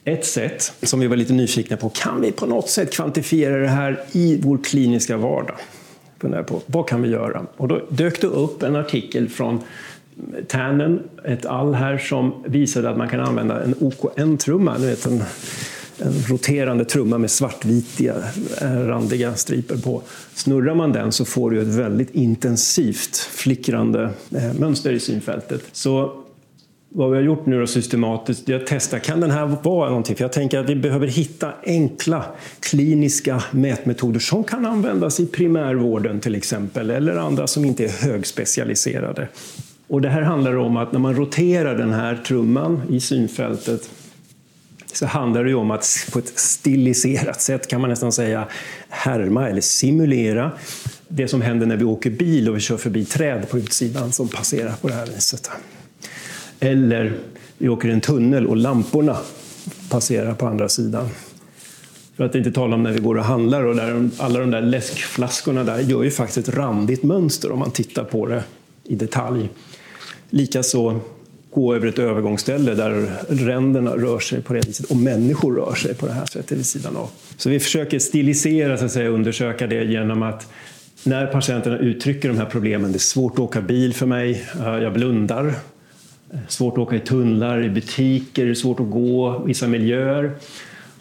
[0.04, 3.68] ett sätt som vi var lite nyfikna på, kan vi på något sätt kvantifiera det
[3.68, 5.56] här i vår kliniska vardag?
[6.46, 7.46] på, vad kan vi göra?
[7.56, 9.60] Och då dök det upp en artikel från
[10.48, 15.24] Tannen, ett all här, som visade att man kan använda en OKN-trumma, en
[15.98, 18.14] en roterande trumma med svartvitiga
[18.60, 20.02] eh, randiga striper på.
[20.34, 25.62] Snurrar man den så får du ett väldigt intensivt flickrande eh, mönster i synfältet.
[25.72, 26.21] Så
[26.94, 30.16] vad vi har gjort nu då systematiskt är att testa, kan den här vara någonting?
[30.16, 32.24] För jag tänker att vi behöver hitta enkla
[32.60, 39.28] kliniska mätmetoder som kan användas i primärvården till exempel, eller andra som inte är högspecialiserade.
[39.88, 43.90] Och det här handlar om att när man roterar den här trumman i synfältet
[44.92, 48.48] så handlar det om att på ett stiliserat sätt kan man nästan säga
[48.88, 50.52] härma eller simulera
[51.08, 54.28] det som händer när vi åker bil och vi kör förbi träd på utsidan som
[54.28, 55.50] passerar på det här viset.
[56.64, 57.12] Eller
[57.58, 59.16] vi åker i en tunnel och lamporna
[59.90, 61.08] passerar på andra sidan.
[62.16, 64.60] För att inte tala om när vi går och handlar och där, alla de där
[64.60, 68.44] läskflaskorna där gör ju faktiskt ett randigt mönster om man tittar på det
[68.84, 69.48] i detalj.
[70.30, 71.00] Likaså
[71.50, 75.94] gå över ett övergångsställe där ränderna rör sig på det viset och människor rör sig
[75.94, 77.10] på det här sättet vid sidan av.
[77.36, 80.48] Så vi försöker stilisera, så att säga, undersöka det genom att
[81.04, 84.66] när patienterna uttrycker de här problemen, det är svårt att åka bil för mig, eh,
[84.66, 85.54] jag blundar,
[86.48, 90.32] svårt att åka i tunnlar, i butiker, svårt att gå, vissa miljöer.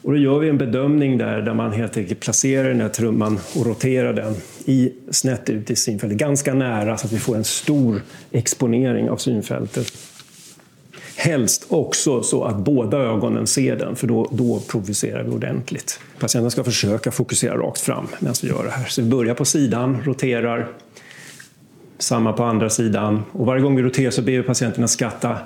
[0.02, 3.40] Och då gör vi en bedömning där, där man helt enkelt placerar den här trumman
[3.56, 4.36] och roterar den
[4.66, 8.02] i, snett ut i synfältet, ganska nära så att vi får en stor
[8.32, 9.94] exponering av synfältet.
[11.16, 15.99] Helst också så att båda ögonen ser den, för då, då provocerar vi ordentligt.
[16.20, 18.86] Patienten ska försöka fokusera rakt fram medan vi gör det här.
[18.86, 20.68] Så vi börjar på sidan, roterar,
[22.02, 23.23] samma på andra sidan.
[23.32, 25.38] Och varje gång vi roterar så ber vi patienten skatta.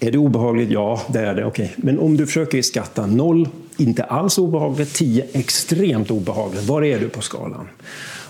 [0.00, 0.70] Är det obehagligt?
[0.70, 1.44] Ja, det är det.
[1.44, 1.68] Okay.
[1.76, 6.64] Men om du försöker skatta 0, inte alls obehagligt, 10, extremt obehagligt.
[6.64, 7.68] Var är du på skalan?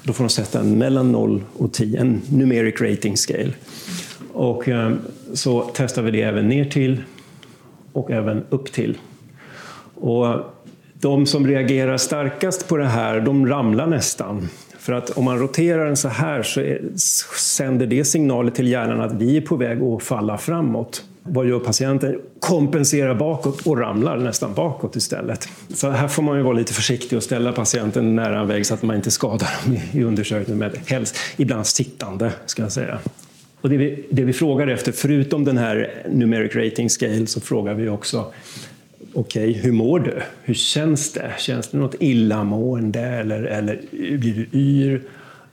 [0.03, 3.53] Då får de sätta en mellan 0 och 10, en numeric rating scale.
[4.33, 4.93] Och eh,
[5.35, 7.03] så testar vi det även ner till
[7.93, 8.99] och även upp till.
[9.95, 10.27] Och
[10.93, 14.49] de som reagerar starkast på det här, de ramlar nästan.
[14.89, 16.83] För att om man roterar den så här så är,
[17.39, 21.05] sänder det signaler till hjärnan att vi är på väg att falla framåt.
[21.23, 22.21] Vad gör patienten?
[22.41, 25.49] Kompenserar bakåt och ramlar nästan bakåt istället.
[25.75, 28.75] Så här får man ju vara lite försiktig och ställa patienten nära en vägg så
[28.75, 30.71] att man inte skadar dem i undersökningen.
[30.87, 32.99] Helst ibland sittande, ska jag säga.
[33.61, 37.75] Och det vi, det vi frågar efter, förutom den här numeric rating scale, så frågar
[37.75, 38.33] vi också
[39.15, 40.23] Okej, okay, hur mår du?
[40.43, 41.33] Hur känns det?
[41.39, 45.03] Känns det något illamående eller, eller blir du yr?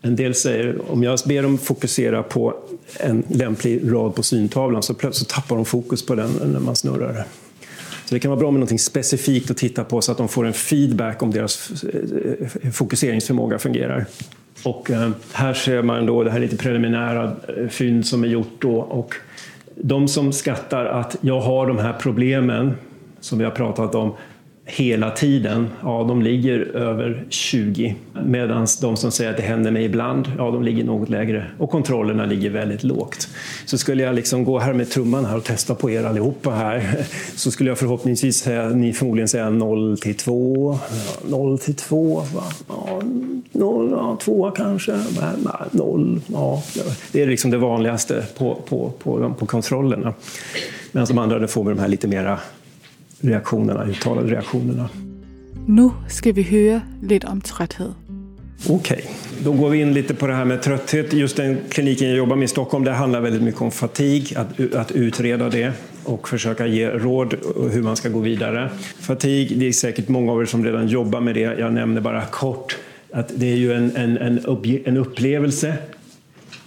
[0.02, 2.54] En del säger, om jag ber dem fokusera på
[3.00, 7.26] en lämplig rad på syntavlan så plötsligt tappar de fokus på den när man snurrar.
[8.06, 10.46] Så det kan vara bra med något specifikt att titta på så att de får
[10.46, 14.06] en feedback om deras eh, fokuseringsförmåga fungerar.
[14.64, 18.28] Och eh, här ser man då, det här är lite preliminära eh, fynd som är
[18.28, 19.16] gjort då, och
[19.76, 22.74] de som skattar att jag har de här problemen
[23.26, 24.14] som vi har pratat om
[24.66, 27.96] hela tiden, ja de ligger över 20.
[28.26, 31.46] Medan de som säger att det händer mig ibland, ja de ligger något lägre.
[31.58, 33.28] Och kontrollerna ligger väldigt lågt.
[33.66, 37.06] Så skulle jag liksom gå här med trumman här och testa på er allihopa här,
[37.36, 40.80] så skulle jag förhoppningsvis säga, ni förmodligen säga 0 till 2,
[41.30, 42.24] 0 till 2,
[42.68, 43.02] ja,
[43.52, 45.00] 0, ja, 2 kanske,
[45.72, 46.64] 0, ja.
[47.12, 50.14] Det är liksom det vanligaste på, på, på, på kontrollerna.
[50.92, 52.40] Medan de andra får vi de här lite mera
[53.22, 54.90] reaktionerna, uttalade reaktionerna.
[55.68, 57.88] Nu ska vi höra lite om trötthet.
[58.70, 59.02] Okej, okay.
[59.44, 61.14] då går vi in lite på det här med trötthet.
[61.14, 64.76] Just den kliniken jag jobbar med i Stockholm, det handlar väldigt mycket om fatig, att,
[64.76, 65.72] att utreda det
[66.04, 67.36] och försöka ge råd
[67.72, 68.70] hur man ska gå vidare.
[69.00, 71.40] Fatig, det är säkert många av er som redan jobbar med det.
[71.40, 72.78] Jag nämner bara kort
[73.12, 74.40] att det är ju en, en, en,
[74.86, 75.78] en upplevelse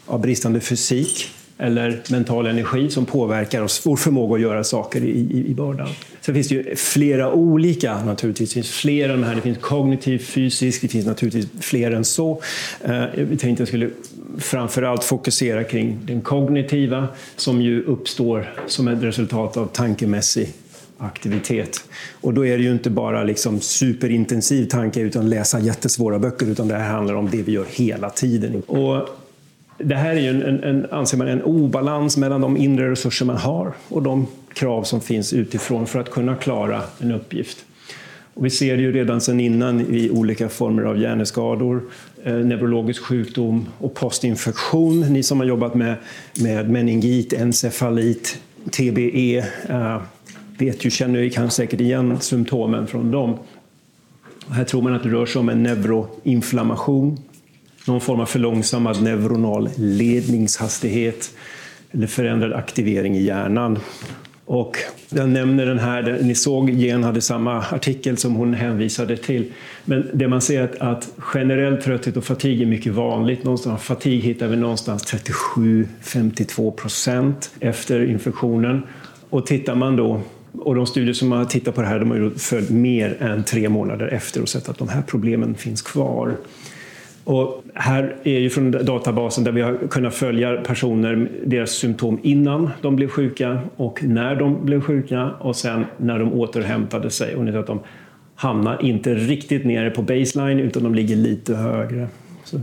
[0.06, 5.10] av bristande fysik eller mental energi som påverkar oss, vår förmåga att göra saker i,
[5.10, 5.92] i, i vardagen.
[6.20, 8.50] Sen finns det ju flera olika naturligtvis.
[8.50, 9.34] Det finns flera de här.
[9.34, 12.42] Det finns kognitiv, fysisk, det finns naturligtvis fler än så.
[12.84, 13.90] Eh, jag tänkte att jag skulle
[14.38, 20.48] framförallt fokusera kring den kognitiva som ju uppstår som ett resultat av tankemässig
[20.98, 21.84] aktivitet.
[22.20, 26.68] Och då är det ju inte bara liksom superintensiv tanke utan läsa jättesvåra böcker utan
[26.68, 28.62] det här handlar om det vi gör hela tiden.
[28.66, 29.08] Och
[29.78, 33.36] det här är ju en, en, anser man, en obalans mellan de inre resurser man
[33.36, 37.64] har och de krav som finns utifrån för att kunna klara en uppgift.
[38.34, 41.82] Och vi ser det ju redan sedan innan i olika former av hjärneskador,
[42.24, 45.00] eh, neurologisk sjukdom och postinfektion.
[45.00, 45.94] Ni som har jobbat med,
[46.40, 48.38] med meningit, encefalit,
[48.70, 49.38] TBE
[49.68, 50.00] eh,
[50.58, 53.38] vet ju, känner ju kan säkert igen symptomen från dem.
[54.50, 57.18] här tror man att det rör sig om en neuroinflammation
[57.88, 61.30] någon form av förlångsammad neuronal ledningshastighet
[61.90, 63.78] eller förändrad aktivering i hjärnan.
[64.44, 64.76] Och
[65.08, 69.52] jag nämner den här, ni såg Jen hade samma artikel som hon hänvisade till.
[69.84, 73.44] Men det man ser är att, att generell trötthet och fatig är mycket vanligt.
[73.44, 75.14] Någonstans, fatig hittar vi någonstans
[75.56, 78.82] 37-52 procent efter infektionen.
[79.30, 80.20] Och tittar man då
[80.52, 83.68] och de studier som har tittat på det här de har följt mer än tre
[83.68, 86.36] månader efter och sett att de här problemen finns kvar.
[87.28, 92.70] Och här är ju från databasen där vi har kunnat följa personer, deras symptom innan
[92.82, 97.36] de blev sjuka och när de blev sjuka och sen när de återhämtade sig.
[97.36, 97.80] Och ni ser att de
[98.34, 102.08] hamnar inte riktigt nere på baseline utan de ligger lite högre.
[102.44, 102.60] Så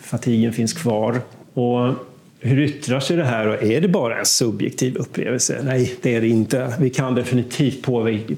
[0.00, 1.16] fatigen finns kvar.
[1.54, 1.94] Och
[2.40, 5.60] hur yttrar sig det här och är det bara en subjektiv upplevelse?
[5.64, 6.74] Nej, det är det inte.
[6.80, 7.82] Vi kan definitivt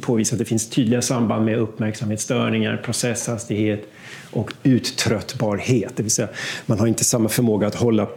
[0.00, 3.88] påvisa att det finns tydliga samband med uppmärksamhetsstörningar, processhastighet
[4.34, 5.92] och uttröttbarhet.
[5.96, 6.28] Det vill säga,
[6.66, 8.08] man har inte samma förmåga att hålla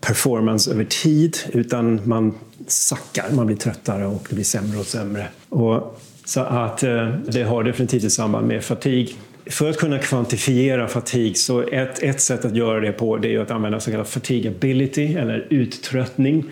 [0.00, 2.34] performance över tid utan man
[2.66, 5.26] sackar, man blir tröttare och det blir sämre och sämre.
[5.48, 9.16] Och så att eh, det har definitivt ett samband med fatig.
[9.46, 13.40] För att kunna kvantifiera fatig så ett, ett sätt att göra det på det är
[13.40, 16.44] att använda så kallad fatigability eller uttröttning.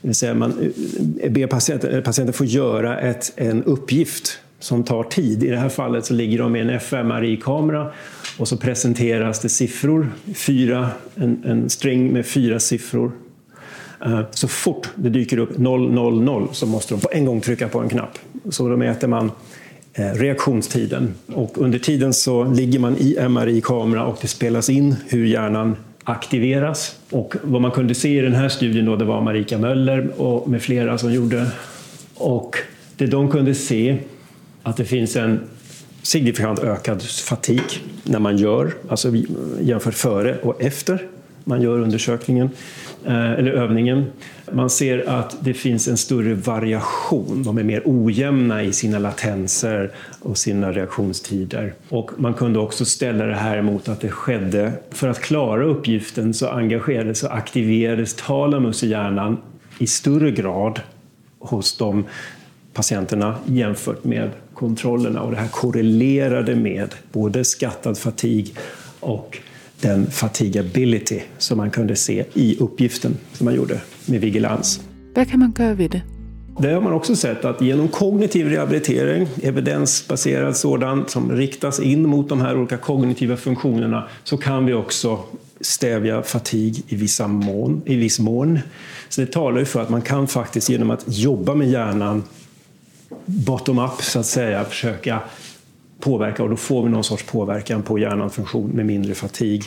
[0.00, 0.72] Det vill säga man
[1.20, 5.44] eh, ber patienten, patienten få göra ett, en uppgift som tar tid.
[5.44, 7.92] I det här fallet så ligger de med en fMRI-kamera
[8.38, 13.12] och så presenteras det siffror, fyra, en, en string med fyra siffror.
[14.04, 17.80] Eh, så fort det dyker upp 000 så måste de på en gång trycka på
[17.80, 18.18] en knapp.
[18.50, 19.30] Så då mäter man
[19.92, 21.14] eh, reaktionstiden.
[21.26, 26.96] Och under tiden så ligger man i MRI-kamera och det spelas in hur hjärnan aktiveras.
[27.10, 30.48] Och vad man kunde se i den här studien då, det var Marika Möller och
[30.48, 31.46] med flera som gjorde.
[32.14, 32.56] Och
[32.96, 33.98] det de kunde se
[34.68, 35.40] att det finns en
[36.02, 37.62] signifikant ökad fatig
[38.04, 39.12] när man gör, alltså
[39.60, 41.02] jämfört före och efter
[41.44, 42.50] man gör undersökningen.
[43.04, 44.04] Eh, eller övningen.
[44.52, 47.42] Man ser att det finns en större variation.
[47.42, 49.90] De är mer ojämna i sina latenser
[50.20, 51.74] och sina reaktionstider.
[51.88, 56.34] Och man kunde också ställa det här mot att det skedde, för att klara uppgiften
[56.34, 59.36] så engagerades och aktiverades talamus i hjärnan
[59.78, 60.80] i större grad
[61.38, 62.04] hos de
[62.74, 65.22] patienterna jämfört med kontrollerna.
[65.22, 68.54] Och det här korrelerade med både skattad fatig
[69.00, 69.38] och
[69.80, 74.80] den fatigability som man kunde se i uppgiften som man gjorde med vigilans.
[75.14, 76.02] Vad kan man göra vid det?
[76.60, 82.28] Det har man också sett att genom kognitiv rehabilitering, evidensbaserad sådan som riktas in mot
[82.28, 85.18] de här olika kognitiva funktionerna, så kan vi också
[85.60, 88.58] stävja fatig i, vissa mån, i viss mån.
[89.08, 92.22] Så det talar ju för att man kan faktiskt genom att jobba med hjärnan
[93.28, 95.20] bottom-up, så att säga, försöka
[96.00, 99.64] påverka och då får vi någon sorts påverkan på hjärnans funktion med mindre fatig.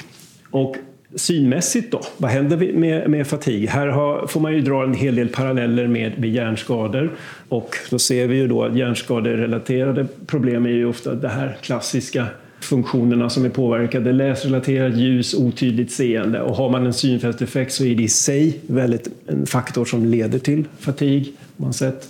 [0.52, 0.76] Och
[1.16, 3.68] synmässigt då, vad händer med, med fatig?
[3.68, 7.12] Här har, får man ju dra en hel del paralleller med, med hjärnskador
[7.50, 12.28] och då ser vi ju då att hjärnskaderelaterade problem är ju ofta det här klassiska
[12.60, 16.42] funktionerna som är påverkade, läsrelaterat ljus, otydligt seende.
[16.42, 20.40] Och har man en synfältsdefekt så är det i sig väldigt en faktor som leder
[20.40, 21.34] till fatig.
[21.58, 22.10] Man sett.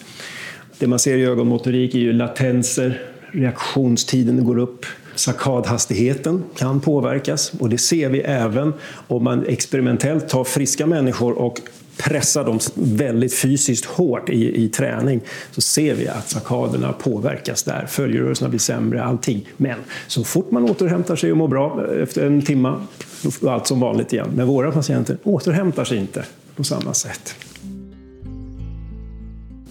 [0.82, 3.02] Det man ser i ögonmotorik är ju latenser,
[3.32, 4.86] reaktionstiden går upp.
[5.16, 8.74] Sakadhastigheten kan påverkas och det ser vi även
[9.08, 11.62] om man experimentellt tar friska människor och
[11.98, 15.22] pressar dem väldigt fysiskt hårt i, i träning
[15.52, 17.86] så ser vi att sakaderna påverkas där.
[17.90, 19.49] Följerörelserna blir sämre, allting.
[19.58, 22.74] Men så fort man återhämtar sig och mår bra eh, efter en timme,
[23.22, 24.30] då är allt som vanligt igen.
[24.36, 26.26] Men våra patienter återhämtar sig inte
[26.56, 27.36] på samma sätt.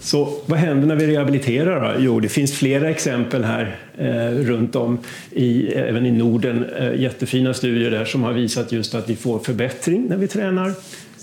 [0.01, 1.93] Så vad händer när vi rehabiliterar?
[1.93, 1.99] Då?
[2.03, 4.97] Jo, det finns flera exempel här eh, runt om,
[5.31, 6.65] i, även i Norden.
[6.79, 10.73] Eh, jättefina studier där som har visat just att vi får förbättring när vi tränar.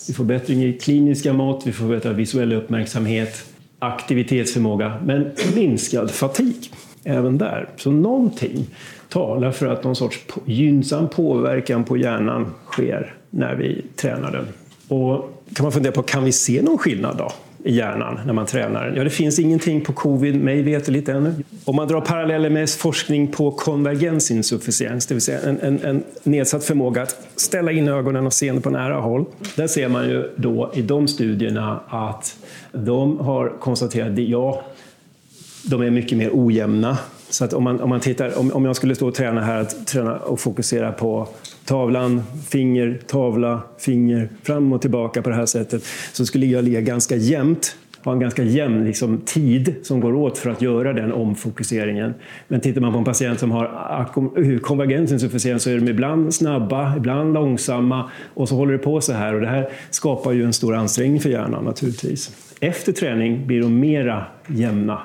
[0.09, 3.45] Vi får bättring i kliniska mått, vi får bättre visuell uppmärksamhet,
[3.79, 6.71] aktivitetsförmåga, men minskad fatig
[7.05, 7.69] även där.
[7.77, 8.67] Så någonting
[9.09, 14.47] talar för att någon sorts gynnsam påverkan på hjärnan sker när vi tränar den.
[14.89, 17.33] Och kan man fundera på, kan vi se någon skillnad då?
[17.65, 18.93] I hjärnan när man tränar.
[18.97, 21.35] Ja, det finns ingenting på covid, mig veterligt ännu.
[21.65, 26.65] Om man drar paralleller med forskning på konvergensinsufficiens, det vill säga en, en, en, nedsatt
[26.65, 29.25] förmåga att ställa in ögonen och se på nära håll.
[29.57, 32.37] Där ser man ju då i de studierna att
[32.73, 34.65] de har konstaterat att ja,
[35.65, 36.99] de är mycket mer ojämna.
[37.31, 39.61] Så att om, man, om, man tittar, om, om jag skulle stå och träna här,
[39.61, 41.29] att träna och fokusera på
[41.69, 45.83] tavlan, finger, tavla, finger, fram och tillbaka på det här sättet,
[46.13, 50.39] så skulle jag ligga ganska jämnt ha en ganska jämn liksom, tid som går åt
[50.39, 52.15] för att göra den omfokuseringen.
[52.49, 57.35] Men tittar man på en patient som har konvergensinsufficiens så är de ibland snabba, ibland
[57.35, 59.35] långsamma och så håller det på så här.
[59.35, 62.31] Och det här skapar ju en stor ansträngning för hjärnan naturligtvis.
[62.61, 65.03] efter träning blir de mera jämna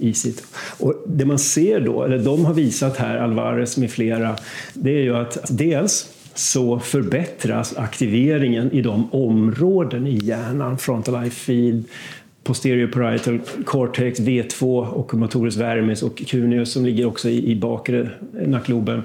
[0.00, 0.44] i sitt.
[0.78, 4.36] Och det man ser då, eller de har visat här, Alvarez med flera,
[4.74, 11.30] det är ju att dels så förbättras aktiveringen i de områden i hjärnan, frontal eye
[11.30, 11.84] field,
[12.44, 18.10] posterior parietal cortex, V2, och motoris vermis och cuneus som ligger också i, i bakre
[18.46, 19.02] nackloben.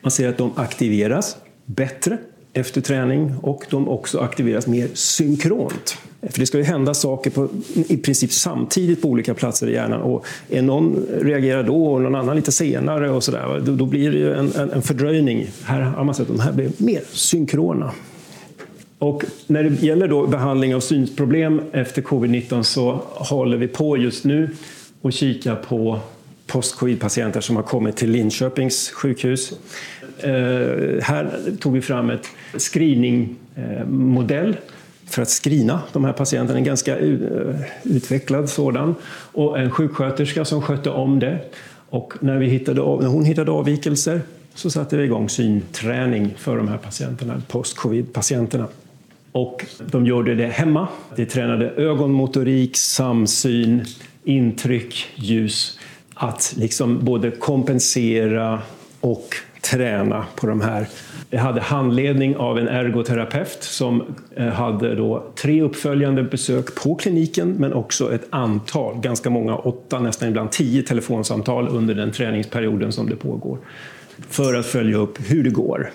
[0.00, 2.18] Man ser att de aktiveras bättre
[2.52, 5.98] efter träning och de också aktiveras mer synkront.
[6.30, 10.02] För det ska ju hända saker på, i princip samtidigt på olika platser i hjärnan.
[10.02, 14.10] Och är någon reagerar då och någon annan lite senare och sådär, då, då blir
[14.10, 15.46] det ju en, en, en, fördröjning.
[15.64, 17.92] Här har man sett att de här blir mer synkrona.
[18.98, 24.24] Och när det gäller då behandling av synsproblem efter covid-19 så håller vi på just
[24.24, 24.50] nu
[25.00, 26.00] och kika på
[26.46, 29.52] post-covid-patienter som har kommit till Linköpings sjukhus.
[30.18, 30.30] Eh,
[31.02, 32.26] här tog vi fram ett
[32.58, 34.56] screeningmodell
[35.06, 37.16] för att screena de här patienterna, en ganska eh,
[37.82, 38.94] utvecklad sådan.
[39.32, 41.38] Och en sjuksköterska som skötte om det.
[41.90, 44.20] Och när, vi hittade, när hon hittade avvikelser
[44.54, 48.66] så satte vi igång synträning för de här patienterna, post-covid-patienterna.
[49.32, 50.88] Och de gjorde det hemma.
[51.16, 53.84] De tränade ögonmotorik, samsyn,
[54.24, 55.78] intryck, ljus.
[56.14, 58.62] Att liksom både kompensera
[59.00, 60.86] och träna på de här.
[61.34, 64.02] Jag hade handledning av en ergoterapeut som
[64.36, 70.00] eh, hade då tre uppföljande besök på kliniken men också ett antal, ganska många, åtta,
[70.00, 73.58] nästan ibland tio telefonsamtal under den träningsperioden som det pågår
[74.28, 75.90] för att följa upp hur det går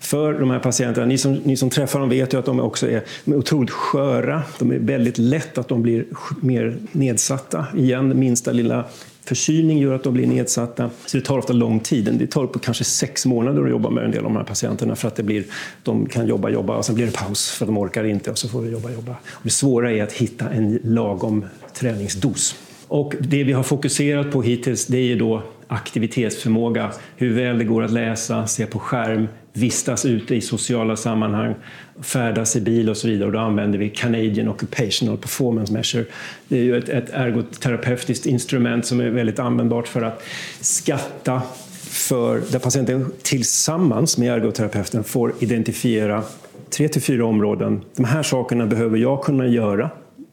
[0.00, 1.06] för de här patienterna.
[1.06, 3.70] Ni som, ni som träffar dem vet ju att de också är, de är otroligt
[3.70, 4.42] sköra.
[4.58, 6.04] De är väldigt lätt att de blir
[6.40, 7.66] mer nedsatta.
[7.76, 8.84] Igen, minsta lilla
[9.24, 12.14] Förkylning gör att de blir nedsatta, så det tar ofta lång tid.
[12.18, 14.96] Det tar upp kanske sex månader att jobba med en del av de här patienterna
[14.96, 15.44] för att det blir,
[15.82, 18.38] de kan jobba, jobba och sen blir det paus för att de orkar inte och
[18.38, 19.12] så får vi jobba, jobba.
[19.12, 21.44] Och det svåra är att hitta en lagom
[21.74, 22.54] träningsdos.
[22.88, 27.82] Och det vi har fokuserat på hittills det är då aktivitetsförmåga, hur väl det går
[27.82, 31.54] att läsa, se på skärm, vistas ute i sociala sammanhang,
[32.00, 33.26] färdas i bil och så vidare.
[33.26, 36.04] Och då använder vi Canadian Occupational Performance Measure.
[36.48, 40.22] Det är ju ett, ett ergoterapeutiskt instrument som är väldigt användbart för att
[40.60, 41.42] skatta
[41.80, 46.22] för, där patienten tillsammans med ergoterapeuten får identifiera
[46.70, 47.80] tre till fyra områden.
[47.96, 49.90] De här sakerna behöver jag kunna göra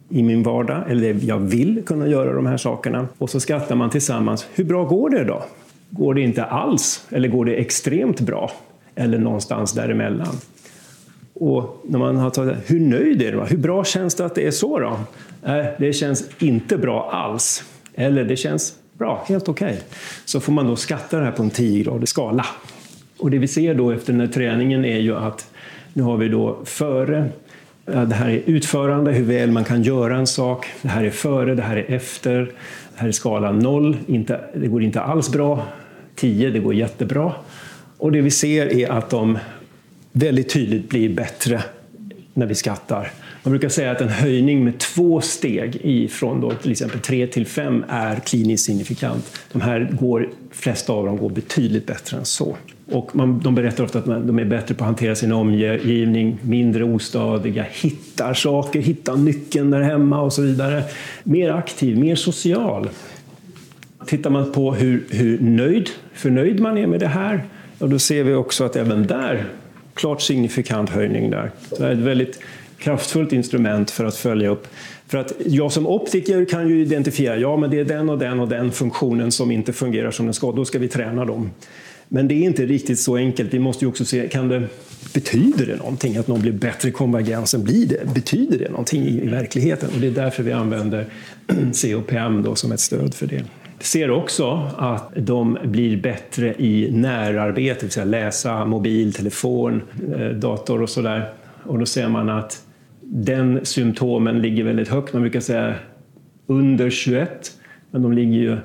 [0.09, 3.07] i min vardag, eller jag vill kunna göra de här sakerna.
[3.17, 5.43] Och så skattar man tillsammans, hur bra går det då?
[5.89, 8.51] Går det inte alls, eller går det extremt bra?
[8.99, 10.35] Eller någonstans däremellan.
[11.33, 13.39] Och när man har tagit hur nöjd är du?
[13.39, 14.99] Hur bra känns det att det är så då?
[15.43, 17.63] Nej, det känns inte bra alls.
[17.93, 19.67] Eller det känns bra, helt okej.
[19.67, 19.79] Okay.
[20.25, 22.45] Så får man då skatta det här på en 10-gradig skala.
[23.17, 25.51] Och det vi ser då efter den här träningen är ju att
[25.93, 27.29] nu har vi då före,
[27.85, 30.67] eh, det här är utförande, hur väl man kan göra en sak.
[30.81, 32.39] Det här är före, det här är efter.
[32.93, 35.65] Det här är skalan 0, inte, det går inte alls bra.
[36.15, 37.33] 10, det går jättebra.
[37.99, 39.37] Och det vi ser är att de
[40.11, 41.63] väldigt tydligt blir bättre
[42.33, 43.11] när vi skattar.
[43.43, 47.45] Man brukar säga att en höjning med två steg från då till exempel 3 till
[47.45, 49.39] 5 är kliniskt signifikant.
[49.51, 52.57] De här går, flesta av dem går betydligt bättre än så.
[52.91, 56.37] Och man, de berättar ofta att man, de är bättre på att hantera sin omgivning,
[56.41, 60.83] mindre ostadiga, hittar saker, hittar nyckeln där hemma och så vidare.
[61.23, 62.89] Mer aktiv, mer social.
[64.05, 67.43] Tittar man på hur, hur nöjd, förnöjd man är med det här,
[67.79, 69.45] och då ser vi också att även där
[69.93, 71.51] klart signifikant höjning där.
[71.77, 72.39] det är ett väldigt
[72.77, 74.67] kraftfullt instrument för att följa upp.
[75.07, 78.39] För att jag som optiker kan ju identifiera, ja men det är den och den
[78.39, 81.51] och den funktionen som inte fungerar som den ska, då ska vi träna dem.
[82.07, 83.53] Men det är inte riktigt så enkelt.
[83.53, 84.67] Vi måste ju också se, kan det,
[85.13, 87.63] betyder det någonting att någon blir bättre i konvergensen?
[87.63, 89.89] Blir det, betyder det någonting i, i verkligheten?
[89.95, 91.05] Och det är därför vi använder
[91.81, 93.43] COPM då som ett stöd för det
[93.79, 99.81] ser också att de blir bättre i närarbete, det vill säga läsa mobil, telefon,
[100.17, 101.29] eh, dator och sådär.
[101.63, 102.63] Och då ser man att
[103.01, 105.13] den symptomen ligger väldigt högt.
[105.13, 105.75] Man brukar säga
[106.47, 107.51] under 21,
[107.91, 108.57] men de ligger ju,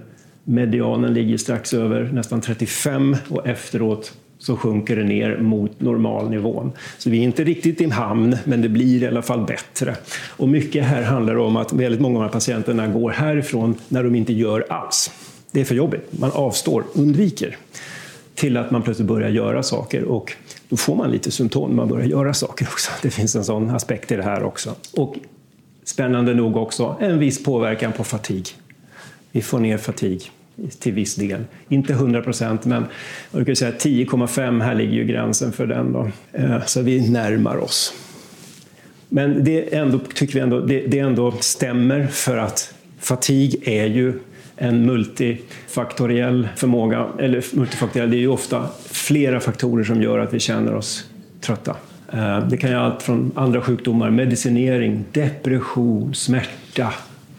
[0.45, 4.13] medianen ligger strax över nästan 35 och efteråt
[4.45, 6.73] så sjunker det ner mot normalnivån.
[6.99, 9.97] Så vi är inte riktigt i hamn, men det blir i alla fall bättre.
[10.29, 14.05] Och mycket här handlar om att väldigt många av de här patienterna går härifrån när
[14.05, 15.11] de inte gör alls.
[15.51, 16.19] Det är för jobbigt.
[16.19, 17.57] Man avstår, undviker.
[18.35, 20.33] Till att man plötsligt börjar göra saker och
[20.69, 22.91] då får man lite symptom när man börjar göra saker också.
[23.03, 24.75] Det finns en sån aspekt i det här också.
[24.93, 25.17] Och
[25.85, 28.49] spännande nog också en viss påverkan på fatig.
[29.33, 30.31] Vi får ner fatig
[30.79, 31.45] till viss del.
[31.69, 32.85] Inte 100 procent, men
[33.31, 35.93] jag kan säga 10,5 här ligger ju gränsen för den.
[35.93, 36.09] Då.
[36.33, 37.95] Eh, så vi närmar oss.
[39.09, 44.13] Men det ändå, tycker vi ändå, det, det ändå stämmer för att fatig är ju
[44.57, 50.41] en multifaktoriell förmåga, eller multifaktoriell, det är ju ofta flera faktorer som gör att vi
[50.41, 51.11] känner oss
[51.41, 51.77] trötta.
[52.13, 56.93] Eh, det kan ju allt från andra sjukdomar, medicinering, depression, smärta,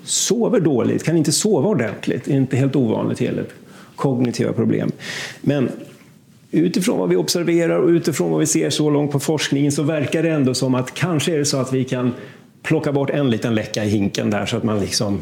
[0.05, 3.45] sover dåligt, kan inte sova ordentligt, det är inte helt ovanligt heller.
[3.95, 4.91] Kognitiva problem.
[5.41, 5.69] Men
[6.51, 10.23] utifrån vad vi observerar och utifrån vad vi ser så långt på forskningen så verkar
[10.23, 12.13] det ändå som att kanske är det så att vi kan
[12.63, 15.19] plocka bort en liten läcka i hinken där så att man liksom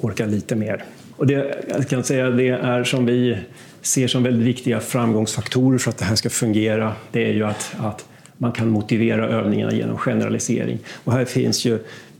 [0.00, 0.84] orkar lite mer.
[1.16, 3.38] Och det, jag kan säga det är som vi
[3.82, 6.92] ser som väldigt viktiga framgångsfaktorer för att det här ska fungera.
[7.12, 8.04] Det är ju att, att
[8.36, 10.78] man kan motivera övningarna genom generalisering.
[11.04, 11.78] Och här finns ju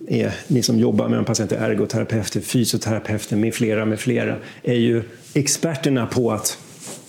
[0.09, 5.03] är, ni som jobbar med patienter, ergoterapeuter, fysioterapeuter med flera, med flera, är ju
[5.35, 6.59] experterna på att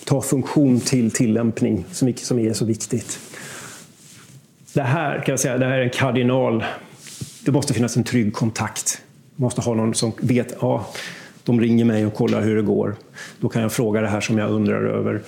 [0.04, 3.18] ta funktion till tillämpning som, som är så viktigt.
[4.72, 6.64] Det här kan jag säga, det här är en kardinal.
[7.44, 9.02] Det måste finnas en trygg kontakt.
[9.36, 10.86] Man måste ha någon som vet, ja,
[11.44, 12.96] de ringer mig och kollar hur det går.
[13.40, 15.22] Då kan jag fråga det här som jag undrar över.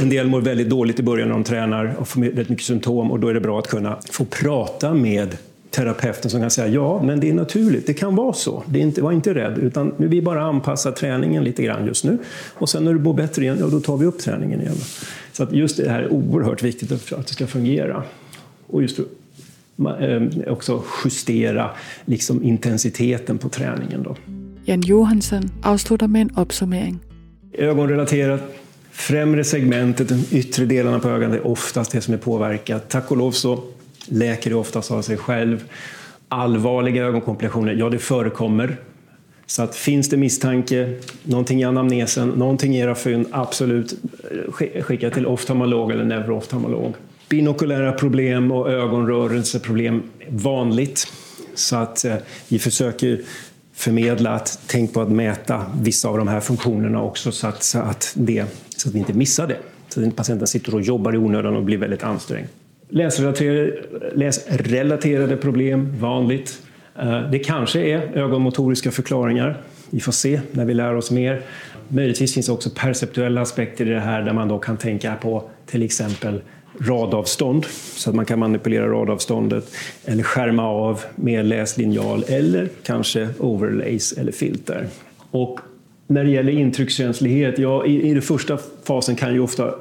[0.00, 3.10] En del mår väldigt dåligt i början när de tränar och får väldigt mycket symptom
[3.10, 5.36] och då är det bra att kunna få prata med
[5.70, 8.62] terapeuten som kan säga ja, men det är naturligt, det kan vara så.
[8.66, 12.04] Det är inte, var inte rädd, utan nu vi bara anpassar träningen lite grann just
[12.04, 12.18] nu.
[12.54, 14.76] Och sen när du mår bättre igen, ja, då tar vi upp träningen igen.
[15.32, 18.02] Så att just det här är oerhört viktigt för att det ska fungera.
[18.66, 21.70] Och just eh, också justera
[22.04, 24.02] liksom intensiteten på träningen.
[24.02, 24.16] Då.
[24.64, 26.98] Jan Johansson avslutar med en uppsummering.
[27.52, 28.40] Ögonrelaterat,
[28.90, 32.88] främre segmentet, de yttre delarna på ögat är oftast det som är påverkat.
[32.88, 33.62] Tack och lov så
[34.06, 35.64] läker det oftast av sig själv.
[36.28, 38.76] Allvarliga ögonkomplikationer, ja det förekommer.
[39.46, 43.94] Så att finns det misstanke, någonting i anamnesen, någonting i era fynd, absolut
[44.60, 46.94] eh, skicka till oftalmolog eller neurooftalmolog.
[47.28, 51.12] Binokulära problem och ögonrörelseproblem vanligt.
[51.54, 52.14] Så att eh,
[52.48, 53.20] vi försöker
[53.72, 57.78] förmedla att tänk på att mäta vissa av de här funktionerna också så att, så
[57.78, 58.44] att, det,
[58.76, 59.58] så att vi inte missar det.
[59.88, 62.48] Så att inte patienten sitter och jobbar i onödan och blir väldigt ansträngd.
[62.90, 63.82] Läsrelaterade,
[64.14, 66.62] läsrelaterade problem, vanligt.
[66.98, 69.62] Eh, det kanske är ögonmotoriska förklaringar.
[69.90, 71.42] Vi får se när vi lär oss mer.
[71.88, 75.50] Möjligtvis finns det också perceptuella aspekter i det här där man då kan tänka på
[75.66, 76.40] till exempel
[76.80, 79.64] radavstånd så att man kan manipulera radavståndet
[80.04, 84.86] eller skärma av med läslinjal eller kanske overlays eller filter.
[85.30, 85.60] Och
[86.06, 89.74] när det gäller intryckskänslighet, ja, i, i den första fasen kan ju ofta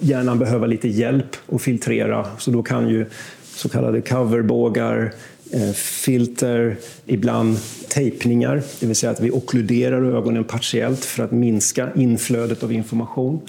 [0.00, 3.06] hjärnan behöva lite hjälp att filtrera så då kan ju
[3.44, 5.12] så kallade coverbågar,
[5.52, 7.58] eh, filter, ibland
[7.88, 13.40] tejpningar, det vill säga att vi okkluderar ögonen partiellt för att minska inflödet av information.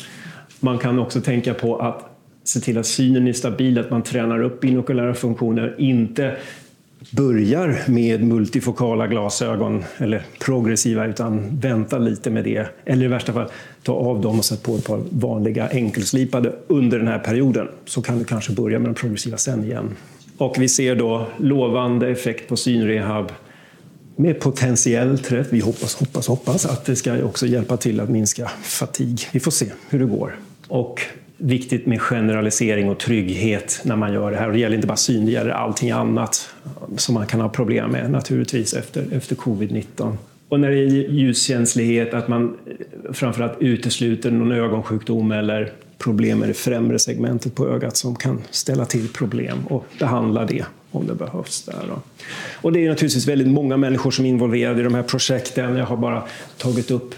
[0.60, 2.12] Man kan också tänka på att
[2.44, 6.36] se till att synen är stabil, att man tränar upp binokulära funktioner, inte
[7.10, 12.68] börjar med multifokala glasögon eller progressiva utan vänta lite med det.
[12.86, 13.50] Eller i värsta fall
[13.84, 17.68] ta av dem och sätt på ett par vanliga enkelslipade under den här perioden.
[17.86, 19.90] Så kan du kanske börja med de progressiva sen igen.
[20.38, 23.32] Och vi ser då lovande effekt på synrehab
[24.16, 25.48] med potentiell träff.
[25.50, 29.28] Vi hoppas, hoppas, hoppas att det ska också hjälpa till att minska fatig.
[29.32, 30.36] Vi får se hur det går.
[30.68, 31.02] Och
[31.42, 34.48] viktigt med generalisering och trygghet när man gör det här.
[34.48, 36.50] Och det gäller inte bara syn, det gäller allting annat
[36.98, 40.16] som man kan ha problem med naturligtvis efter, efter covid-19.
[40.50, 42.58] Och när det är ljuskänslighet, att man
[43.14, 48.86] framförallt utesluter någon ögonsjukdom eller problem med det främre segmentet på ögat som kan ställa
[48.86, 51.64] till problem och behandla det om det behövs.
[51.64, 52.02] Där då.
[52.62, 55.76] Och det är naturligtvis väldigt många människor som är involverade i de här projekten.
[55.76, 56.24] Jag har bara
[56.58, 57.16] tagit upp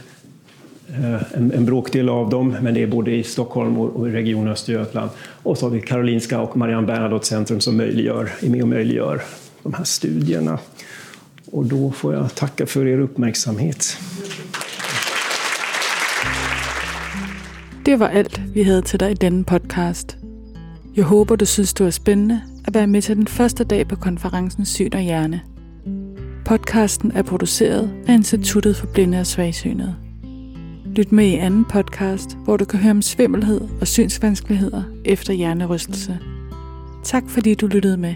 [1.00, 4.48] Eh, en, en bråkdel av dem, men det är både i Stockholm och, i Region
[4.48, 5.10] Östergötland.
[5.44, 9.22] Och så har vi Karolinska och Marianne Bernadotte Centrum som möjliggör, är med och möjliggör
[9.64, 10.60] de här studierna.
[11.52, 13.98] Och då får jag tacka för er uppmärksamhet.
[17.86, 20.16] Det var allt vi hade till dig i denna podcast.
[20.94, 23.96] Jag hoppas du tyckte det var spännande att vara med till den första dagen på
[23.96, 25.40] konferensen Syn och hjärne.
[26.46, 30.03] Podcasten är producerad av Institutet för blinda och svagsynede.
[30.96, 36.20] Lyt med i anden podcast, hvor du kan høre om svimmelhed og synsvanskeligheder efter hjernerystelse.
[37.04, 38.16] Tak fordi du lyttede med.